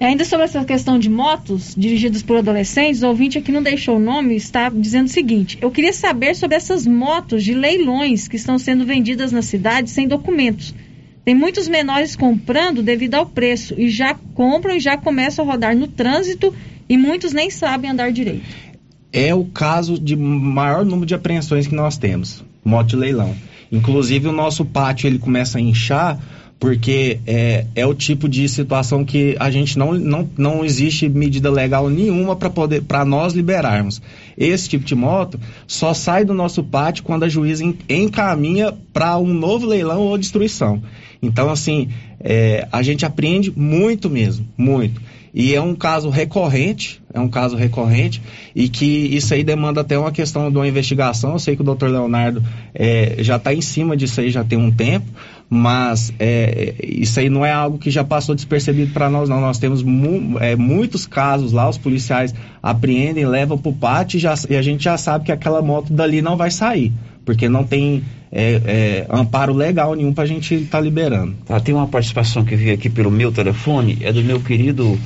Ainda 0.00 0.24
sobre 0.24 0.46
essa 0.46 0.64
questão 0.64 0.98
de 0.98 1.10
motos 1.10 1.74
dirigidas 1.76 2.22
por 2.22 2.38
adolescentes, 2.38 3.02
o 3.02 3.08
ouvinte 3.08 3.36
aqui 3.36 3.52
não 3.52 3.62
deixou 3.62 3.96
o 3.96 4.00
nome, 4.00 4.34
está 4.34 4.70
dizendo 4.70 5.06
o 5.06 5.10
seguinte: 5.10 5.58
eu 5.60 5.70
queria 5.70 5.92
saber 5.92 6.34
sobre 6.34 6.56
essas 6.56 6.86
motos 6.86 7.44
de 7.44 7.52
leilões 7.52 8.26
que 8.26 8.36
estão 8.36 8.58
sendo 8.58 8.86
vendidas 8.86 9.30
na 9.30 9.42
cidade 9.42 9.90
sem 9.90 10.08
documentos. 10.08 10.74
Tem 11.22 11.34
muitos 11.34 11.68
menores 11.68 12.16
comprando 12.16 12.82
devido 12.82 13.14
ao 13.14 13.26
preço 13.26 13.74
e 13.78 13.90
já 13.90 14.14
compram 14.34 14.74
e 14.74 14.80
já 14.80 14.96
começam 14.96 15.44
a 15.44 15.52
rodar 15.52 15.76
no 15.76 15.86
trânsito 15.86 16.54
e 16.88 16.96
muitos 16.96 17.34
nem 17.34 17.50
sabem 17.50 17.90
andar 17.90 18.10
direito 18.10 18.70
é 19.12 19.34
o 19.34 19.44
caso 19.44 19.98
de 19.98 20.16
maior 20.16 20.84
número 20.84 21.06
de 21.06 21.14
apreensões 21.14 21.66
que 21.66 21.74
nós 21.74 21.96
temos, 21.96 22.44
moto 22.64 22.88
de 22.88 22.96
leilão. 22.96 23.34
Inclusive 23.70 24.28
o 24.28 24.32
nosso 24.32 24.64
pátio 24.64 25.06
ele 25.06 25.18
começa 25.18 25.58
a 25.58 25.60
inchar 25.60 26.18
porque 26.60 27.18
é, 27.26 27.64
é 27.74 27.86
o 27.86 27.94
tipo 27.94 28.28
de 28.28 28.46
situação 28.46 29.02
que 29.02 29.34
a 29.40 29.50
gente 29.50 29.78
não, 29.78 29.94
não, 29.94 30.28
não 30.36 30.64
existe 30.64 31.08
medida 31.08 31.50
legal 31.50 31.88
nenhuma 31.88 32.36
para 32.36 32.50
poder 32.50 32.82
para 32.82 33.02
nós 33.02 33.32
liberarmos. 33.32 34.02
Esse 34.36 34.68
tipo 34.68 34.84
de 34.84 34.94
moto 34.94 35.40
só 35.66 35.94
sai 35.94 36.22
do 36.22 36.34
nosso 36.34 36.62
pátio 36.62 37.02
quando 37.02 37.24
a 37.24 37.28
juíza 37.30 37.64
encaminha 37.88 38.74
para 38.92 39.16
um 39.16 39.32
novo 39.32 39.66
leilão 39.66 40.02
ou 40.02 40.18
destruição. 40.18 40.82
Então, 41.22 41.50
assim, 41.50 41.88
é, 42.20 42.68
a 42.70 42.82
gente 42.82 43.06
aprende 43.06 43.50
muito 43.56 44.10
mesmo, 44.10 44.46
muito. 44.56 45.00
E 45.32 45.54
é 45.54 45.62
um 45.62 45.74
caso 45.74 46.10
recorrente, 46.10 47.00
é 47.14 47.20
um 47.20 47.28
caso 47.28 47.56
recorrente, 47.56 48.20
e 48.54 48.68
que 48.68 48.84
isso 48.84 49.32
aí 49.32 49.44
demanda 49.44 49.80
até 49.80 49.96
uma 49.96 50.10
questão 50.10 50.50
de 50.50 50.56
uma 50.56 50.66
investigação. 50.66 51.32
Eu 51.32 51.38
sei 51.38 51.54
que 51.54 51.62
o 51.62 51.64
doutor 51.64 51.88
Leonardo 51.88 52.42
é, 52.74 53.16
já 53.20 53.36
está 53.36 53.54
em 53.54 53.60
cima 53.60 53.96
disso 53.96 54.20
aí 54.20 54.30
já 54.30 54.42
tem 54.42 54.58
um 54.58 54.72
tempo, 54.72 55.06
mas 55.52 56.12
é, 56.20 56.76
isso 56.80 57.18
aí 57.18 57.28
não 57.28 57.44
é 57.44 57.50
algo 57.50 57.76
que 57.76 57.90
já 57.90 58.04
passou 58.04 58.36
despercebido 58.36 58.92
para 58.92 59.10
nós, 59.10 59.28
não. 59.28 59.40
Nós 59.40 59.58
temos 59.58 59.82
mu 59.82 60.38
é, 60.38 60.54
muitos 60.54 61.08
casos 61.08 61.50
lá, 61.50 61.68
os 61.68 61.76
policiais 61.76 62.32
apreendem, 62.62 63.26
levam 63.26 63.58
para 63.58 63.68
o 63.68 63.74
pátio 63.74 64.16
e, 64.16 64.20
já, 64.20 64.32
e 64.48 64.54
a 64.54 64.62
gente 64.62 64.84
já 64.84 64.96
sabe 64.96 65.24
que 65.24 65.32
aquela 65.32 65.60
moto 65.60 65.92
dali 65.92 66.22
não 66.22 66.36
vai 66.36 66.52
sair, 66.52 66.92
porque 67.24 67.48
não 67.48 67.64
tem 67.64 68.04
é, 68.30 68.60
é, 68.64 69.06
amparo 69.10 69.52
legal 69.52 69.96
nenhum 69.96 70.14
para 70.14 70.22
a 70.22 70.26
gente 70.26 70.54
estar 70.54 70.78
tá 70.78 70.80
liberando. 70.80 71.34
Tá, 71.44 71.58
tem 71.58 71.74
uma 71.74 71.88
participação 71.88 72.44
que 72.44 72.54
veio 72.54 72.74
aqui 72.74 72.88
pelo 72.88 73.10
meu 73.10 73.32
telefone, 73.32 73.98
é 74.02 74.12
do 74.12 74.22
meu 74.22 74.38
querido 74.38 74.96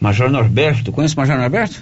Major 0.00 0.28
Norberto. 0.28 0.90
Conhece 0.90 1.14
o 1.14 1.20
Major 1.20 1.38
Norberto? 1.38 1.80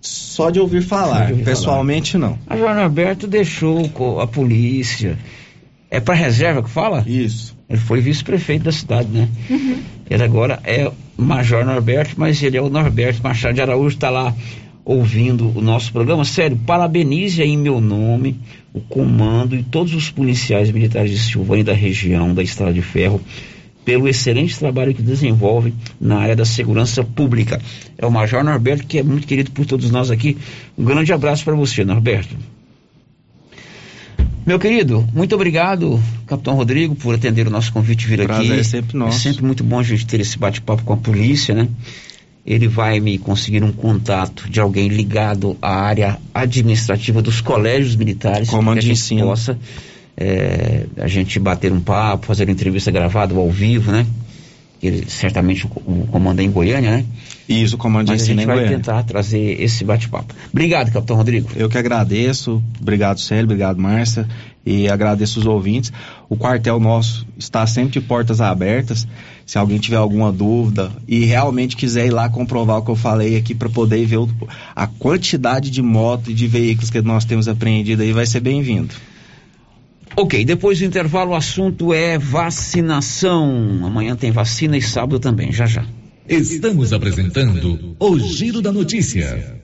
Só 0.00 0.50
de 0.50 0.58
ouvir 0.58 0.82
falar, 0.82 1.26
de 1.26 1.32
ouvir 1.32 1.44
pessoalmente 1.44 2.12
falar. 2.18 2.30
não. 2.30 2.38
Major 2.48 2.74
Norberto 2.74 3.28
deixou 3.28 4.20
a 4.20 4.26
polícia 4.26 5.16
é 5.94 6.00
para 6.00 6.14
reserva 6.14 6.60
que 6.60 6.68
fala? 6.68 7.04
Isso. 7.06 7.56
Ele 7.70 7.78
foi 7.78 8.00
vice-prefeito 8.00 8.64
da 8.64 8.72
cidade, 8.72 9.08
né? 9.08 9.28
Uhum. 9.48 9.76
Ele 10.10 10.24
agora 10.24 10.58
é 10.64 10.90
Major 11.16 11.64
Norberto, 11.64 12.14
mas 12.16 12.42
ele 12.42 12.56
é 12.56 12.60
o 12.60 12.68
Norberto 12.68 13.22
Machado 13.22 13.54
de 13.54 13.60
Araújo, 13.60 13.94
está 13.94 14.10
lá 14.10 14.34
ouvindo 14.84 15.56
o 15.56 15.60
nosso 15.62 15.92
programa. 15.92 16.24
Sério, 16.24 16.58
parabenize 16.66 17.40
em 17.42 17.56
meu 17.56 17.80
nome 17.80 18.40
o 18.72 18.80
comando 18.80 19.54
e 19.54 19.62
todos 19.62 19.94
os 19.94 20.10
policiais 20.10 20.68
militares 20.72 21.12
de 21.12 21.18
Silvânia 21.18 21.60
e 21.60 21.64
da 21.64 21.72
região 21.72 22.34
da 22.34 22.42
Estrada 22.42 22.72
de 22.72 22.82
Ferro 22.82 23.20
pelo 23.84 24.08
excelente 24.08 24.58
trabalho 24.58 24.94
que 24.94 25.02
desenvolvem 25.02 25.74
na 26.00 26.18
área 26.18 26.34
da 26.34 26.44
segurança 26.44 27.04
pública. 27.04 27.60
É 27.96 28.04
o 28.04 28.10
Major 28.10 28.42
Norberto, 28.42 28.84
que 28.84 28.98
é 28.98 29.02
muito 29.02 29.28
querido 29.28 29.52
por 29.52 29.64
todos 29.64 29.90
nós 29.92 30.10
aqui. 30.10 30.36
Um 30.76 30.84
grande 30.84 31.12
abraço 31.12 31.44
para 31.44 31.54
você, 31.54 31.84
Norberto. 31.84 32.34
Meu 34.46 34.58
querido, 34.58 35.06
muito 35.14 35.34
obrigado, 35.34 36.02
Capitão 36.26 36.54
Rodrigo, 36.54 36.94
por 36.94 37.14
atender 37.14 37.46
o 37.46 37.50
nosso 37.50 37.72
convite 37.72 38.06
vir 38.06 38.22
Prazer 38.24 38.52
aqui. 38.52 38.60
É 38.60 38.62
sempre 38.62 38.96
nosso. 38.96 39.16
É 39.16 39.20
sempre 39.20 39.44
muito 39.44 39.64
bom 39.64 39.78
a 39.78 39.82
gente 39.82 40.06
ter 40.06 40.20
esse 40.20 40.38
bate-papo 40.38 40.82
com 40.82 40.92
a 40.92 40.96
polícia, 40.96 41.54
né? 41.54 41.68
Ele 42.44 42.68
vai 42.68 43.00
me 43.00 43.16
conseguir 43.16 43.64
um 43.64 43.72
contato 43.72 44.50
de 44.50 44.60
alguém 44.60 44.88
ligado 44.88 45.56
à 45.62 45.74
área 45.74 46.18
administrativa 46.34 47.22
dos 47.22 47.40
colégios 47.40 47.96
militares, 47.96 48.50
Como 48.50 48.72
que 48.74 48.78
a 48.80 48.82
gente 48.82 49.16
possa 49.16 49.58
é, 50.14 50.84
a 50.98 51.08
gente 51.08 51.38
bater 51.40 51.72
um 51.72 51.80
papo, 51.80 52.26
fazer 52.26 52.44
uma 52.44 52.52
entrevista 52.52 52.90
gravada 52.90 53.34
ao 53.34 53.50
vivo, 53.50 53.90
né? 53.90 54.06
Ele, 54.86 55.08
certamente 55.08 55.66
o, 55.66 56.06
comando 56.10 56.40
é 56.40 56.42
em 56.42 56.50
Goiânia, 56.50 56.90
né? 56.90 57.04
Isso, 57.48 57.76
o 57.76 57.78
comando 57.78 58.08
Mas 58.08 58.22
a 58.22 58.24
gente 58.24 58.44
vai 58.44 58.56
Goiânia. 58.56 58.76
tentar 58.76 59.02
trazer 59.02 59.60
esse 59.60 59.84
bate-papo. 59.84 60.34
Obrigado, 60.50 60.90
Capitão 60.90 61.16
Rodrigo. 61.16 61.50
Eu 61.56 61.68
que 61.68 61.76
agradeço, 61.76 62.62
obrigado 62.80 63.20
Célio, 63.20 63.44
obrigado 63.44 63.78
Márcia 63.80 64.26
e 64.64 64.88
agradeço 64.88 65.40
os 65.40 65.46
ouvintes. 65.46 65.92
O 66.28 66.36
quartel 66.36 66.80
nosso 66.80 67.26
está 67.38 67.66
sempre 67.66 67.92
de 67.92 68.00
portas 68.00 68.40
abertas. 68.40 69.06
Se 69.44 69.58
alguém 69.58 69.78
tiver 69.78 69.96
alguma 69.96 70.32
dúvida 70.32 70.90
e 71.06 71.24
realmente 71.24 71.76
quiser 71.76 72.06
ir 72.06 72.10
lá 72.10 72.28
comprovar 72.30 72.78
o 72.78 72.82
que 72.82 72.90
eu 72.90 72.96
falei 72.96 73.36
aqui 73.36 73.54
para 73.54 73.68
poder 73.68 74.06
ver 74.06 74.16
o, 74.18 74.28
a 74.74 74.86
quantidade 74.86 75.70
de 75.70 75.82
motos 75.82 76.28
e 76.28 76.34
de 76.34 76.46
veículos 76.46 76.90
que 76.90 77.02
nós 77.02 77.26
temos 77.26 77.46
apreendido 77.46 78.02
aí, 78.02 78.12
vai 78.12 78.24
ser 78.24 78.40
bem-vindo. 78.40 78.94
Ok, 80.16 80.44
depois 80.44 80.78
do 80.78 80.84
intervalo 80.84 81.32
o 81.32 81.34
assunto 81.34 81.92
é 81.92 82.16
vacinação. 82.18 83.80
Amanhã 83.84 84.14
tem 84.14 84.30
vacina 84.30 84.76
e 84.76 84.82
sábado 84.82 85.18
também, 85.18 85.52
já 85.52 85.66
já. 85.66 85.84
Estamos 86.28 86.92
apresentando 86.92 87.96
o 87.98 88.18
Giro 88.18 88.62
da 88.62 88.72
Notícia. 88.72 89.63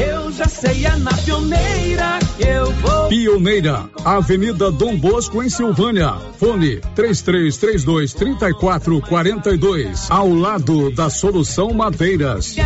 Eu 0.00 0.32
já 0.32 0.46
sei, 0.46 0.86
é 0.86 0.96
na 0.96 1.12
pioneira 1.12 2.18
que 2.36 2.46
eu 2.46 2.72
vou. 2.72 3.08
Pioneira, 3.08 3.84
Avenida 4.04 4.70
Dom 4.70 4.96
Bosco, 4.96 5.42
em 5.42 5.50
Silvânia. 5.50 6.14
Fone 6.38 6.80
3332 6.94 8.14
3442. 8.14 10.10
Ao 10.10 10.32
lado 10.32 10.90
da 10.90 11.10
Solução 11.10 11.74
Madeiras. 11.74 12.56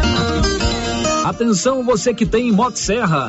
Atenção 1.25 1.85
você 1.85 2.15
que 2.15 2.25
tem 2.25 2.53
Motosserra. 2.53 3.29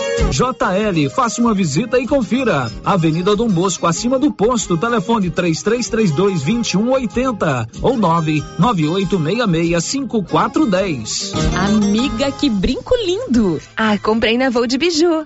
JL, 0.29 1.09
faça 1.09 1.41
uma 1.41 1.53
visita 1.53 1.97
e 1.99 2.07
confira. 2.07 2.71
Avenida 2.85 3.35
Dom 3.35 3.47
Bosco, 3.47 3.87
acima 3.87 4.19
do 4.19 4.31
posto, 4.31 4.77
telefone 4.77 5.29
3332 5.29 6.41
2180 6.43 7.67
ou 7.81 7.97
99866 7.97 9.83
5410. 9.83 11.33
Amiga, 11.55 12.31
que 12.31 12.49
brinco 12.49 12.95
lindo! 13.05 13.59
Ah, 13.75 13.97
comprei 13.97 14.37
na 14.37 14.49
Voo 14.49 14.67
de 14.67 14.77
Biju. 14.77 15.25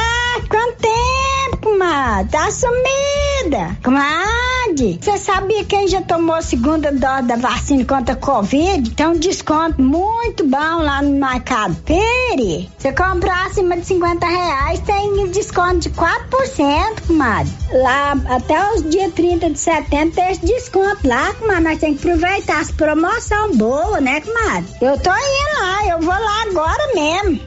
comadre? 2.01 2.29
Tá 2.31 2.51
sumida. 2.51 3.77
Comadre, 3.83 4.99
você 4.99 5.17
sabia 5.17 5.63
quem 5.63 5.87
já 5.87 6.01
tomou 6.01 6.35
a 6.35 6.41
segunda 6.41 6.91
dose 6.91 7.23
da 7.23 7.35
vacina 7.35 7.85
contra 7.85 8.13
a 8.13 8.17
Covid? 8.17 8.89
Tem 8.91 9.07
um 9.07 9.17
desconto 9.17 9.81
muito 9.81 10.43
bom 10.45 10.81
lá 10.81 11.01
no 11.01 11.11
Mercado 11.11 11.75
Pere. 11.83 12.69
Você 12.77 12.91
comprar 12.91 13.47
acima 13.47 13.77
de 13.77 13.85
50 13.85 14.25
reais, 14.25 14.79
tem 14.79 15.27
desconto 15.27 15.79
de 15.79 15.89
4%, 15.91 17.07
comadre. 17.07 17.51
Lá, 17.71 18.13
até 18.29 18.73
os 18.73 18.89
dias 18.89 19.13
30 19.13 19.51
de 19.51 19.59
setembro 19.59 20.15
tem 20.15 20.31
esse 20.31 20.45
desconto 20.45 21.07
lá, 21.07 21.33
comadre. 21.35 21.63
Nós 21.63 21.79
temos 21.79 22.01
que 22.01 22.09
aproveitar 22.09 22.61
as 22.61 22.71
promoções 22.71 23.55
boas, 23.55 24.01
né, 24.01 24.21
comadre? 24.21 24.65
Eu 24.81 24.97
tô 24.99 25.11
indo 25.11 25.61
lá, 25.61 25.87
eu 25.87 25.99
vou 25.99 26.13
lá 26.13 26.43
agora 26.43 26.93
mesmo. 26.95 27.39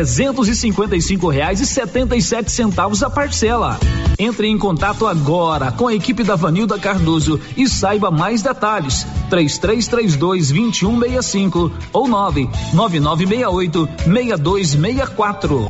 trezentos 0.00 0.48
e 0.48 0.56
cinco 0.56 1.28
reais 1.28 1.60
e 1.60 1.66
setenta 1.66 2.16
e 2.16 2.22
sete 2.22 2.50
centavos 2.50 3.02
a 3.02 3.10
parcela. 3.10 3.78
Entre 4.18 4.46
em 4.46 4.56
contato 4.56 5.06
agora 5.06 5.70
com 5.70 5.88
a 5.88 5.94
equipe 5.94 6.24
da 6.24 6.36
Vanilda 6.36 6.78
Cardoso 6.78 7.38
e 7.54 7.68
saiba 7.68 8.10
mais 8.10 8.40
detalhes. 8.40 9.06
3332 9.28 10.48
2165 10.48 11.70
ou 11.92 12.08
99968 12.08 13.86
6264. 14.06 15.68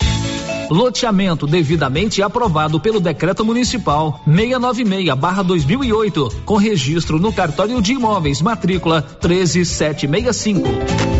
Loteamento 0.71 1.45
devidamente 1.45 2.23
aprovado 2.23 2.79
pelo 2.79 3.01
Decreto 3.01 3.45
Municipal 3.45 4.21
696/2008, 4.29 6.45
com 6.45 6.55
registro 6.55 7.19
no 7.19 7.33
cartório 7.33 7.83
de 7.83 7.95
imóveis, 7.95 8.41
matrícula 8.41 9.03
13765. 9.03 11.20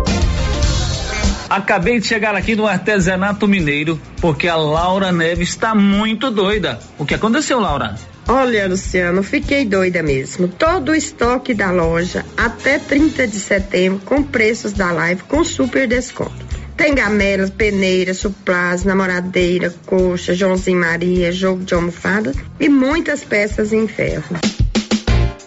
Acabei 1.48 2.00
de 2.00 2.06
chegar 2.06 2.34
aqui 2.34 2.56
no 2.56 2.66
artesanato 2.66 3.46
mineiro 3.46 4.00
porque 4.18 4.48
a 4.48 4.56
Laura 4.56 5.12
Neves 5.12 5.50
está 5.50 5.74
muito 5.74 6.30
doida. 6.30 6.80
O 6.98 7.04
que 7.04 7.12
aconteceu, 7.12 7.60
Laura? 7.60 7.96
Olha, 8.26 8.66
Luciano, 8.66 9.22
fiquei 9.22 9.66
doida 9.66 10.02
mesmo. 10.02 10.48
Todo 10.48 10.92
o 10.92 10.94
estoque 10.94 11.52
da 11.52 11.70
loja 11.70 12.24
até 12.34 12.78
30 12.78 13.28
de 13.28 13.38
setembro 13.38 14.00
com 14.06 14.22
preços 14.22 14.72
da 14.72 14.90
live 14.90 15.22
com 15.24 15.44
super 15.44 15.86
desconto. 15.86 16.43
Tem 16.76 16.94
gamelas, 16.94 17.50
peneiras, 17.50 18.18
suplás, 18.18 18.84
namoradeira, 18.84 19.72
coxa, 19.86 20.34
Joãozinho 20.34 20.80
Maria, 20.80 21.30
jogo 21.30 21.64
de 21.64 21.72
almofada 21.72 22.32
e 22.58 22.68
muitas 22.68 23.24
peças 23.24 23.72
em 23.72 23.86
ferro. 23.86 24.36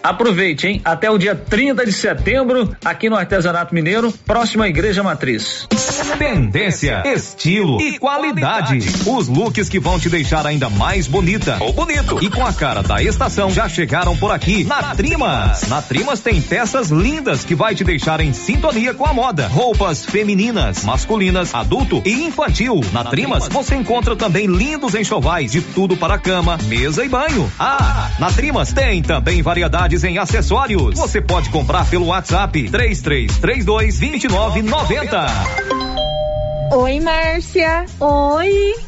Aproveite, 0.02 0.66
hein? 0.66 0.80
Até 0.84 1.10
o 1.10 1.18
dia 1.18 1.34
30 1.34 1.84
de 1.84 1.92
setembro, 1.92 2.74
aqui 2.84 3.08
no 3.08 3.16
Artesanato 3.16 3.74
Mineiro, 3.74 4.12
próximo 4.26 4.62
à 4.62 4.68
Igreja 4.68 5.02
Matriz. 5.02 5.66
Tendência, 6.18 7.02
estilo 7.06 7.80
e 7.80 7.98
qualidade. 7.98 8.78
Os 9.06 9.28
looks 9.28 9.68
que 9.68 9.78
vão 9.78 9.98
te 10.00 10.08
deixar 10.08 10.46
ainda 10.46 10.68
mais 10.68 11.06
bonita 11.06 11.56
ou 11.60 11.72
bonito 11.72 12.18
e 12.22 12.30
com 12.30 12.44
a 12.44 12.52
cara 12.52 12.82
da 12.82 13.02
estação 13.02 13.50
já 13.50 13.68
chegaram 13.68 14.16
por 14.16 14.32
aqui 14.32 14.64
na 14.64 14.94
Trimas. 14.94 15.62
Na 15.68 15.80
Trimas 15.80 16.20
tem 16.20 16.40
peças 16.40 16.90
lindas 16.90 17.44
que 17.44 17.54
vai 17.54 17.74
te 17.74 17.84
deixar 17.84 18.20
em 18.20 18.32
sintonia 18.32 18.94
com 18.94 19.06
a 19.06 19.12
moda. 19.12 19.46
Roupas 19.48 20.04
femininas, 20.04 20.84
masculinas, 20.84 21.54
adulto 21.54 22.02
e 22.04 22.24
infantil. 22.24 22.80
Na 22.92 23.04
Trimas 23.04 23.48
você 23.48 23.76
encontra 23.76 24.16
também 24.16 24.46
lindos 24.46 24.94
enxovais 24.94 25.52
de 25.52 25.60
tudo 25.60 25.96
para 25.96 26.18
cama, 26.18 26.58
mesa 26.64 27.04
e 27.04 27.08
banho. 27.08 27.50
Ah, 27.58 28.10
na 28.18 28.30
Trimas 28.32 28.72
tem 28.72 29.02
também 29.02 29.42
variedades 29.88 30.04
em 30.04 30.18
acessórios. 30.18 30.98
Você 30.98 31.20
pode 31.20 31.48
comprar 31.50 31.88
pelo 31.88 32.06
WhatsApp 32.06 32.70
3332 32.70 33.98
2990. 33.98 35.26
Oi, 36.72 37.00
Márcia. 37.00 37.86
Oi. 37.98 38.87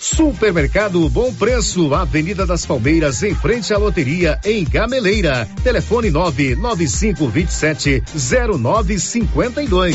Supermercado 0.00 1.08
Bom 1.08 1.32
Preço, 1.32 1.94
Avenida 1.94 2.46
das 2.46 2.64
Palmeiras, 2.66 3.22
em 3.22 3.34
frente 3.34 3.72
à 3.72 3.78
loteria, 3.78 4.38
em 4.44 4.62
Gameleira. 4.64 5.48
Telefone 5.62 6.10
99527 6.10 8.02
0952. 8.14 9.94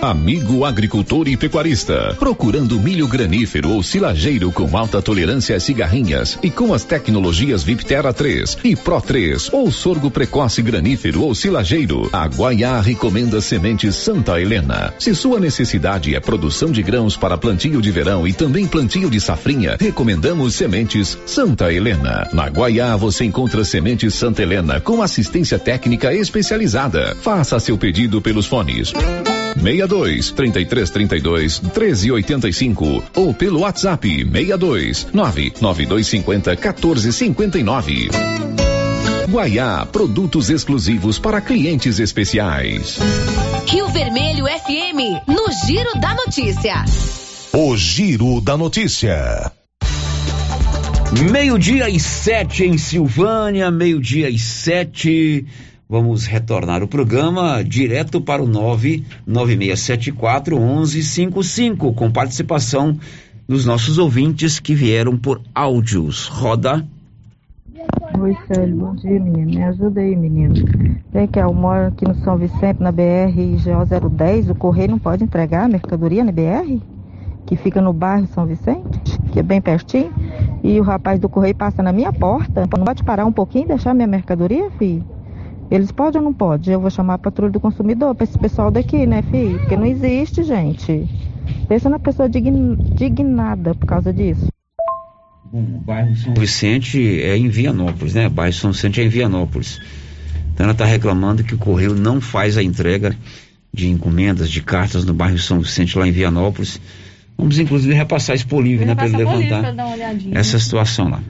Amigo 0.00 0.64
agricultor 0.64 1.26
e 1.26 1.36
pecuarista, 1.36 2.14
procurando 2.20 2.78
milho 2.78 3.08
granífero 3.08 3.70
ou 3.70 3.82
silageiro 3.82 4.52
com 4.52 4.78
alta 4.78 5.02
tolerância 5.02 5.56
a 5.56 5.60
cigarrinhas 5.60 6.38
e 6.40 6.48
com 6.50 6.72
as 6.72 6.84
tecnologias 6.84 7.64
Viptera 7.64 8.12
3 8.12 8.58
e 8.62 8.76
Pro 8.76 9.00
3 9.00 9.52
ou 9.52 9.72
sorgo 9.72 10.08
precoce 10.08 10.62
granífero 10.62 11.22
ou 11.24 11.34
silageiro, 11.34 12.08
a 12.12 12.28
Guaiá 12.28 12.80
recomenda 12.80 13.40
sementes 13.40 13.96
Santa 13.96 14.40
Helena. 14.40 14.94
Se 15.00 15.16
sua 15.16 15.40
necessidade 15.40 16.14
é 16.14 16.20
produção 16.20 16.70
de 16.70 16.80
grãos 16.80 17.16
para 17.16 17.36
plantio 17.36 17.82
de 17.82 17.90
verão 17.90 18.24
e 18.24 18.32
também 18.32 18.68
plantio 18.68 19.10
de 19.10 19.20
safrinha, 19.20 19.76
recomendamos 19.80 20.54
sementes 20.54 21.18
Santa 21.26 21.72
Helena. 21.72 22.28
Na 22.32 22.46
Guaiá 22.46 22.94
você 22.94 23.24
encontra 23.24 23.64
sementes 23.64 24.14
Santa 24.14 24.42
Helena 24.42 24.80
com 24.80 25.02
assistência 25.02 25.58
técnica 25.58 26.14
especializada. 26.14 27.16
Faça 27.20 27.58
seu 27.58 27.76
pedido 27.76 28.22
pelos 28.22 28.46
fones 28.46 28.92
62 29.54 30.30
33 30.32 30.90
32 30.90 31.58
13 31.58 32.12
85 32.12 33.04
ou 33.14 33.34
pelo 33.34 33.60
WhatsApp 33.60 34.08
62 34.08 35.08
99250 35.12 36.56
14 36.56 37.12
59. 37.12 38.08
Guaiá, 39.28 39.84
produtos 39.84 40.48
exclusivos 40.48 41.18
para 41.18 41.40
clientes 41.40 41.98
especiais. 41.98 42.98
Rio 43.66 43.86
Vermelho 43.88 44.46
FM, 44.46 45.28
no 45.28 45.52
Giro 45.66 46.00
da 46.00 46.14
Notícia. 46.14 46.84
O 47.52 47.76
Giro 47.76 48.40
da 48.40 48.56
Notícia. 48.56 49.52
Meio-dia 51.30 51.90
e 51.90 52.00
sete 52.00 52.64
em 52.64 52.78
Silvânia, 52.78 53.70
meio-dia 53.70 54.30
e 54.30 54.38
sete. 54.38 55.44
Vamos 55.90 56.26
retornar 56.26 56.82
o 56.82 56.86
programa 56.86 57.64
direto 57.64 58.20
para 58.20 58.42
o 58.42 58.46
99674 58.46 60.60
1155, 60.60 61.94
com 61.94 62.10
participação 62.10 62.98
dos 63.48 63.64
nossos 63.64 63.96
ouvintes 63.96 64.60
que 64.60 64.74
vieram 64.74 65.16
por 65.16 65.40
áudios. 65.54 66.26
Roda. 66.26 66.86
Oi, 68.20 68.36
Célio, 68.46 68.76
bom 68.76 68.94
dia, 68.96 69.18
menino. 69.18 69.46
Me 69.46 69.64
ajuda 69.64 70.02
aí, 70.02 70.14
menino. 70.14 70.56
Tem 71.10 71.26
que 71.26 71.38
eu 71.38 71.54
moro 71.54 71.86
aqui 71.86 72.06
no 72.06 72.16
São 72.16 72.36
Vicente, 72.36 72.82
na 72.82 72.92
BR 72.92 73.32
GO 73.64 73.86
010. 74.10 74.50
O 74.50 74.54
correio 74.54 74.90
não 74.90 74.98
pode 74.98 75.24
entregar 75.24 75.64
a 75.64 75.68
mercadoria 75.68 76.22
na 76.22 76.32
BR? 76.32 76.82
Que 77.46 77.56
fica 77.56 77.80
no 77.80 77.94
bairro 77.94 78.26
São 78.26 78.44
Vicente, 78.44 79.00
que 79.32 79.40
é 79.40 79.42
bem 79.42 79.62
pertinho. 79.62 80.12
E 80.62 80.78
o 80.78 80.82
rapaz 80.82 81.18
do 81.18 81.30
correio 81.30 81.54
passa 81.54 81.82
na 81.82 81.94
minha 81.94 82.12
porta. 82.12 82.68
Não 82.76 82.84
pode 82.84 83.02
parar 83.02 83.24
um 83.24 83.32
pouquinho 83.32 83.64
e 83.64 83.68
deixar 83.68 83.94
minha 83.94 84.06
mercadoria, 84.06 84.70
filho? 84.72 85.16
Eles 85.70 85.92
podem 85.92 86.20
ou 86.20 86.24
não 86.24 86.32
podem? 86.32 86.72
Eu 86.72 86.80
vou 86.80 86.90
chamar 86.90 87.14
a 87.14 87.18
patrulha 87.18 87.52
do 87.52 87.60
consumidor 87.60 88.14
para 88.14 88.24
esse 88.24 88.38
pessoal 88.38 88.70
daqui, 88.70 89.06
né, 89.06 89.22
filho? 89.22 89.58
Porque 89.58 89.76
não 89.76 89.86
existe, 89.86 90.42
gente. 90.42 91.06
Pensa 91.68 91.90
na 91.90 91.98
pessoa 91.98 92.28
dign... 92.28 92.76
dignada 92.94 93.74
por 93.74 93.86
causa 93.86 94.12
disso. 94.12 94.48
Bom, 95.50 95.60
o 95.60 95.80
bairro 95.80 96.16
São 96.16 96.34
Vicente 96.34 97.22
é 97.22 97.36
em 97.36 97.48
Vianópolis, 97.48 98.14
né? 98.14 98.26
O 98.26 98.30
bairro 98.30 98.52
São 98.52 98.72
Vicente 98.72 99.00
é 99.00 99.04
em 99.04 99.08
Vianópolis. 99.08 99.78
Então 100.52 100.64
ela 100.64 100.72
está 100.72 100.84
reclamando 100.84 101.44
que 101.44 101.54
o 101.54 101.58
correio 101.58 101.94
não 101.94 102.20
faz 102.20 102.56
a 102.56 102.62
entrega 102.62 103.14
de 103.72 103.88
encomendas, 103.88 104.50
de 104.50 104.62
cartas 104.62 105.04
no 105.04 105.14
bairro 105.14 105.38
São 105.38 105.60
Vicente, 105.60 105.98
lá 105.98 106.08
em 106.08 106.12
Vianópolis. 106.12 106.80
Vamos 107.36 107.58
inclusive 107.58 107.94
repassar 107.94 108.34
isso 108.34 108.46
por 108.48 108.62
livre, 108.62 108.84
né? 108.84 108.94
Para 108.94 109.06
ele 109.06 109.18
levantar 109.18 109.74
essa 110.32 110.58
situação 110.58 111.08
lá. 111.08 111.22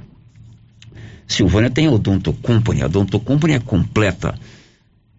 Silvânia 1.29 1.71
tem 1.71 1.87
a 1.87 1.91
Odonto 1.91 2.33
Company. 2.33 2.83
A 2.83 2.87
Odonto 2.87 3.21
Company 3.21 3.53
é 3.53 3.61
completa. 3.61 4.35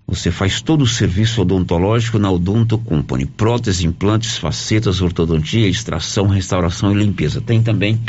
Você 0.07 0.31
faz 0.31 0.59
todo 0.59 0.81
o 0.81 0.87
serviço 0.87 1.41
odontológico 1.41 2.17
na 2.17 2.31
Odonto 2.31 2.79
Company. 2.79 3.27
Próteses, 3.27 3.83
implantes, 3.83 4.37
facetas, 4.37 5.01
ortodontia, 5.01 5.67
extração, 5.67 6.25
restauração 6.25 6.91
e 6.91 6.95
limpeza. 6.95 7.39
Tem 7.39 7.61
também 7.61 7.99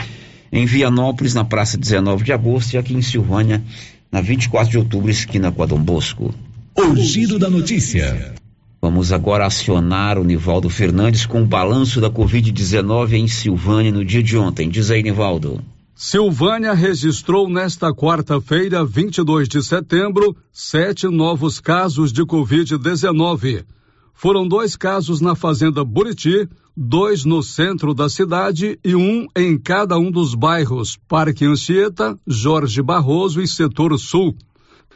em 0.50 0.64
Vianópolis, 0.64 1.34
na 1.34 1.44
praça 1.44 1.76
19 1.76 2.24
de 2.24 2.32
agosto, 2.32 2.72
e 2.72 2.78
aqui 2.78 2.94
em 2.94 3.02
Silvânia, 3.02 3.62
na 4.10 4.22
24 4.22 4.70
de 4.70 4.78
outubro, 4.78 5.10
esquina 5.10 5.52
com 5.52 5.62
a 5.62 5.66
Dom 5.66 5.78
Bosco. 5.78 6.34
O 6.74 6.96
giro 6.96 7.38
da 7.38 7.50
notícia. 7.50 8.34
Vamos 8.80 9.12
agora 9.12 9.44
acionar 9.44 10.18
o 10.18 10.24
Nivaldo 10.24 10.70
Fernandes 10.70 11.26
com 11.26 11.42
o 11.42 11.46
balanço 11.46 12.00
da 12.00 12.10
Covid-19 12.10 13.12
em 13.12 13.28
Silvânia 13.28 13.92
no 13.92 14.02
dia 14.02 14.22
de 14.22 14.38
ontem. 14.38 14.70
Diz 14.70 14.90
aí, 14.90 15.02
Nivaldo. 15.02 15.60
Silvânia 16.02 16.72
registrou 16.72 17.46
nesta 17.46 17.92
quarta-feira, 17.92 18.82
22 18.82 19.46
de 19.46 19.62
setembro, 19.62 20.34
sete 20.50 21.06
novos 21.06 21.60
casos 21.60 22.10
de 22.10 22.22
Covid-19. 22.22 23.66
Foram 24.14 24.48
dois 24.48 24.76
casos 24.76 25.20
na 25.20 25.34
Fazenda 25.34 25.84
Buriti, 25.84 26.48
dois 26.74 27.26
no 27.26 27.42
centro 27.42 27.92
da 27.92 28.08
cidade 28.08 28.78
e 28.82 28.96
um 28.96 29.26
em 29.36 29.58
cada 29.58 29.98
um 29.98 30.10
dos 30.10 30.34
bairros 30.34 30.98
Parque 31.06 31.44
Anchieta, 31.44 32.18
Jorge 32.26 32.80
Barroso 32.80 33.42
e 33.42 33.46
Setor 33.46 33.98
Sul. 33.98 34.34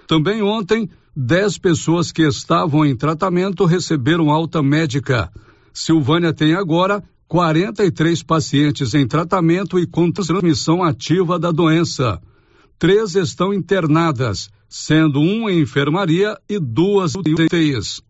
Também 0.08 0.42
ontem, 0.42 0.88
dez 1.14 1.58
pessoas 1.58 2.10
que 2.10 2.22
estavam 2.22 2.82
em 2.82 2.96
tratamento 2.96 3.66
receberam 3.66 4.30
alta 4.30 4.62
médica. 4.62 5.30
Silvânia 5.70 6.32
tem 6.32 6.54
agora 6.54 7.04
43 7.34 8.22
pacientes 8.22 8.94
em 8.94 9.08
tratamento 9.08 9.76
e 9.76 9.88
com 9.88 10.08
transmissão 10.08 10.84
ativa 10.84 11.36
da 11.36 11.50
doença. 11.50 12.22
Três 12.78 13.16
estão 13.16 13.52
internadas, 13.52 14.48
sendo 14.68 15.18
um 15.18 15.50
em 15.50 15.62
enfermaria 15.62 16.38
e 16.48 16.60
duas 16.60 17.16
UTIs. 17.16 18.00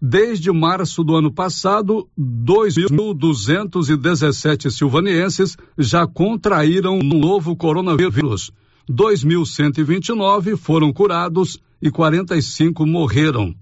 Desde 0.00 0.50
março 0.50 1.04
do 1.04 1.14
ano 1.14 1.32
passado, 1.32 2.08
2.217 2.18 4.68
silvanienses 4.68 5.56
já 5.78 6.04
contraíram 6.04 6.98
o 6.98 7.04
novo 7.04 7.54
coronavírus. 7.54 8.50
2.129 8.90 10.56
foram 10.56 10.92
curados 10.92 11.56
e 11.80 11.88
45 11.88 12.84
morreram. 12.84 13.54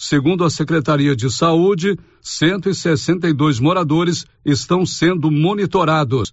Segundo 0.00 0.44
a 0.44 0.50
Secretaria 0.50 1.16
de 1.16 1.28
Saúde, 1.28 1.98
162 2.20 3.58
moradores 3.58 4.24
estão 4.44 4.86
sendo 4.86 5.28
monitorados. 5.28 6.30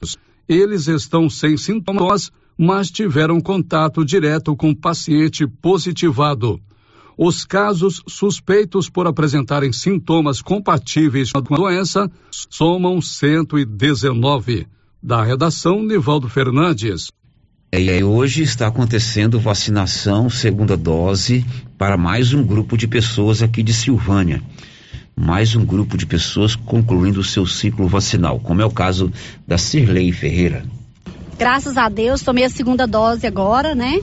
Eles 0.47 0.87
estão 0.87 1.27
sem 1.27 1.57
sintomas, 1.57 2.31
mas 2.55 2.91
tiveram 2.91 3.41
contato 3.41 4.05
direto 4.05 4.55
com 4.55 4.71
paciente 4.75 5.47
positivado. 5.47 6.61
Os 7.17 7.43
casos 7.43 8.03
suspeitos 8.07 8.87
por 8.87 9.07
apresentarem 9.07 9.73
sintomas 9.73 10.43
compatíveis 10.43 11.31
com 11.31 11.55
a 11.55 11.57
doença 11.57 12.07
somam 12.29 13.01
119. 13.01 14.67
Da 15.01 15.23
redação, 15.23 15.81
Nivaldo 15.81 16.29
Fernandes. 16.29 17.07
E 17.73 17.89
aí, 17.89 18.03
hoje 18.03 18.41
está 18.41 18.67
acontecendo 18.67 19.39
vacinação, 19.39 20.29
segunda 20.29 20.77
dose, 20.77 21.45
para 21.77 21.97
mais 21.97 22.31
um 22.31 22.41
grupo 22.41 22.77
de 22.77 22.87
pessoas 22.87 23.41
aqui 23.41 23.61
de 23.61 23.73
Silvânia. 23.73 24.41
Mais 25.15 25.55
um 25.55 25.65
grupo 25.65 25.97
de 25.97 26.05
pessoas 26.05 26.55
concluindo 26.55 27.19
o 27.19 27.23
seu 27.23 27.45
ciclo 27.45 27.87
vacinal, 27.87 28.39
como 28.39 28.61
é 28.61 28.65
o 28.65 28.71
caso 28.71 29.11
da 29.45 29.57
Cirlei 29.57 30.11
Ferreira. 30.13 30.63
Graças 31.37 31.77
a 31.77 31.89
Deus, 31.89 32.21
tomei 32.21 32.45
a 32.45 32.49
segunda 32.49 32.87
dose 32.87 33.27
agora, 33.27 33.75
né? 33.75 33.99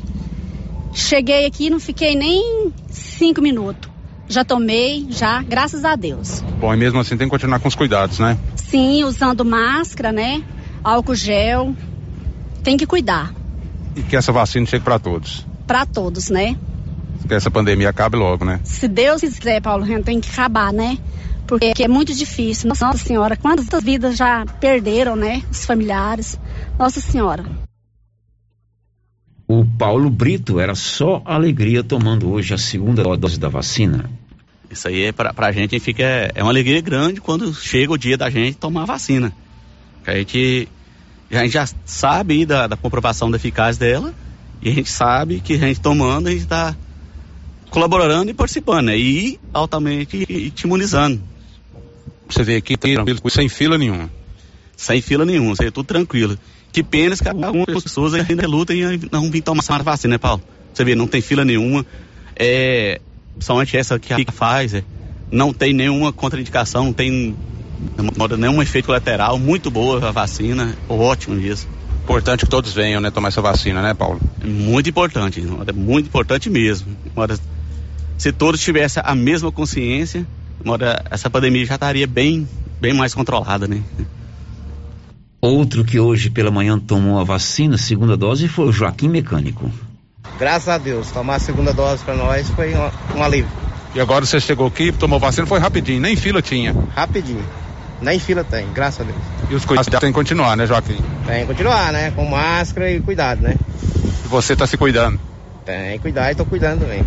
Cheguei 0.93 1.47
aqui, 1.47 1.71
não 1.71 1.81
fiquei 1.81 2.15
nem 2.15 2.71
cinco 2.91 3.41
minutos. 3.41 3.91
Já 4.29 4.45
tomei, 4.45 5.07
já, 5.09 5.43
graças 5.43 5.85
a 5.85 5.97
Deus. 5.97 6.43
Bom, 6.61 6.75
e 6.75 6.77
mesmo 6.77 7.01
assim 7.01 7.17
tem 7.17 7.27
que 7.27 7.31
continuar 7.31 7.59
com 7.59 7.69
os 7.69 7.75
cuidados, 7.75 8.19
né? 8.19 8.39
Sim, 8.57 9.05
usando 9.05 9.45
máscara, 9.45 10.13
né? 10.13 10.43
Álcool 10.85 11.15
gel. 11.15 11.75
Tem 12.63 12.77
que 12.77 12.87
cuidar. 12.87 13.42
E 13.97 14.03
que 14.03 14.17
essa 14.17 14.33
vacina 14.33 14.67
chegue 14.67 14.85
para 14.85 14.99
todos. 14.99 15.47
Para 15.67 15.85
todos, 15.87 16.31
né? 16.31 16.57
Que 17.27 17.35
essa 17.35 17.51
pandemia 17.51 17.91
acabe 17.91 18.17
logo, 18.17 18.45
né? 18.45 18.61
Se 18.65 18.89
Deus 18.89 19.21
quiser, 19.21 19.61
Paulo, 19.61 19.85
gente 19.87 20.05
tem 20.05 20.21
que 20.21 20.31
acabar, 20.31 20.73
né? 20.73 20.99
Porque 21.47 21.83
é 21.83 21.89
muito 21.89 22.15
difícil. 22.15 22.69
Nossa 22.69 22.97
Senhora, 22.97 23.37
quantas 23.37 23.83
vidas 23.83 24.17
já 24.17 24.45
perderam, 24.61 25.15
né? 25.17 25.43
Os 25.51 25.65
familiares. 25.65 26.39
Nossa 26.79 27.01
Senhora. 27.01 27.45
O 29.47 29.67
Paulo 29.67 30.09
Brito 30.09 30.59
era 30.59 30.75
só 30.75 31.21
alegria 31.27 31.85
tomando 31.85 32.31
hoje 32.31 32.55
a 32.55 32.59
segunda 32.59 33.03
dose 33.17 33.39
da 33.39 33.49
vacina. 33.49 34.09
Isso 34.71 34.89
aí 34.89 35.03
é 35.05 35.13
pra, 35.13 35.35
pra 35.35 35.53
gente 35.53 35.79
fica 35.79 36.03
é 36.35 36.43
uma 36.43 36.51
alegria 36.51 36.81
grande 36.81 37.21
quando 37.21 37.53
chega 37.53 37.93
o 37.93 37.99
dia 37.99 38.17
da 38.17 38.31
gente 38.31 38.57
tomar 38.57 38.85
a 38.85 38.87
vacina. 38.87 39.31
A 40.07 40.15
gente, 40.15 40.69
a 41.39 41.43
gente 41.43 41.53
já 41.53 41.67
sabe 41.85 42.45
da, 42.45 42.67
da 42.67 42.77
comprovação 42.77 43.31
da 43.31 43.37
eficácia 43.37 43.81
dela 43.81 44.15
e 44.61 44.69
a 44.69 44.73
gente 44.73 44.91
sabe 44.91 45.41
que 45.41 45.55
a 45.55 45.59
gente 45.59 45.81
tomando, 45.81 46.29
a 46.29 46.31
gente 46.31 46.43
está 46.43 46.77
colaborando 47.71 48.31
e 48.31 48.35
participando, 48.35 48.87
né? 48.87 48.99
E 48.99 49.41
altamente 49.53 50.51
te 50.51 50.65
imunizando. 50.65 51.21
Você 52.29 52.43
vê 52.43 52.57
aqui 52.57 52.77
tranquilo, 52.77 53.21
sem 53.31 53.49
fila 53.49 53.79
nenhuma. 53.79 54.11
Sem 54.77 55.01
fila 55.01 55.25
nenhuma, 55.25 55.55
é 55.61 55.71
tudo 55.71 55.87
tranquilo. 55.87 56.39
Que 56.71 56.83
pena 56.83 57.17
que 57.17 57.29
algumas 57.29 57.83
pessoas 57.83 58.15
ainda 58.15 58.47
lutam 58.47 58.75
e 58.75 59.09
não 59.11 59.31
vêm 59.31 59.43
tomar 59.43 59.61
essa 59.61 59.83
vacina, 59.83 60.15
né, 60.15 60.19
Paulo? 60.19 60.43
Você 60.73 60.85
vê, 60.85 60.95
não 60.95 61.07
tem 61.07 61.21
fila 61.21 61.45
nenhuma. 61.45 61.85
É, 62.35 63.01
somente 63.39 63.77
essa 63.77 63.99
que 63.99 64.13
a 64.13 64.33
faz, 64.33 64.75
é, 64.75 64.83
não 65.31 65.53
tem 65.53 65.73
nenhuma 65.73 66.13
contraindicação, 66.13 66.87
não 66.87 66.93
tem 66.93 67.37
nenhum 68.39 68.63
efeito 68.63 68.87
colateral. 68.87 69.39
Muito 69.39 69.71
boa 69.71 70.09
a 70.09 70.11
vacina, 70.11 70.75
ótimo 70.89 71.39
isso. 71.39 71.69
Importante 72.03 72.45
que 72.45 72.51
todos 72.51 72.73
venham, 72.73 73.01
né, 73.01 73.11
tomar 73.11 73.29
essa 73.29 73.41
vacina, 73.41 73.81
né, 73.81 73.95
Paulo? 73.95 74.21
Muito 74.45 74.91
importante, 74.91 75.41
muito 75.75 76.07
importante 76.07 76.51
mesmo. 76.51 76.89
se 78.19 78.33
todos 78.33 78.61
tivessem 78.61 79.03
a 79.05 79.15
mesma 79.15 79.53
consciência, 79.53 80.27
essa 81.11 81.31
pandemia 81.31 81.65
já 81.65 81.75
estaria 81.75 82.07
bem, 82.07 82.47
bem 82.81 82.93
mais 82.93 83.15
controlada, 83.15 83.69
né? 83.69 83.83
Outro 85.41 85.85
que 85.85 85.99
hoje 85.99 86.31
pela 86.31 86.51
manhã 86.51 86.79
tomou 86.79 87.19
a 87.19 87.25
vacina, 87.25 87.77
segunda 87.77 88.17
dose, 88.17 88.47
foi 88.47 88.67
o 88.67 88.73
Joaquim 88.73 89.09
Mecânico. 89.09 89.71
Graças 90.39 90.69
a 90.69 90.79
Deus, 90.79 91.11
tomar 91.11 91.37
a 91.37 91.39
segunda 91.39 91.73
dose 91.73 92.05
para 92.05 92.15
nós 92.15 92.49
foi 92.51 92.75
um, 92.75 93.19
um, 93.19 93.23
alívio. 93.23 93.51
E 93.95 94.01
agora 94.01 94.25
você 94.25 94.41
chegou 94.41 94.67
aqui, 94.67 94.93
tomou 94.93 95.19
vacina, 95.19 95.47
foi 95.47 95.59
rapidinho, 95.59 96.01
nem 96.01 96.17
fila 96.17 96.41
tinha. 96.41 96.75
Rapidinho. 96.95 97.45
Nem 98.03 98.19
fila 98.19 98.43
tem, 98.43 98.67
graças 98.73 99.01
a 99.01 99.05
Deus. 99.05 99.19
E 99.49 99.55
os 99.55 99.65
cuidados 99.65 100.01
tem 100.01 100.11
que 100.11 100.13
continuar, 100.13 100.57
né, 100.57 100.67
Joaquim? 100.67 100.99
Tem 101.27 101.43
que 101.43 101.47
continuar, 101.47 101.93
né? 101.93 102.11
Com 102.11 102.25
máscara 102.27 102.91
e 102.91 103.01
cuidado, 103.01 103.41
né? 103.41 103.55
E 104.25 104.29
você 104.29 104.55
está 104.55 104.67
se 104.67 104.77
cuidando? 104.77 105.21
Tem 105.65 105.93
que 105.93 106.01
cuidar 106.01 106.29
e 106.29 106.33
estou 106.33 106.45
cuidando 106.45 106.81
também. 106.81 107.05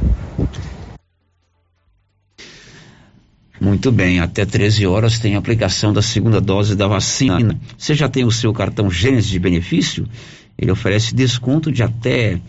Muito 3.60 3.92
bem, 3.92 4.20
até 4.20 4.46
13 4.46 4.86
horas 4.86 5.20
tem 5.20 5.36
aplicação 5.36 5.92
da 5.92 6.02
segunda 6.02 6.40
dose 6.40 6.76
da 6.76 6.88
vacina. 6.88 7.60
Você 7.78 7.94
já 7.94 8.08
tem 8.08 8.24
o 8.24 8.32
seu 8.32 8.54
cartão 8.54 8.90
Gênesis 8.90 9.30
de 9.30 9.40
benefício? 9.40 10.08
Ele 10.58 10.72
oferece 10.72 11.14
desconto 11.16 11.72
de 11.72 11.84
até 11.84 12.40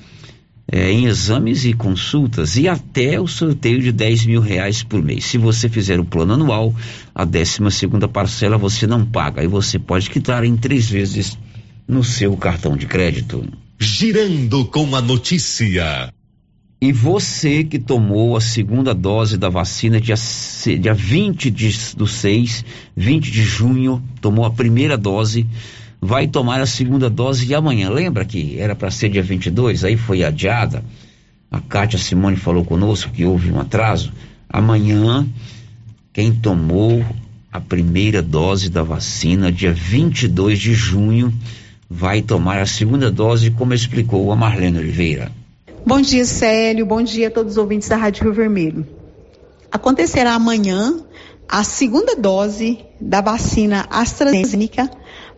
é, 0.70 0.90
em 0.90 1.06
exames 1.06 1.64
e 1.64 1.72
consultas 1.72 2.56
e 2.56 2.68
até 2.68 3.20
o 3.20 3.26
sorteio 3.26 3.80
de 3.80 3.92
10 3.92 4.26
mil 4.26 4.40
reais 4.40 4.82
por 4.82 5.02
mês. 5.02 5.24
Se 5.24 5.38
você 5.38 5.68
fizer 5.68 6.00
o 6.00 6.04
plano 6.04 6.34
anual, 6.34 6.74
a 7.14 7.24
12 7.24 7.70
segunda 7.70 8.08
parcela 8.08 8.58
você 8.58 8.86
não 8.86 9.04
paga 9.04 9.42
e 9.44 9.46
você 9.46 9.78
pode 9.78 10.10
quitar 10.10 10.44
em 10.44 10.56
três 10.56 10.88
vezes 10.88 11.38
no 11.86 12.02
seu 12.02 12.36
cartão 12.36 12.76
de 12.76 12.86
crédito. 12.86 13.44
Girando 13.78 14.64
com 14.64 14.96
a 14.96 15.00
notícia. 15.00 16.12
E 16.80 16.92
você 16.92 17.64
que 17.64 17.78
tomou 17.78 18.36
a 18.36 18.40
segunda 18.40 18.92
dose 18.92 19.38
da 19.38 19.48
vacina 19.48 20.00
dia, 20.00 20.14
dia 20.78 20.92
20 20.92 21.50
de, 21.50 21.70
do 21.96 22.06
6, 22.06 22.64
20 22.94 23.30
de 23.30 23.42
junho, 23.42 24.02
tomou 24.20 24.44
a 24.44 24.50
primeira 24.50 24.98
dose, 24.98 25.46
vai 26.06 26.28
tomar 26.28 26.60
a 26.60 26.66
segunda 26.66 27.10
dose 27.10 27.44
de 27.44 27.54
amanhã. 27.54 27.90
Lembra 27.90 28.24
que 28.24 28.58
era 28.58 28.76
para 28.76 28.92
ser 28.92 29.08
dia 29.08 29.22
22, 29.22 29.84
aí 29.84 29.96
foi 29.96 30.22
adiada. 30.22 30.84
A 31.50 31.60
Kátia 31.60 31.98
Simone 31.98 32.36
falou 32.36 32.64
conosco 32.64 33.10
que 33.10 33.24
houve 33.24 33.50
um 33.50 33.60
atraso. 33.60 34.12
Amanhã, 34.48 35.26
quem 36.12 36.32
tomou 36.32 37.04
a 37.52 37.60
primeira 37.60 38.22
dose 38.22 38.70
da 38.70 38.84
vacina, 38.84 39.50
dia 39.50 39.72
22 39.72 40.58
de 40.58 40.74
junho, 40.74 41.34
vai 41.90 42.22
tomar 42.22 42.60
a 42.60 42.66
segunda 42.66 43.10
dose, 43.10 43.50
como 43.50 43.74
explicou 43.74 44.30
a 44.30 44.36
Marlene 44.36 44.78
Oliveira. 44.78 45.32
Bom 45.84 46.00
dia, 46.00 46.24
Célio. 46.24 46.86
Bom 46.86 47.02
dia 47.02 47.28
a 47.28 47.30
todos 47.30 47.52
os 47.52 47.58
ouvintes 47.58 47.88
da 47.88 47.96
Rádio 47.96 48.24
Rio 48.24 48.32
Vermelho. 48.32 48.86
Acontecerá 49.72 50.34
amanhã 50.34 51.00
a 51.48 51.64
segunda 51.64 52.14
dose 52.14 52.78
da 53.00 53.20
vacina 53.20 53.86
AstraZeneca 53.90 54.88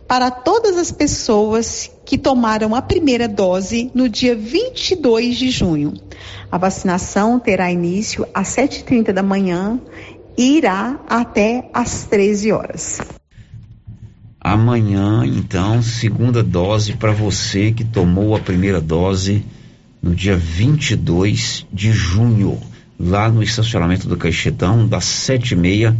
para 0.09 0.31
todas 0.31 0.75
as 0.75 0.91
pessoas 0.91 1.91
que 2.03 2.17
tomaram 2.17 2.73
a 2.73 2.81
primeira 2.81 3.27
dose 3.27 3.91
no 3.93 4.09
dia 4.09 4.35
22 4.35 5.37
de 5.37 5.51
junho. 5.51 5.93
A 6.51 6.57
vacinação 6.57 7.39
terá 7.39 7.71
início 7.71 8.27
às 8.33 8.47
7h30 8.47 9.13
da 9.13 9.21
manhã 9.21 9.79
e 10.35 10.57
irá 10.57 10.99
até 11.07 11.69
às 11.71 12.05
13 12.05 12.51
horas. 12.51 12.99
Amanhã, 14.41 15.23
então, 15.27 15.79
segunda 15.83 16.41
dose 16.41 16.93
para 16.93 17.11
você 17.11 17.71
que 17.71 17.83
tomou 17.83 18.35
a 18.35 18.39
primeira 18.39 18.81
dose 18.81 19.45
no 20.01 20.15
dia 20.15 20.35
22 20.35 21.67
de 21.71 21.91
junho, 21.91 22.59
lá 22.99 23.29
no 23.29 23.43
estacionamento 23.43 24.07
do 24.07 24.17
Caixetão, 24.17 24.87
das 24.87 25.05
7h30 25.05 25.95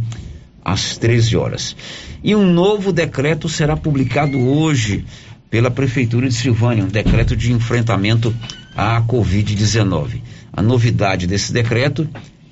às 0.64 0.98
13 0.98 1.36
horas. 1.36 1.76
E 2.22 2.34
um 2.34 2.52
novo 2.52 2.92
decreto 2.92 3.48
será 3.48 3.76
publicado 3.76 4.38
hoje 4.38 5.04
pela 5.50 5.70
Prefeitura 5.70 6.28
de 6.28 6.34
Silvânia, 6.34 6.84
um 6.84 6.88
decreto 6.88 7.34
de 7.34 7.52
enfrentamento 7.52 8.34
à 8.76 9.00
Covid-19. 9.02 10.20
A 10.52 10.62
novidade 10.62 11.26
desse 11.26 11.52
decreto 11.52 12.08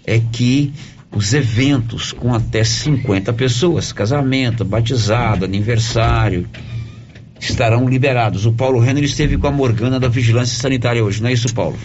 é 0.06 0.18
que 0.18 0.72
os 1.12 1.32
eventos 1.32 2.12
com 2.12 2.34
até 2.34 2.64
50 2.64 3.32
pessoas, 3.32 3.92
casamento, 3.92 4.64
batizado, 4.64 5.44
aniversário, 5.44 6.48
estarão 7.40 7.88
liberados. 7.88 8.46
O 8.46 8.52
Paulo 8.52 8.80
Renner 8.80 9.04
esteve 9.04 9.36
com 9.36 9.46
a 9.46 9.52
Morgana 9.52 10.00
da 10.00 10.08
Vigilância 10.08 10.58
Sanitária 10.58 11.04
hoje, 11.04 11.22
não 11.22 11.28
é 11.28 11.32
isso, 11.32 11.52
Paulo? 11.54 11.78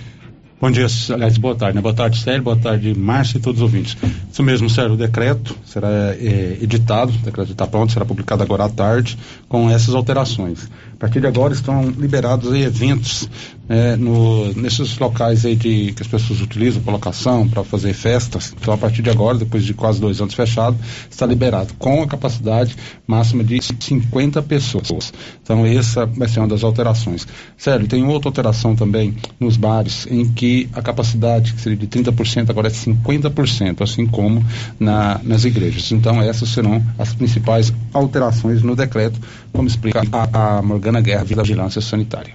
Bom 0.62 0.72
dia, 0.72 0.88
aliás, 1.14 1.38
boa 1.38 1.56
tarde, 1.56 1.76
né? 1.76 1.82
Boa 1.82 1.94
tarde, 1.94 2.18
Sérgio, 2.18 2.44
boa 2.44 2.56
tarde, 2.56 2.98
Márcio 2.98 3.38
e 3.38 3.42
todos 3.42 3.60
os 3.60 3.64
ouvintes. 3.64 3.98
Isso 4.32 4.42
mesmo, 4.42 4.70
Sérgio, 4.70 4.94
o 4.94 4.98
decreto 4.98 5.56
será 5.66 5.90
é, 5.90 6.58
editado, 6.62 7.12
o 7.12 7.18
decreto 7.18 7.52
está 7.52 7.68
pronto, 7.68 7.92
será 7.92 8.06
publicado 8.06 8.44
agora 8.44 8.66
à 8.66 8.70
tarde, 8.70 9.18
com 9.54 9.70
essas 9.70 9.94
alterações. 9.94 10.68
A 10.96 10.98
partir 10.98 11.22
de 11.22 11.28
agora 11.28 11.54
estão 11.54 11.84
liberados 11.92 12.52
eventos 12.54 13.30
é, 13.70 13.96
no, 13.96 14.52
nesses 14.54 14.98
locais 14.98 15.46
aí 15.46 15.56
de, 15.56 15.94
que 15.94 16.02
as 16.02 16.08
pessoas 16.08 16.42
utilizam 16.42 16.82
para 16.82 16.94
locação, 16.94 17.48
para 17.48 17.64
fazer 17.64 17.94
festas. 17.94 18.52
Então, 18.60 18.74
a 18.74 18.78
partir 18.78 19.04
de 19.04 19.12
agora, 19.12 19.38
depois 19.38 19.64
de 19.64 19.76
quase 19.76 20.02
dois 20.02 20.20
anos 20.20 20.34
fechado, 20.34 20.76
está 21.08 21.26
liberado 21.28 21.72
com 21.76 22.02
a 22.02 22.08
capacidade 22.08 22.76
máxima 23.06 23.44
de 23.44 23.60
50 23.62 24.42
pessoas. 24.42 25.14
Então, 25.44 25.64
essa 25.68 26.08
vai 26.08 26.28
ser 26.28 26.40
uma 26.40 26.48
das 26.48 26.64
alterações. 26.64 27.28
Sério, 27.56 27.88
tem 27.88 28.04
outra 28.06 28.30
alteração 28.30 28.76
também 28.76 29.16
nos 29.40 29.56
bares, 29.56 30.08
em 30.10 30.26
que 30.26 30.68
a 30.74 30.82
capacidade, 30.82 31.54
que 31.54 31.62
seria 31.62 31.78
de 31.78 31.88
30%, 31.88 32.50
agora 32.50 32.70
é 32.70 32.72
50%, 32.72 33.82
assim 33.82 34.08
como 34.08 34.44
na, 34.80 35.22
nas 35.24 35.46
igrejas. 35.46 35.92
Então, 35.92 36.20
essas 36.20 36.50
serão 36.50 36.84
as 36.98 37.14
principais 37.14 37.72
alterações 37.94 38.64
no 38.64 38.76
decreto, 38.76 39.20
como 39.54 39.68
explica 39.68 40.02
a, 40.12 40.58
a 40.58 40.62
Morgana 40.62 40.98
Ana 40.98 41.06
Guerra, 41.06 41.24
Vila 41.24 41.44
Vigilância 41.44 41.80
Sanitária. 41.80 42.34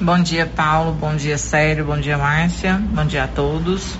Bom 0.00 0.18
dia, 0.20 0.46
Paulo. 0.46 0.92
Bom 0.92 1.16
dia, 1.16 1.38
Sério. 1.38 1.84
Bom 1.84 1.98
dia, 1.98 2.18
Márcia. 2.18 2.74
Bom 2.92 3.06
dia 3.06 3.24
a 3.24 3.28
todos. 3.28 3.96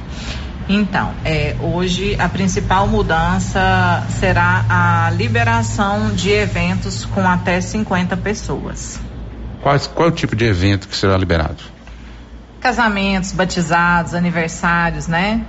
Então, 0.69 1.15
é, 1.25 1.57
hoje 1.61 2.15
a 2.21 2.29
principal 2.29 2.87
mudança 2.87 4.07
será 4.21 4.65
a 4.69 5.11
liberação 5.11 6.11
de 6.15 6.31
eventos 6.31 7.07
com 7.07 7.27
até 7.27 7.61
50 7.61 8.17
pessoas. 8.19 9.01
Quais, 9.63 9.87
qual 9.87 10.09
é 10.09 10.13
o 10.13 10.15
tipo 10.15 10.37
de 10.37 10.45
evento 10.45 10.87
que 10.87 10.95
será 10.97 11.17
liberado? 11.17 11.63
Casamentos, 12.61 13.33
batizados, 13.33 14.15
aniversários, 14.15 15.07
né? 15.09 15.43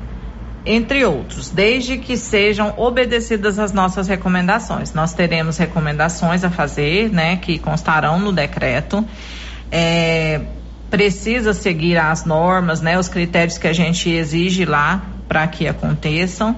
Entre 0.66 1.06
outros, 1.06 1.50
desde 1.50 1.98
que 1.98 2.18
sejam 2.18 2.74
obedecidas 2.78 3.58
as 3.58 3.72
nossas 3.72 4.08
recomendações. 4.08 4.94
Nós 4.94 5.14
teremos 5.14 5.58
recomendações 5.58 6.44
a 6.44 6.50
fazer, 6.50 7.10
né? 7.10 7.38
Que 7.38 7.58
constarão 7.58 8.20
no 8.20 8.32
decreto. 8.32 9.06
É, 9.72 10.42
precisa 10.90 11.54
seguir 11.54 11.98
as 11.98 12.26
normas, 12.26 12.82
né? 12.82 13.00
Os 13.00 13.08
critérios 13.08 13.58
que 13.58 13.68
a 13.68 13.74
gente 13.74 14.10
exige 14.10 14.66
lá 14.66 15.04
para 15.28 15.48
que 15.48 15.68
aconteçam 15.68 16.56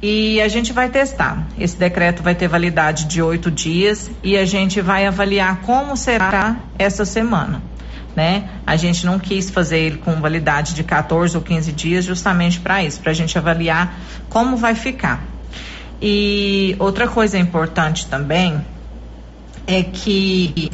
e 0.00 0.40
a 0.40 0.48
gente 0.48 0.72
vai 0.72 0.88
testar. 0.88 1.46
Esse 1.58 1.76
decreto 1.76 2.22
vai 2.22 2.34
ter 2.34 2.48
validade 2.48 3.06
de 3.06 3.20
oito 3.20 3.50
dias 3.50 4.10
e 4.22 4.36
a 4.36 4.44
gente 4.44 4.80
vai 4.80 5.06
avaliar 5.06 5.60
como 5.62 5.96
será 5.96 6.56
essa 6.78 7.04
semana. 7.04 7.62
Né? 8.16 8.48
A 8.66 8.76
gente 8.76 9.06
não 9.06 9.18
quis 9.18 9.48
fazer 9.50 9.78
ele 9.78 9.98
com 9.98 10.20
validade 10.20 10.74
de 10.74 10.82
14 10.82 11.36
ou 11.36 11.42
15 11.42 11.72
dias 11.72 12.04
justamente 12.04 12.58
para 12.58 12.82
isso, 12.82 13.00
para 13.00 13.12
a 13.12 13.14
gente 13.14 13.38
avaliar 13.38 13.96
como 14.28 14.56
vai 14.56 14.74
ficar. 14.74 15.22
E 16.00 16.74
outra 16.78 17.06
coisa 17.06 17.38
importante 17.38 18.06
também 18.06 18.64
é 19.66 19.82
que 19.82 20.70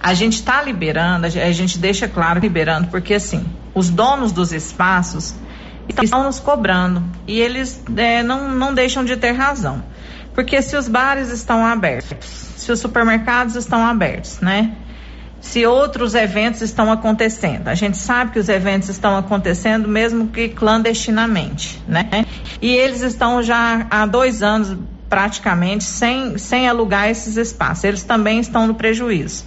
a 0.00 0.14
gente 0.14 0.34
está 0.34 0.62
liberando, 0.62 1.26
a 1.26 1.52
gente 1.52 1.78
deixa 1.78 2.06
claro 2.06 2.40
liberando, 2.40 2.88
porque 2.88 3.14
assim, 3.14 3.44
os 3.74 3.90
donos 3.90 4.30
dos 4.32 4.52
espaços 4.52 5.34
estão 6.02 6.22
nos 6.22 6.38
cobrando 6.38 7.02
e 7.26 7.40
eles 7.40 7.82
é, 7.96 8.22
não, 8.22 8.50
não 8.50 8.74
deixam 8.74 9.04
de 9.04 9.16
ter 9.16 9.32
razão. 9.32 9.82
Porque 10.34 10.62
se 10.62 10.76
os 10.76 10.86
bares 10.86 11.30
estão 11.30 11.66
abertos, 11.66 12.28
se 12.56 12.70
os 12.70 12.78
supermercados 12.78 13.56
estão 13.56 13.84
abertos, 13.84 14.38
né? 14.40 14.76
Se 15.40 15.64
outros 15.64 16.14
eventos 16.14 16.62
estão 16.62 16.90
acontecendo, 16.90 17.68
a 17.68 17.74
gente 17.74 17.96
sabe 17.96 18.32
que 18.32 18.38
os 18.38 18.48
eventos 18.48 18.88
estão 18.88 19.16
acontecendo 19.16 19.88
mesmo 19.88 20.28
que 20.28 20.48
clandestinamente, 20.48 21.82
né? 21.86 22.26
E 22.60 22.74
eles 22.74 23.02
estão 23.02 23.42
já 23.42 23.86
há 23.88 24.04
dois 24.04 24.42
anos 24.42 24.76
praticamente 25.08 25.84
sem, 25.84 26.36
sem 26.38 26.68
alugar 26.68 27.08
esses 27.08 27.36
espaços. 27.36 27.84
Eles 27.84 28.02
também 28.02 28.40
estão 28.40 28.66
no 28.66 28.74
prejuízo. 28.74 29.44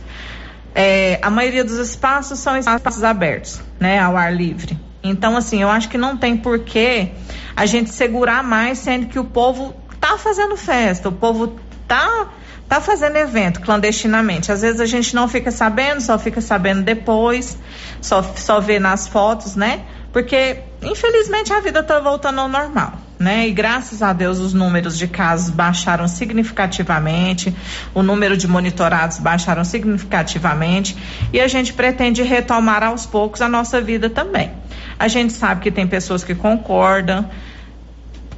É, 0.74 1.20
a 1.22 1.30
maioria 1.30 1.64
dos 1.64 1.78
espaços 1.78 2.40
são 2.40 2.58
espaços 2.58 3.04
abertos, 3.04 3.62
né, 3.80 4.00
ao 4.00 4.16
ar 4.16 4.34
livre. 4.34 4.80
Então, 5.04 5.36
assim, 5.36 5.62
eu 5.62 5.70
acho 5.70 5.90
que 5.90 5.98
não 5.98 6.16
tem 6.16 6.38
porquê 6.38 7.12
a 7.56 7.66
gente 7.66 7.90
segurar 7.90 8.44
mais, 8.44 8.80
sendo 8.80 9.08
que 9.08 9.20
o 9.20 9.26
povo 9.26 9.76
tá 10.00 10.18
fazendo 10.18 10.56
festa, 10.56 11.10
o 11.10 11.12
povo 11.12 11.60
tá 11.88 12.30
tá 12.72 12.80
fazendo 12.80 13.18
evento 13.18 13.60
clandestinamente. 13.60 14.50
Às 14.50 14.62
vezes 14.62 14.80
a 14.80 14.86
gente 14.86 15.14
não 15.14 15.28
fica 15.28 15.52
sabendo, 15.52 16.00
só 16.00 16.18
fica 16.18 16.40
sabendo 16.40 16.82
depois, 16.84 17.58
só, 18.00 18.24
só 18.38 18.62
vê 18.62 18.80
nas 18.80 19.10
fotos, 19.10 19.58
né? 19.58 19.82
Porque, 20.14 20.60
infelizmente, 20.82 21.52
a 21.52 21.60
vida 21.60 21.82
está 21.82 22.00
voltando 22.00 22.40
ao 22.40 22.48
normal, 22.48 22.94
né? 23.20 23.46
E 23.46 23.52
graças 23.52 24.02
a 24.02 24.14
Deus 24.14 24.40
os 24.40 24.54
números 24.54 24.98
de 24.98 25.06
casos 25.06 25.50
baixaram 25.50 26.08
significativamente, 26.08 27.54
o 27.94 28.02
número 28.02 28.38
de 28.38 28.48
monitorados 28.48 29.18
baixaram 29.18 29.66
significativamente 29.66 30.96
e 31.34 31.42
a 31.42 31.50
gente 31.50 31.74
pretende 31.74 32.24
retomar 32.24 32.84
aos 32.84 33.06
poucos 33.06 33.42
a 33.42 33.50
nossa 33.50 33.82
vida 33.82 34.10
também. 34.10 34.50
A 34.98 35.10
gente 35.10 35.34
sabe 35.34 35.60
que 35.60 35.72
tem 35.72 35.86
pessoas 35.86 36.24
que 36.24 36.34
concordam, 36.34 37.30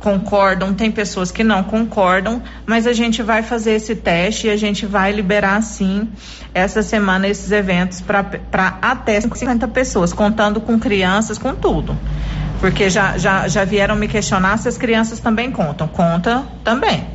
concordam, 0.03 0.73
tem 0.73 0.91
pessoas 0.91 1.31
que 1.31 1.45
não 1.45 1.63
concordam, 1.63 2.43
mas 2.65 2.85
a 2.85 2.91
gente 2.91 3.23
vai 3.23 3.41
fazer 3.41 3.71
esse 3.71 3.95
teste 3.95 4.47
e 4.47 4.49
a 4.49 4.57
gente 4.57 4.85
vai 4.85 5.13
liberar 5.13 5.61
sim 5.63 6.09
essa 6.53 6.83
semana 6.83 7.25
esses 7.25 7.49
eventos 7.53 8.01
para 8.01 8.77
até 8.81 9.21
50 9.21 9.65
pessoas, 9.69 10.11
contando 10.11 10.59
com 10.59 10.77
crianças, 10.77 11.37
com 11.37 11.55
tudo. 11.55 11.97
Porque 12.59 12.89
já, 12.89 13.17
já, 13.17 13.47
já 13.47 13.63
vieram 13.63 13.95
me 13.95 14.09
questionar 14.09 14.57
se 14.57 14.67
as 14.67 14.77
crianças 14.77 15.21
também 15.21 15.49
contam. 15.49 15.87
Conta 15.87 16.43
também. 16.65 17.07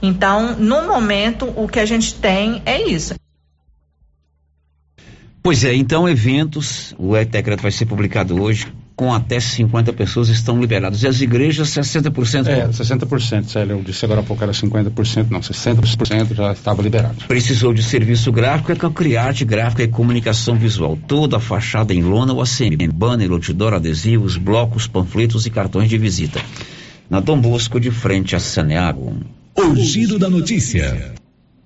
Então, 0.00 0.56
no 0.56 0.86
momento, 0.86 1.52
o 1.54 1.68
que 1.68 1.78
a 1.78 1.86
gente 1.86 2.14
tem 2.14 2.62
é 2.64 2.88
isso. 2.88 3.14
Pois 5.42 5.62
é, 5.62 5.74
então 5.74 6.08
eventos, 6.08 6.94
o 6.98 7.12
decreto 7.22 7.60
vai 7.60 7.70
ser 7.70 7.84
publicado 7.84 8.42
hoje, 8.42 8.72
com 8.96 9.12
até 9.12 9.40
50 9.40 9.92
pessoas 9.92 10.28
estão 10.28 10.60
liberados. 10.60 11.02
E 11.02 11.08
as 11.08 11.20
igrejas, 11.20 11.68
60%? 11.70 12.46
É, 12.46 12.68
60%, 12.68 13.44
Célio. 13.46 13.78
Eu 13.78 13.82
disse 13.82 14.04
agora 14.04 14.20
há 14.20 14.24
pouco 14.24 14.42
era 14.42 14.52
50%, 14.52 15.30
não, 15.30 15.40
60% 15.40 16.34
já 16.34 16.52
estava 16.52 16.80
liberado. 16.80 17.16
Precisou 17.26 17.74
de 17.74 17.82
serviço 17.82 18.30
gráfico, 18.30 18.70
é 18.70 18.76
com 18.76 18.86
a 18.86 18.92
Criarte 18.92 19.44
Gráfica 19.44 19.82
e 19.82 19.88
Comunicação 19.88 20.56
Visual. 20.56 20.96
Toda 21.08 21.38
a 21.38 21.40
fachada 21.40 21.92
em 21.92 22.02
lona 22.02 22.32
ou 22.32 22.40
ACM, 22.40 22.88
banner, 22.92 23.32
outdoor, 23.32 23.74
adesivos, 23.74 24.36
blocos, 24.36 24.86
panfletos 24.86 25.44
e 25.44 25.50
cartões 25.50 25.88
de 25.88 25.98
visita. 25.98 26.40
Na 27.10 27.20
Dom 27.20 27.40
Bosco, 27.40 27.80
de 27.80 27.90
frente 27.90 28.36
a 28.36 28.40
Saneago. 28.40 29.16
O 29.56 29.76
giro 29.76 30.18
da 30.18 30.30
notícia. 30.30 31.14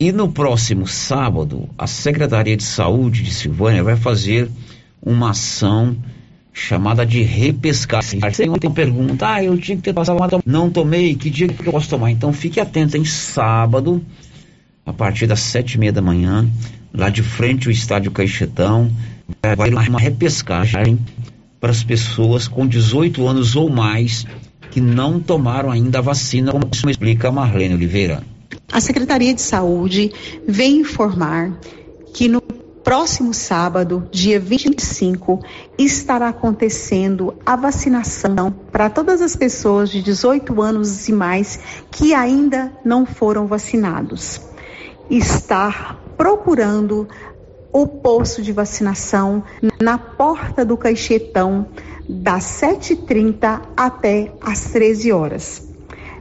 E 0.01 0.13
no 0.13 0.31
próximo 0.31 0.87
sábado, 0.87 1.69
a 1.77 1.87
Secretaria 1.87 2.57
de 2.57 2.63
Saúde 2.63 3.23
de 3.23 3.35
Silvânia 3.35 3.83
vai 3.83 3.97
fazer 3.97 4.49
uma 5.03 5.31
ação 5.31 5.97
chamada 6.59 7.07
de 7.07 7.23
repescagem. 7.23 8.21
Você 8.21 8.47
tem 8.59 8.71
pergunta, 8.71 9.35
ah, 9.35 9.45
eu 9.45 9.57
tinha 9.57 9.77
que 9.77 9.83
ter 9.83 9.93
passado 9.93 10.17
uma 10.17 10.29
não 10.45 10.69
tomei, 10.69 11.15
que 11.15 11.31
dia 11.31 11.47
que 11.47 11.67
eu 11.67 11.73
posso 11.73 11.89
tomar? 11.89 12.11
Então 12.11 12.33
fique 12.33 12.59
atento, 12.59 12.97
em 12.97 13.05
sábado, 13.05 14.05
a 14.85 14.93
partir 14.93 15.27
das 15.27 15.41
sete 15.41 15.75
e 15.75 15.79
meia 15.79 15.93
da 15.93 16.03
manhã, 16.03 16.49
lá 16.93 17.09
de 17.09 17.23
frente 17.23 17.69
ao 17.69 17.73
estádio 17.73 18.11
Caixetão, 18.11 18.91
vai 19.57 19.71
uma 19.71 20.01
repescagem 20.01 20.99
para 21.61 21.71
as 21.71 21.85
pessoas 21.85 22.49
com 22.49 22.67
18 22.67 23.27
anos 23.27 23.55
ou 23.55 23.71
mais 23.71 24.27
que 24.71 24.81
não 24.81 25.21
tomaram 25.21 25.71
ainda 25.71 25.99
a 25.99 26.03
vacina, 26.03 26.53
como 26.53 26.69
explica 26.91 27.29
a 27.29 27.33
Marlene 27.33 27.75
Oliveira. 27.75 28.23
A 28.71 28.81
Secretaria 28.81 29.33
de 29.33 29.41
Saúde 29.41 30.11
vem 30.47 30.81
informar 30.81 31.59
que 32.13 32.29
no 32.29 32.43
próximo 32.89 33.35
sábado, 33.35 34.09
dia 34.11 34.41
25, 34.41 35.45
estará 35.77 36.29
acontecendo 36.29 37.35
a 37.45 37.55
vacinação 37.55 38.51
para 38.51 38.89
todas 38.89 39.21
as 39.21 39.37
pessoas 39.37 39.91
de 39.91 40.01
18 40.01 40.63
anos 40.63 41.07
e 41.07 41.13
mais 41.13 41.61
que 41.91 42.15
ainda 42.15 42.73
não 42.83 43.05
foram 43.05 43.47
vacinados. 43.47 44.41
Está 45.11 45.99
procurando 46.17 47.07
o 47.71 47.87
posto 47.87 48.41
de 48.41 48.53
vacinação 48.55 49.45
na 49.79 49.99
porta 49.99 50.65
do 50.65 50.75
Caixetão 50.75 51.67
das 52.09 52.45
7h30 52.45 53.65
até 53.77 54.33
as 54.41 54.63
13 54.71 55.13
horas. 55.13 55.69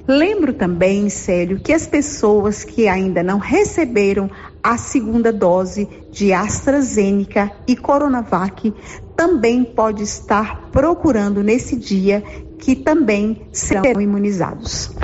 Lembro 0.05 0.53
também, 0.53 1.09
Célio, 1.09 1.59
que 1.59 1.73
as 1.73 1.85
pessoas 1.85 2.63
que 2.63 2.87
ainda 2.87 3.21
não 3.21 3.39
receberam 3.39 4.29
a 4.63 4.77
segunda 4.77 5.31
dose 5.31 5.87
de 6.11 6.33
AstraZeneca 6.33 7.51
e 7.67 7.75
Coronavac 7.75 8.73
também 9.15 9.63
pode 9.63 10.03
estar 10.03 10.69
procurando 10.71 11.41
nesse 11.43 11.75
dia 11.75 12.21
que 12.59 12.75
também 12.75 13.41
serão 13.51 14.01
imunizados. 14.01 14.95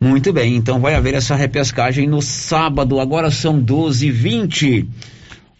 Muito 0.00 0.32
bem, 0.32 0.56
então 0.56 0.80
vai 0.80 0.96
haver 0.96 1.14
essa 1.14 1.36
repescagem 1.36 2.08
no 2.08 2.20
sábado, 2.20 2.98
agora 2.98 3.30
são 3.30 3.60
12 3.60 4.08
h 4.08 4.18
20 4.18 4.88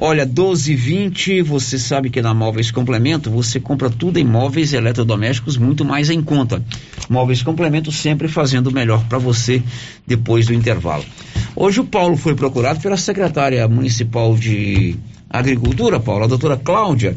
Olha, 0.05 0.27
12,20, 0.27 1.45
você 1.45 1.79
sabe 1.79 2.11
que 2.11 2.21
na 2.21 2.35
Móveis 2.35 2.73
Complemento 2.73 3.31
você 3.31 3.61
compra 3.61 3.89
tudo 3.89 4.19
em 4.19 4.25
móveis 4.25 4.73
eletrodomésticos 4.73 5.57
muito 5.57 5.85
mais 5.85 6.11
em 6.11 6.21
conta. 6.21 6.61
Móveis 7.09 7.41
Complemento 7.41 7.93
sempre 7.93 8.27
fazendo 8.27 8.67
o 8.67 8.73
melhor 8.73 9.05
para 9.05 9.19
você 9.19 9.63
depois 10.05 10.47
do 10.47 10.55
intervalo. 10.55 11.05
Hoje 11.55 11.79
o 11.79 11.85
Paulo 11.85 12.17
foi 12.17 12.35
procurado 12.35 12.81
pela 12.81 12.97
secretária 12.97 13.69
municipal 13.69 14.37
de 14.37 14.97
Agricultura, 15.31 16.01
Paulo, 16.01 16.25
a 16.25 16.27
doutora 16.27 16.57
Cláudia. 16.57 17.17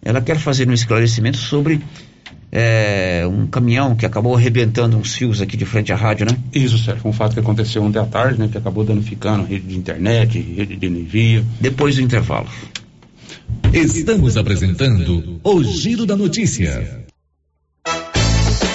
Ela 0.00 0.20
quer 0.20 0.38
fazer 0.38 0.68
um 0.68 0.72
esclarecimento 0.72 1.38
sobre 1.38 1.80
é, 2.56 3.26
um 3.26 3.48
caminhão 3.48 3.96
que 3.96 4.06
acabou 4.06 4.36
arrebentando 4.36 4.96
uns 4.96 5.16
fios 5.16 5.42
aqui 5.42 5.56
de 5.56 5.64
frente 5.64 5.92
à 5.92 5.96
rádio, 5.96 6.24
né? 6.24 6.38
Isso, 6.52 6.78
Sérgio. 6.78 7.08
Um 7.08 7.12
fato 7.12 7.34
que 7.34 7.40
aconteceu 7.40 7.82
ontem 7.82 7.98
à 7.98 8.04
tarde, 8.04 8.38
né? 8.38 8.48
Que 8.50 8.56
acabou 8.56 8.84
danificando 8.84 9.44
rede 9.44 9.66
de 9.66 9.76
internet, 9.76 10.38
rede 10.38 10.76
de 10.76 10.86
energia. 10.86 11.44
Depois 11.60 11.96
do 11.96 12.02
intervalo. 12.02 12.46
Estamos 13.72 14.36
apresentando 14.36 15.40
o 15.42 15.64
Giro 15.64 16.06
da 16.06 16.16
Notícia. 16.16 17.03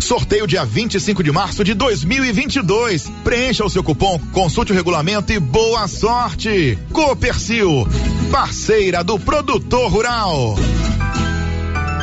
Sorteio 0.00 0.46
dia 0.46 0.64
25 0.64 1.22
de 1.22 1.30
março 1.30 1.62
de 1.62 1.74
2022. 1.74 3.10
Preencha 3.22 3.64
o 3.64 3.70
seu 3.70 3.82
cupom, 3.82 4.18
consulte 4.32 4.72
o 4.72 4.74
regulamento 4.74 5.32
e 5.32 5.38
boa 5.38 5.86
sorte. 5.86 6.78
Copercil, 6.92 7.86
parceira 8.30 9.04
do 9.04 9.18
produtor 9.18 9.90
rural. 9.90 10.56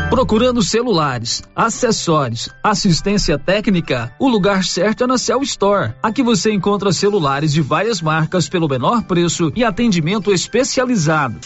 Procurando 0.09 0.63
celulares, 0.63 1.43
acessórios, 1.53 2.49
assistência 2.63 3.37
técnica, 3.37 4.13
o 4.17 4.29
lugar 4.29 4.63
certo 4.63 5.03
é 5.03 5.07
na 5.07 5.17
Cell 5.17 5.41
Store. 5.41 5.93
Aqui 6.01 6.23
você 6.23 6.51
encontra 6.51 6.93
celulares 6.93 7.51
de 7.51 7.61
várias 7.61 8.01
marcas 8.01 8.47
pelo 8.47 8.69
menor 8.69 9.03
preço 9.03 9.51
e 9.53 9.65
atendimento 9.65 10.31
especializado. 10.31 11.37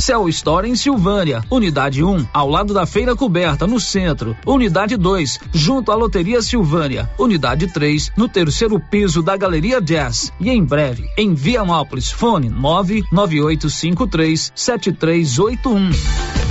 Cell 0.00 0.28
Store 0.28 0.68
em 0.68 0.76
Silvânia, 0.76 1.42
unidade 1.50 2.04
1, 2.04 2.26
ao 2.32 2.48
lado 2.48 2.72
da 2.72 2.86
Feira 2.86 3.16
Coberta, 3.16 3.66
no 3.66 3.80
centro. 3.80 4.36
Unidade 4.46 4.96
2, 4.96 5.40
junto 5.52 5.90
à 5.90 5.94
Loteria 5.94 6.40
Silvânia. 6.40 7.10
Unidade 7.18 7.66
3, 7.66 8.12
no 8.16 8.28
terceiro 8.28 8.80
piso 8.80 9.22
da 9.22 9.36
Galeria 9.36 9.80
Jazz. 9.80 10.32
E 10.40 10.50
em 10.50 10.64
breve, 10.64 11.08
em 11.16 11.34
Vianópolis, 11.34 12.10
fone 12.10 12.48
99853 12.48 14.52
7381. 14.54 15.90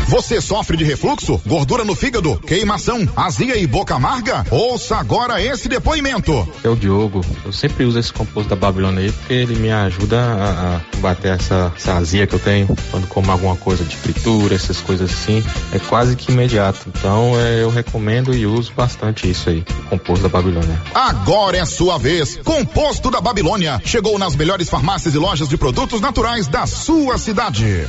Você 0.07 0.39
sofre 0.39 0.77
de 0.77 0.85
refluxo, 0.85 1.39
gordura 1.45 1.83
no 1.83 1.93
fígado, 1.93 2.39
queimação, 2.39 3.05
azia 3.13 3.57
e 3.57 3.67
boca 3.67 3.95
amarga? 3.95 4.45
Ouça 4.49 4.95
agora 4.95 5.41
esse 5.41 5.67
depoimento. 5.67 6.47
É 6.63 6.69
o 6.69 6.77
Diogo. 6.77 7.19
Eu 7.43 7.51
sempre 7.51 7.83
uso 7.83 7.99
esse 7.99 8.13
composto 8.13 8.49
da 8.49 8.55
Babilônia 8.55 9.01
aí 9.01 9.11
porque 9.11 9.33
ele 9.33 9.55
me 9.55 9.69
ajuda 9.69 10.17
a, 10.17 10.77
a 10.77 10.79
combater 10.95 11.27
essa, 11.27 11.73
essa 11.75 11.95
azia 11.95 12.25
que 12.25 12.33
eu 12.33 12.39
tenho 12.39 12.69
quando 12.89 13.05
como 13.07 13.29
alguma 13.37 13.55
coisa 13.55 13.83
de 13.83 13.95
fritura, 13.95 14.55
essas 14.55 14.81
coisas 14.81 15.11
assim. 15.11 15.43
É 15.71 15.79
quase 15.79 16.15
que 16.15 16.31
imediato. 16.31 16.87
Então 16.87 17.39
é, 17.39 17.63
eu 17.63 17.69
recomendo 17.69 18.33
e 18.35 18.45
uso 18.45 18.73
bastante 18.75 19.29
isso 19.29 19.49
aí, 19.49 19.63
o 19.85 19.89
composto 19.89 20.23
da 20.23 20.29
Babilônia. 20.29 20.81
Agora 20.93 21.57
é 21.57 21.65
sua 21.65 21.97
vez. 21.97 22.37
Composto 22.43 23.09
da 23.09 23.21
Babilônia 23.21 23.79
chegou 23.85 24.17
nas 24.19 24.35
melhores 24.35 24.69
farmácias 24.69 25.13
e 25.13 25.17
lojas 25.17 25.47
de 25.47 25.57
produtos 25.57 26.01
naturais 26.01 26.47
da 26.47 26.65
sua 26.65 27.17
cidade. 27.17 27.87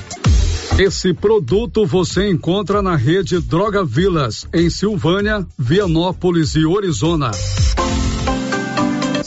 Esse 0.78 1.14
produto 1.14 1.86
você 1.86 2.28
encontra 2.28 2.82
na 2.82 2.94
rede 2.94 3.40
Droga 3.40 3.84
Vilas, 3.84 4.46
em 4.52 4.68
Silvânia, 4.70 5.44
Vianópolis 5.58 6.54
e 6.54 6.64
Orizona 6.64 7.30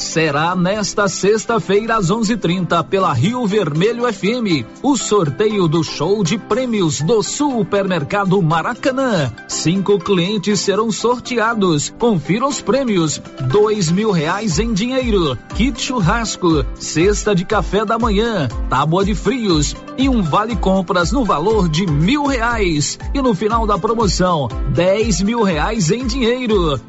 será 0.01 0.55
nesta 0.55 1.07
sexta-feira 1.07 1.95
às 1.95 2.09
11:30 2.09 2.83
pela 2.83 3.13
Rio 3.13 3.45
Vermelho 3.45 4.11
FM, 4.11 4.65
o 4.81 4.97
sorteio 4.97 5.67
do 5.67 5.83
show 5.83 6.23
de 6.23 6.37
prêmios 6.37 7.01
do 7.01 7.21
Supermercado 7.21 8.41
Maracanã. 8.41 9.31
Cinco 9.47 9.99
clientes 9.99 10.59
serão 10.59 10.91
sorteados. 10.91 11.93
Confira 11.99 12.47
os 12.47 12.59
prêmios: 12.59 13.21
dois 13.51 13.91
mil 13.91 14.11
reais 14.11 14.59
em 14.59 14.73
dinheiro, 14.73 15.37
kit 15.55 15.79
churrasco, 15.79 16.65
cesta 16.75 17.35
de 17.35 17.45
café 17.45 17.85
da 17.85 17.99
manhã, 17.99 18.47
tábua 18.69 19.05
de 19.05 19.13
frios 19.13 19.75
e 19.97 20.09
um 20.09 20.21
vale 20.23 20.55
compras 20.55 21.11
no 21.11 21.23
valor 21.23 21.69
de 21.69 21.85
mil 21.85 22.25
reais. 22.25 22.97
E 23.13 23.21
no 23.21 23.35
final 23.35 23.67
da 23.67 23.77
promoção, 23.77 24.47
dez 24.73 25.21
mil 25.21 25.43
reais 25.43 25.91
em 25.91 26.05
dinheiro. 26.07 26.81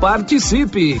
Participe! 0.00 1.00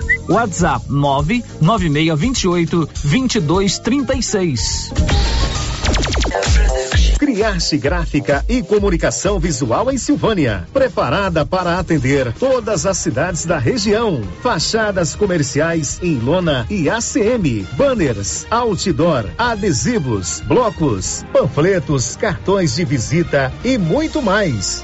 WhatsApp 0.31 0.85
99628 0.89 2.89
2236. 3.03 4.91
Criarte 7.19 7.77
Gráfica 7.77 8.43
e 8.49 8.63
Comunicação 8.63 9.39
Visual 9.39 9.91
em 9.91 9.97
Silvânia. 9.97 10.67
Preparada 10.73 11.45
para 11.45 11.77
atender 11.77 12.33
todas 12.33 12.85
as 12.85 12.97
cidades 12.97 13.45
da 13.45 13.59
região. 13.59 14.21
Fachadas 14.41 15.15
comerciais 15.15 15.99
em 16.01 16.17
lona 16.17 16.65
e 16.69 16.89
ACM. 16.89 17.67
Banners, 17.73 18.47
outdoor, 18.49 19.25
adesivos, 19.37 20.41
blocos, 20.47 21.23
panfletos, 21.31 22.15
cartões 22.15 22.75
de 22.75 22.85
visita 22.85 23.53
e 23.63 23.77
muito 23.77 24.21
mais. 24.21 24.83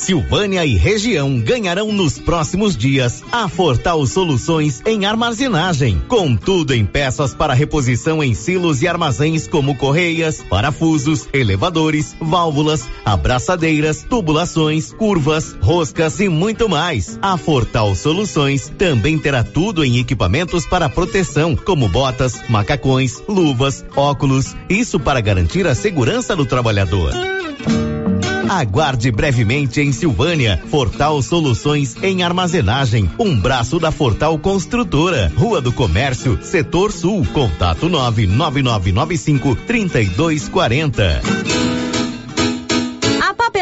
Silvânia 0.00 0.64
e 0.64 0.76
região 0.76 1.38
ganharão 1.38 1.92
nos 1.92 2.18
próximos 2.18 2.74
dias 2.74 3.22
a 3.30 3.46
Fortal 3.48 4.06
Soluções 4.06 4.80
em 4.86 5.04
armazenagem, 5.04 6.02
com 6.08 6.34
tudo 6.34 6.72
em 6.72 6.86
peças 6.86 7.34
para 7.34 7.52
reposição 7.52 8.24
em 8.24 8.32
silos 8.32 8.80
e 8.80 8.88
armazéns 8.88 9.46
como 9.46 9.76
correias, 9.76 10.42
parafusos, 10.42 11.28
elevadores, 11.34 12.16
válvulas, 12.18 12.88
abraçadeiras, 13.04 14.02
tubulações, 14.02 14.90
curvas, 14.90 15.54
roscas 15.60 16.18
e 16.18 16.30
muito 16.30 16.66
mais. 16.66 17.18
A 17.20 17.36
Fortal 17.36 17.94
Soluções 17.94 18.72
também 18.78 19.18
terá 19.18 19.44
tudo 19.44 19.84
em 19.84 19.98
equipamentos 19.98 20.64
para 20.64 20.88
proteção, 20.88 21.54
como 21.54 21.90
botas, 21.90 22.40
macacões, 22.48 23.22
luvas, 23.28 23.84
óculos, 23.94 24.56
isso 24.66 24.98
para 24.98 25.20
garantir 25.20 25.66
a 25.66 25.74
segurança 25.74 26.34
do 26.34 26.46
trabalhador. 26.46 27.39
Aguarde 28.50 29.12
brevemente 29.12 29.80
em 29.80 29.92
Silvânia. 29.92 30.60
Fortal 30.68 31.22
Soluções 31.22 31.94
em 32.02 32.24
Armazenagem. 32.24 33.08
Um 33.16 33.38
braço 33.38 33.78
da 33.78 33.92
Fortal 33.92 34.36
Construtora. 34.40 35.32
Rua 35.36 35.60
do 35.60 35.72
Comércio, 35.72 36.36
Setor 36.42 36.90
Sul. 36.90 37.24
Contato 37.32 37.88
99995 37.88 39.54
3240. 39.54 41.79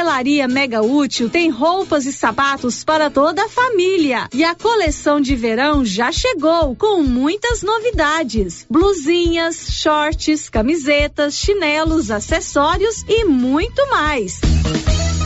Papelaria 0.09 0.49
Mega 0.49 0.81
Útil 0.81 1.29
tem 1.29 1.51
roupas 1.51 2.07
e 2.07 2.13
sapatos 2.15 2.83
para 2.83 3.11
toda 3.11 3.45
a 3.45 3.49
família. 3.49 4.27
E 4.33 4.43
a 4.43 4.55
coleção 4.55 5.21
de 5.21 5.37
verão 5.37 5.85
já 5.85 6.11
chegou 6.11 6.75
com 6.75 7.03
muitas 7.03 7.63
novidades: 7.63 8.65
blusinhas, 8.71 9.69
shorts, 9.71 10.49
camisetas, 10.49 11.35
chinelos, 11.35 12.11
acessórios 12.11 13.05
e 13.07 13.27
muito 13.27 13.87
mais. 13.91 14.41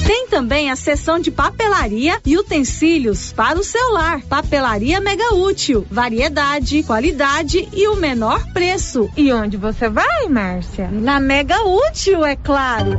Tem 0.06 0.26
também 0.26 0.70
a 0.70 0.76
seção 0.76 1.18
de 1.18 1.30
papelaria 1.30 2.18
e 2.26 2.36
utensílios 2.36 3.32
para 3.32 3.58
o 3.58 3.64
celular. 3.64 4.20
Papelaria 4.22 5.00
Mega 5.00 5.34
Útil. 5.34 5.86
Variedade, 5.90 6.82
qualidade 6.82 7.68
e 7.72 7.86
o 7.88 7.96
menor 7.96 8.44
preço. 8.52 9.08
E 9.16 9.32
onde 9.32 9.56
você 9.56 9.88
vai, 9.88 10.28
Márcia? 10.28 10.90
Na 10.90 11.20
Mega 11.20 11.62
Útil, 11.64 12.24
é 12.24 12.34
claro. 12.34 12.98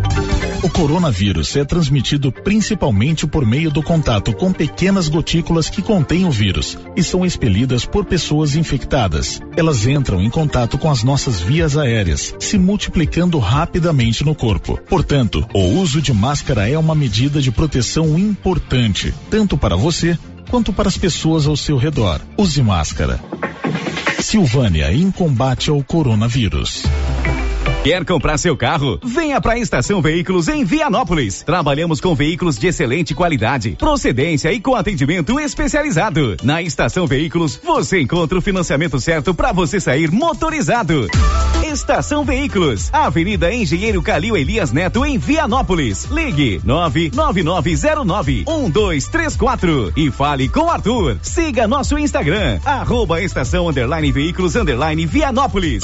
O 0.64 0.70
coronavírus 0.70 1.58
é 1.58 1.66
transmitido 1.66 2.32
principalmente 2.32 3.28
por 3.28 3.46
meio 3.46 3.70
do 3.70 3.84
contato 3.84 4.32
com 4.34 4.54
pequenas 4.54 5.10
gotículas 5.10 5.70
que 5.70 5.82
contêm 5.82 6.26
o 6.26 6.32
vírus 6.32 6.78
e 6.96 7.04
são 7.04 7.26
expelidas 7.26 7.86
por 7.86 8.06
pessoas 8.06 8.56
infectadas. 8.56 9.42
Elas 9.58 9.86
entram 9.86 10.22
em 10.22 10.30
contato 10.30 10.78
com 10.78 10.90
as 10.90 11.04
nossas 11.04 11.42
vias 11.42 11.76
aéreas, 11.76 12.34
se 12.40 12.58
multiplicando 12.58 13.40
rapidamente 13.40 14.24
no 14.24 14.34
corpo. 14.34 14.80
Portanto, 14.88 15.46
o 15.54 15.64
uso 15.82 16.02
de 16.02 16.14
máscara 16.14 16.70
é 16.70 16.78
uma 16.78 16.93
medida 16.96 17.42
de 17.42 17.52
proteção 17.52 18.18
importante, 18.18 19.14
tanto 19.30 19.58
para 19.58 19.76
você 19.76 20.18
quanto 20.50 20.72
para 20.72 20.88
as 20.88 20.98
pessoas 20.98 21.48
ao 21.48 21.58
seu 21.58 21.78
redor. 21.78 22.22
Use 22.38 22.62
máscara. 22.62 23.20
Silvânia 24.20 24.94
em 24.94 25.12
combate 25.12 25.70
ao 25.70 25.84
coronavírus. 25.84 26.84
Quer 27.84 28.06
comprar 28.06 28.38
seu 28.38 28.56
carro? 28.56 28.98
Venha 29.04 29.42
para 29.42 29.54
a 29.54 29.60
Estação 29.60 30.02
Veículos 30.02 30.48
em 30.48 30.64
Vianópolis. 30.64 31.44
Trabalhamos 31.44 32.00
com 32.00 32.16
veículos 32.16 32.58
de 32.58 32.68
excelente 32.68 33.14
qualidade, 33.14 33.72
procedência 33.72 34.54
e 34.54 34.62
com 34.62 34.74
atendimento 34.74 35.38
especializado. 35.38 36.38
Na 36.44 36.62
Estação 36.62 37.06
Veículos, 37.06 37.60
você 37.62 38.00
encontra 38.00 38.38
o 38.38 38.42
financiamento 38.42 39.02
certo 39.02 39.34
para 39.34 39.52
você 39.52 39.82
sair 39.82 40.10
motorizado. 40.10 41.10
Estação 41.74 42.24
Veículos, 42.24 42.94
Avenida 42.94 43.52
Engenheiro 43.52 44.00
Calil 44.00 44.38
Elias 44.38 44.72
Neto 44.72 45.04
em 45.04 45.18
Vianópolis. 45.18 46.06
Ligue 46.06 46.62
99909 46.64 48.46
1234 48.48 49.92
e 49.98 50.12
fale 50.12 50.48
com 50.48 50.70
Arthur. 50.70 51.18
Siga 51.24 51.68
nosso 51.68 51.98
Instagram, 51.98 52.60
arroba 52.64 53.24
estação 53.24 53.68
underline 53.68 54.12
veículos 54.12 54.56
underline 54.56 55.04
Vianópolis. 55.08 55.84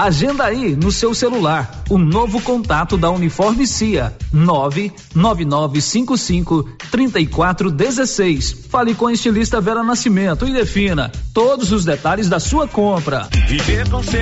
Agenda 0.00 0.44
aí 0.44 0.74
no 0.74 0.90
seu 0.90 1.14
celular 1.14 1.84
o 1.90 1.98
novo 1.98 2.40
contato 2.40 2.96
da 2.96 3.10
Uniforme 3.10 3.66
CIA 3.66 4.16
99955 4.32 6.66
3416. 6.90 8.68
Fale 8.70 8.94
com 8.94 9.08
a 9.08 9.12
estilista 9.12 9.60
Vera 9.60 9.82
Nascimento 9.82 10.48
e 10.48 10.54
defina 10.54 11.12
todos 11.34 11.70
os 11.70 11.84
detalhes 11.84 12.30
da 12.30 12.40
sua 12.40 12.66
compra. 12.66 13.28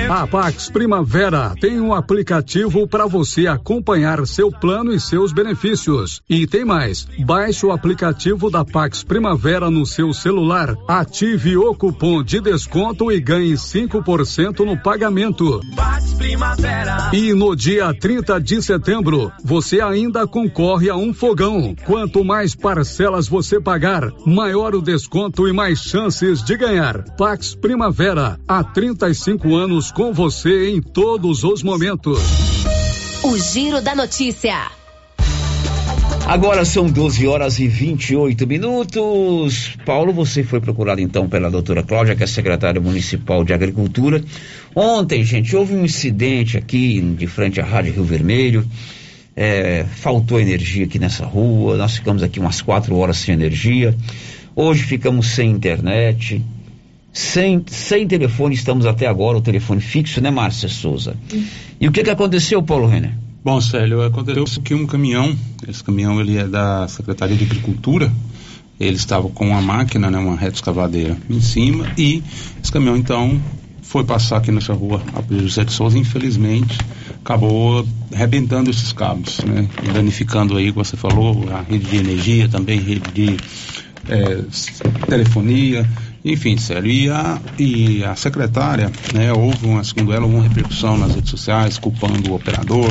A 0.09 0.27
Pax 0.27 0.69
Primavera 0.69 1.55
tem 1.61 1.79
um 1.79 1.93
aplicativo 1.93 2.85
para 2.85 3.05
você 3.05 3.47
acompanhar 3.47 4.27
seu 4.27 4.51
plano 4.51 4.91
e 4.91 4.99
seus 4.99 5.31
benefícios. 5.31 6.21
E 6.29 6.45
tem 6.45 6.65
mais, 6.65 7.07
baixe 7.23 7.65
o 7.65 7.71
aplicativo 7.71 8.49
da 8.49 8.65
Pax 8.65 9.01
Primavera 9.03 9.71
no 9.71 9.85
seu 9.85 10.13
celular, 10.13 10.75
ative 10.87 11.55
o 11.55 11.73
cupom 11.73 12.21
de 12.21 12.41
desconto 12.41 13.09
e 13.11 13.21
ganhe 13.21 13.53
5% 13.53 14.65
no 14.65 14.77
pagamento. 14.77 15.61
E 17.13 17.33
no 17.33 17.55
dia 17.55 17.93
30 17.93 18.39
de 18.39 18.61
setembro, 18.61 19.31
você 19.43 19.81
ainda 19.81 20.27
concorre 20.27 20.89
a 20.89 20.95
um 20.95 21.13
fogão. 21.13 21.75
Quanto 21.85 22.23
mais 22.23 22.55
parcelas 22.55 23.27
você 23.27 23.59
pagar, 23.59 24.11
maior 24.25 24.75
o 24.75 24.81
desconto 24.81 25.47
e 25.47 25.53
mais 25.53 25.79
chances 25.79 26.43
de 26.43 26.55
ganhar. 26.55 27.03
Pax 27.15 27.55
Primavera, 27.55 28.39
há 28.47 28.63
35 28.63 29.55
anos 29.55 29.91
com 29.91 30.13
você 30.13 30.69
em 30.69 30.81
todos 30.81 31.43
os 31.43 31.63
momentos. 31.63 32.19
O 33.23 33.37
Giro 33.37 33.81
da 33.81 33.95
Notícia. 33.95 34.78
Agora 36.29 36.63
são 36.63 36.85
12 36.85 37.25
horas 37.25 37.57
e 37.57 37.67
28 37.67 38.45
minutos. 38.45 39.75
Paulo, 39.83 40.13
você 40.13 40.43
foi 40.43 40.61
procurado 40.61 41.01
então 41.01 41.27
pela 41.27 41.49
doutora 41.49 41.81
Cláudia, 41.81 42.15
que 42.15 42.23
é 42.23 42.27
secretária 42.27 42.79
municipal 42.79 43.43
de 43.43 43.51
Agricultura. 43.51 44.23
Ontem, 44.75 45.23
gente, 45.23 45.55
houve 45.55 45.73
um 45.73 45.83
incidente 45.83 46.55
aqui 46.55 47.01
de 47.17 47.25
frente 47.25 47.59
à 47.59 47.65
Rádio 47.65 47.93
Rio 47.93 48.03
Vermelho. 48.03 48.63
É, 49.35 49.83
faltou 49.95 50.39
energia 50.39 50.85
aqui 50.85 50.99
nessa 50.99 51.25
rua. 51.25 51.77
Nós 51.77 51.95
ficamos 51.95 52.21
aqui 52.21 52.39
umas 52.39 52.61
quatro 52.61 52.95
horas 52.95 53.17
sem 53.17 53.33
energia. 53.33 53.97
Hoje 54.55 54.83
ficamos 54.83 55.29
sem 55.29 55.49
internet. 55.49 56.45
Sem, 57.11 57.63
sem 57.65 58.07
telefone, 58.07 58.53
estamos 58.53 58.85
até 58.85 59.07
agora, 59.07 59.39
o 59.39 59.41
telefone 59.41 59.81
fixo, 59.81 60.21
né, 60.21 60.29
Márcia 60.29 60.69
Souza? 60.69 61.17
E 61.81 61.87
o 61.87 61.91
que, 61.91 62.03
que 62.03 62.09
aconteceu, 62.11 62.61
Paulo 62.61 62.85
Renner? 62.85 63.13
Bom, 63.41 63.61
Célio, 63.61 64.01
aconteceu 64.03 64.43
que 64.61 64.73
um 64.73 64.85
caminhão, 64.85 65.33
esse 65.65 65.81
caminhão 65.81 66.19
ele 66.19 66.37
é 66.37 66.45
da 66.45 66.85
Secretaria 66.89 67.37
de 67.37 67.45
Agricultura, 67.45 68.11
ele 68.77 68.97
estava 68.97 69.29
com 69.29 69.47
uma 69.47 69.61
máquina, 69.61 70.11
né, 70.11 70.17
uma 70.17 70.35
reta 70.35 70.55
escavadeira 70.55 71.17
em 71.29 71.39
cima, 71.39 71.89
e 71.97 72.21
esse 72.61 72.69
caminhão 72.69 72.97
então 72.97 73.39
foi 73.81 74.03
passar 74.03 74.37
aqui 74.37 74.51
nessa 74.51 74.73
rua, 74.73 75.01
a 75.15 75.33
José 75.33 75.63
de 75.63 75.71
Souza, 75.71 75.97
infelizmente, 75.97 76.77
acabou 77.23 77.87
arrebentando 78.13 78.69
esses 78.69 78.91
cabos, 78.91 79.39
né, 79.45 79.69
danificando 79.93 80.57
aí, 80.57 80.73
como 80.73 80.83
você 80.83 80.97
falou, 80.97 81.47
a 81.49 81.61
rede 81.61 81.85
de 81.85 81.95
energia, 81.95 82.49
também 82.49 82.77
rede 82.81 83.09
de 83.13 83.37
é, 84.09 84.43
telefonia, 85.07 85.89
enfim, 86.23 86.57
sério. 86.57 86.91
E 86.91 87.09
a, 87.09 87.39
e 87.57 88.03
a 88.03 88.15
secretária, 88.15 88.91
né, 89.13 89.31
houve 89.31 89.65
uma, 89.65 89.83
segundo 89.83 90.13
ela, 90.13 90.25
uma 90.25 90.43
repercussão 90.43 90.97
nas 90.97 91.15
redes 91.15 91.29
sociais, 91.29 91.77
culpando 91.77 92.31
o 92.31 92.35
operador, 92.35 92.89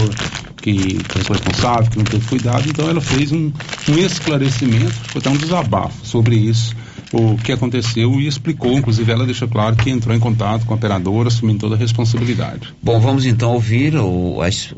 que 0.56 0.98
foi 1.09 1.36
responsável, 1.36 1.90
que 1.90 1.98
não 1.98 2.05
teve 2.05 2.26
cuidado. 2.26 2.68
Então 2.68 2.88
ela 2.88 3.00
fez 3.00 3.32
um, 3.32 3.52
um 3.88 3.98
esclarecimento, 3.98 4.92
foi 4.92 5.20
até 5.20 5.30
um 5.30 5.36
desabafo 5.36 6.06
sobre 6.06 6.36
isso, 6.36 6.74
o 7.12 7.36
que 7.36 7.52
aconteceu 7.52 8.20
e 8.20 8.26
explicou, 8.26 8.72
inclusive 8.72 9.10
ela 9.10 9.24
deixou 9.24 9.48
claro 9.48 9.76
que 9.76 9.90
entrou 9.90 10.14
em 10.14 10.20
contato 10.20 10.66
com 10.66 10.74
a 10.74 10.76
operadora, 10.76 11.28
assumindo 11.28 11.60
toda 11.60 11.74
a 11.74 11.78
responsabilidade. 11.78 12.74
Bom, 12.82 13.00
vamos 13.00 13.24
então 13.24 13.52
ouvir 13.52 13.96
o, 13.96 14.42
as, 14.42 14.72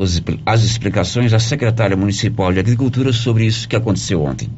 as 0.46 0.62
explicações 0.62 1.32
da 1.32 1.38
secretária 1.38 1.96
municipal 1.96 2.52
de 2.52 2.60
Agricultura 2.60 3.12
sobre 3.12 3.46
isso 3.46 3.68
que 3.68 3.76
aconteceu 3.76 4.22
ontem. 4.22 4.48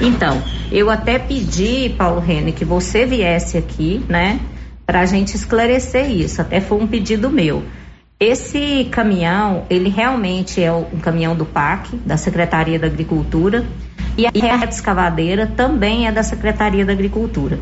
Então, 0.00 0.42
eu 0.70 0.90
até 0.90 1.18
pedi, 1.18 1.94
Paulo 1.96 2.20
Rene, 2.20 2.52
que 2.52 2.64
você 2.64 3.04
viesse 3.04 3.56
aqui, 3.56 4.04
né, 4.08 4.40
para 4.86 5.00
a 5.00 5.06
gente 5.06 5.34
esclarecer 5.34 6.10
isso. 6.10 6.40
Até 6.40 6.60
foi 6.60 6.78
um 6.78 6.86
pedido 6.86 7.30
meu. 7.30 7.62
Esse 8.18 8.88
caminhão, 8.90 9.64
ele 9.68 9.88
realmente 9.88 10.62
é 10.62 10.72
um 10.72 10.98
caminhão 11.00 11.34
do 11.34 11.44
PAC, 11.44 11.96
da 12.06 12.16
Secretaria 12.16 12.78
da 12.78 12.86
Agricultura, 12.86 13.64
e 14.16 14.26
a 14.26 14.64
escavadeira 14.64 15.46
também 15.46 16.06
é 16.06 16.12
da 16.12 16.22
Secretaria 16.22 16.84
da 16.84 16.92
Agricultura. 16.92 17.58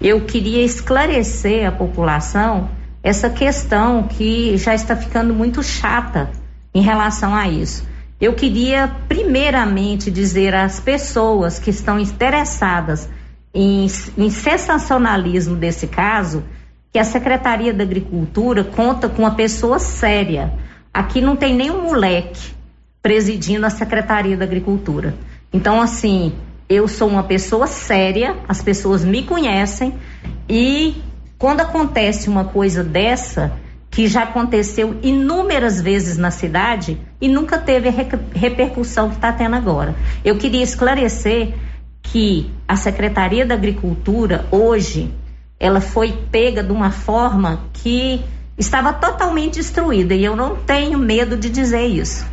Eu 0.00 0.20
queria 0.20 0.62
esclarecer 0.64 1.66
à 1.66 1.72
população 1.72 2.68
essa 3.02 3.28
questão 3.28 4.04
que 4.04 4.56
já 4.56 4.74
está 4.74 4.94
ficando 4.94 5.34
muito 5.34 5.62
chata 5.62 6.30
em 6.74 6.82
relação 6.82 7.34
a 7.34 7.48
isso. 7.48 7.86
Eu 8.24 8.32
queria, 8.32 8.90
primeiramente, 9.06 10.10
dizer 10.10 10.54
às 10.54 10.80
pessoas 10.80 11.58
que 11.58 11.68
estão 11.68 12.00
interessadas 12.00 13.06
em, 13.52 13.86
em 14.16 14.30
sensacionalismo 14.30 15.54
desse 15.54 15.86
caso 15.86 16.42
que 16.90 16.98
a 16.98 17.04
Secretaria 17.04 17.74
da 17.74 17.84
Agricultura 17.84 18.64
conta 18.64 19.10
com 19.10 19.24
uma 19.24 19.34
pessoa 19.34 19.78
séria. 19.78 20.54
Aqui 20.90 21.20
não 21.20 21.36
tem 21.36 21.54
nenhum 21.54 21.82
moleque 21.82 22.54
presidindo 23.02 23.66
a 23.66 23.70
Secretaria 23.70 24.38
da 24.38 24.46
Agricultura. 24.46 25.14
Então, 25.52 25.78
assim, 25.82 26.32
eu 26.66 26.88
sou 26.88 27.10
uma 27.10 27.24
pessoa 27.24 27.66
séria, 27.66 28.36
as 28.48 28.62
pessoas 28.62 29.04
me 29.04 29.22
conhecem 29.22 29.92
e 30.48 30.94
quando 31.36 31.60
acontece 31.60 32.30
uma 32.30 32.46
coisa 32.46 32.82
dessa, 32.82 33.52
que 33.94 34.08
já 34.08 34.24
aconteceu 34.24 34.98
inúmeras 35.02 35.80
vezes 35.80 36.18
na 36.18 36.32
cidade 36.32 37.00
e 37.20 37.28
nunca 37.28 37.58
teve 37.58 37.88
a 37.88 37.92
repercussão 38.34 39.08
que 39.08 39.14
está 39.14 39.32
tendo 39.32 39.54
agora. 39.54 39.94
Eu 40.24 40.36
queria 40.36 40.64
esclarecer 40.64 41.54
que 42.02 42.50
a 42.66 42.74
Secretaria 42.74 43.46
da 43.46 43.54
Agricultura 43.54 44.46
hoje 44.50 45.14
ela 45.60 45.80
foi 45.80 46.12
pega 46.30 46.60
de 46.60 46.72
uma 46.72 46.90
forma 46.90 47.66
que 47.72 48.20
estava 48.58 48.92
totalmente 48.92 49.54
destruída 49.54 50.12
e 50.12 50.24
eu 50.24 50.34
não 50.34 50.56
tenho 50.56 50.98
medo 50.98 51.36
de 51.36 51.48
dizer 51.48 51.86
isso. 51.86 52.26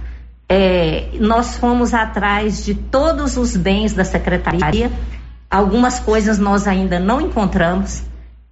É, 0.50 1.10
nós 1.20 1.58
fomos 1.58 1.94
atrás 1.94 2.66
de 2.66 2.74
todos 2.74 3.38
os 3.38 3.56
bens 3.56 3.94
da 3.94 4.04
secretaria, 4.04 4.92
algumas 5.50 6.00
coisas 6.00 6.40
nós 6.40 6.68
ainda 6.68 7.00
não 7.00 7.22
encontramos. 7.22 8.04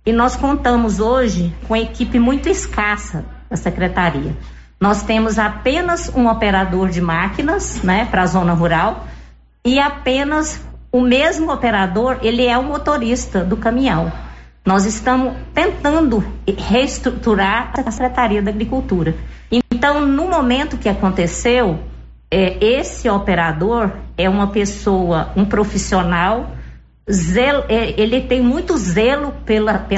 E 0.10 0.11
nós 0.11 0.36
contamos 0.36 0.99
hoje 0.99 1.53
com 1.68 1.76
equipe 1.76 2.18
muito 2.18 2.49
escassa 2.49 3.23
da 3.48 3.56
secretaria. 3.56 4.36
Nós 4.81 5.03
temos 5.03 5.38
apenas 5.38 6.11
um 6.15 6.27
operador 6.27 6.90
de 6.90 6.99
máquinas, 6.99 7.84
né, 7.84 8.07
para 8.10 8.23
a 8.23 8.26
zona 8.26 8.53
rural, 8.53 9.06
e 9.64 9.80
apenas 9.80 10.65
o 10.91 10.99
mesmo 10.99 11.53
operador, 11.53 12.18
ele 12.23 12.44
é 12.44 12.57
o 12.57 12.64
motorista 12.64 13.44
do 13.44 13.56
caminhão. 13.56 14.11
Nós 14.65 14.84
estamos 14.86 15.36
tentando 15.53 16.26
reestruturar 16.57 17.72
a 17.77 17.91
Secretaria 17.91 18.41
da 18.41 18.49
Agricultura. 18.49 19.14
Então, 19.52 20.07
no 20.07 20.27
momento 20.27 20.76
que 20.76 20.90
aconteceu, 20.90 21.77
é, 22.31 22.57
esse 22.60 23.07
operador 23.07 23.91
é 24.18 24.27
uma 24.27 24.48
pessoa, 24.48 25.30
um 25.36 25.45
profissional 25.45 26.57
zelo, 27.11 27.64
é, 27.68 27.99
ele 27.99 28.22
tem 28.22 28.41
muito 28.41 28.77
zelo 28.77 29.34
pela, 29.45 29.80
pela 29.80 29.98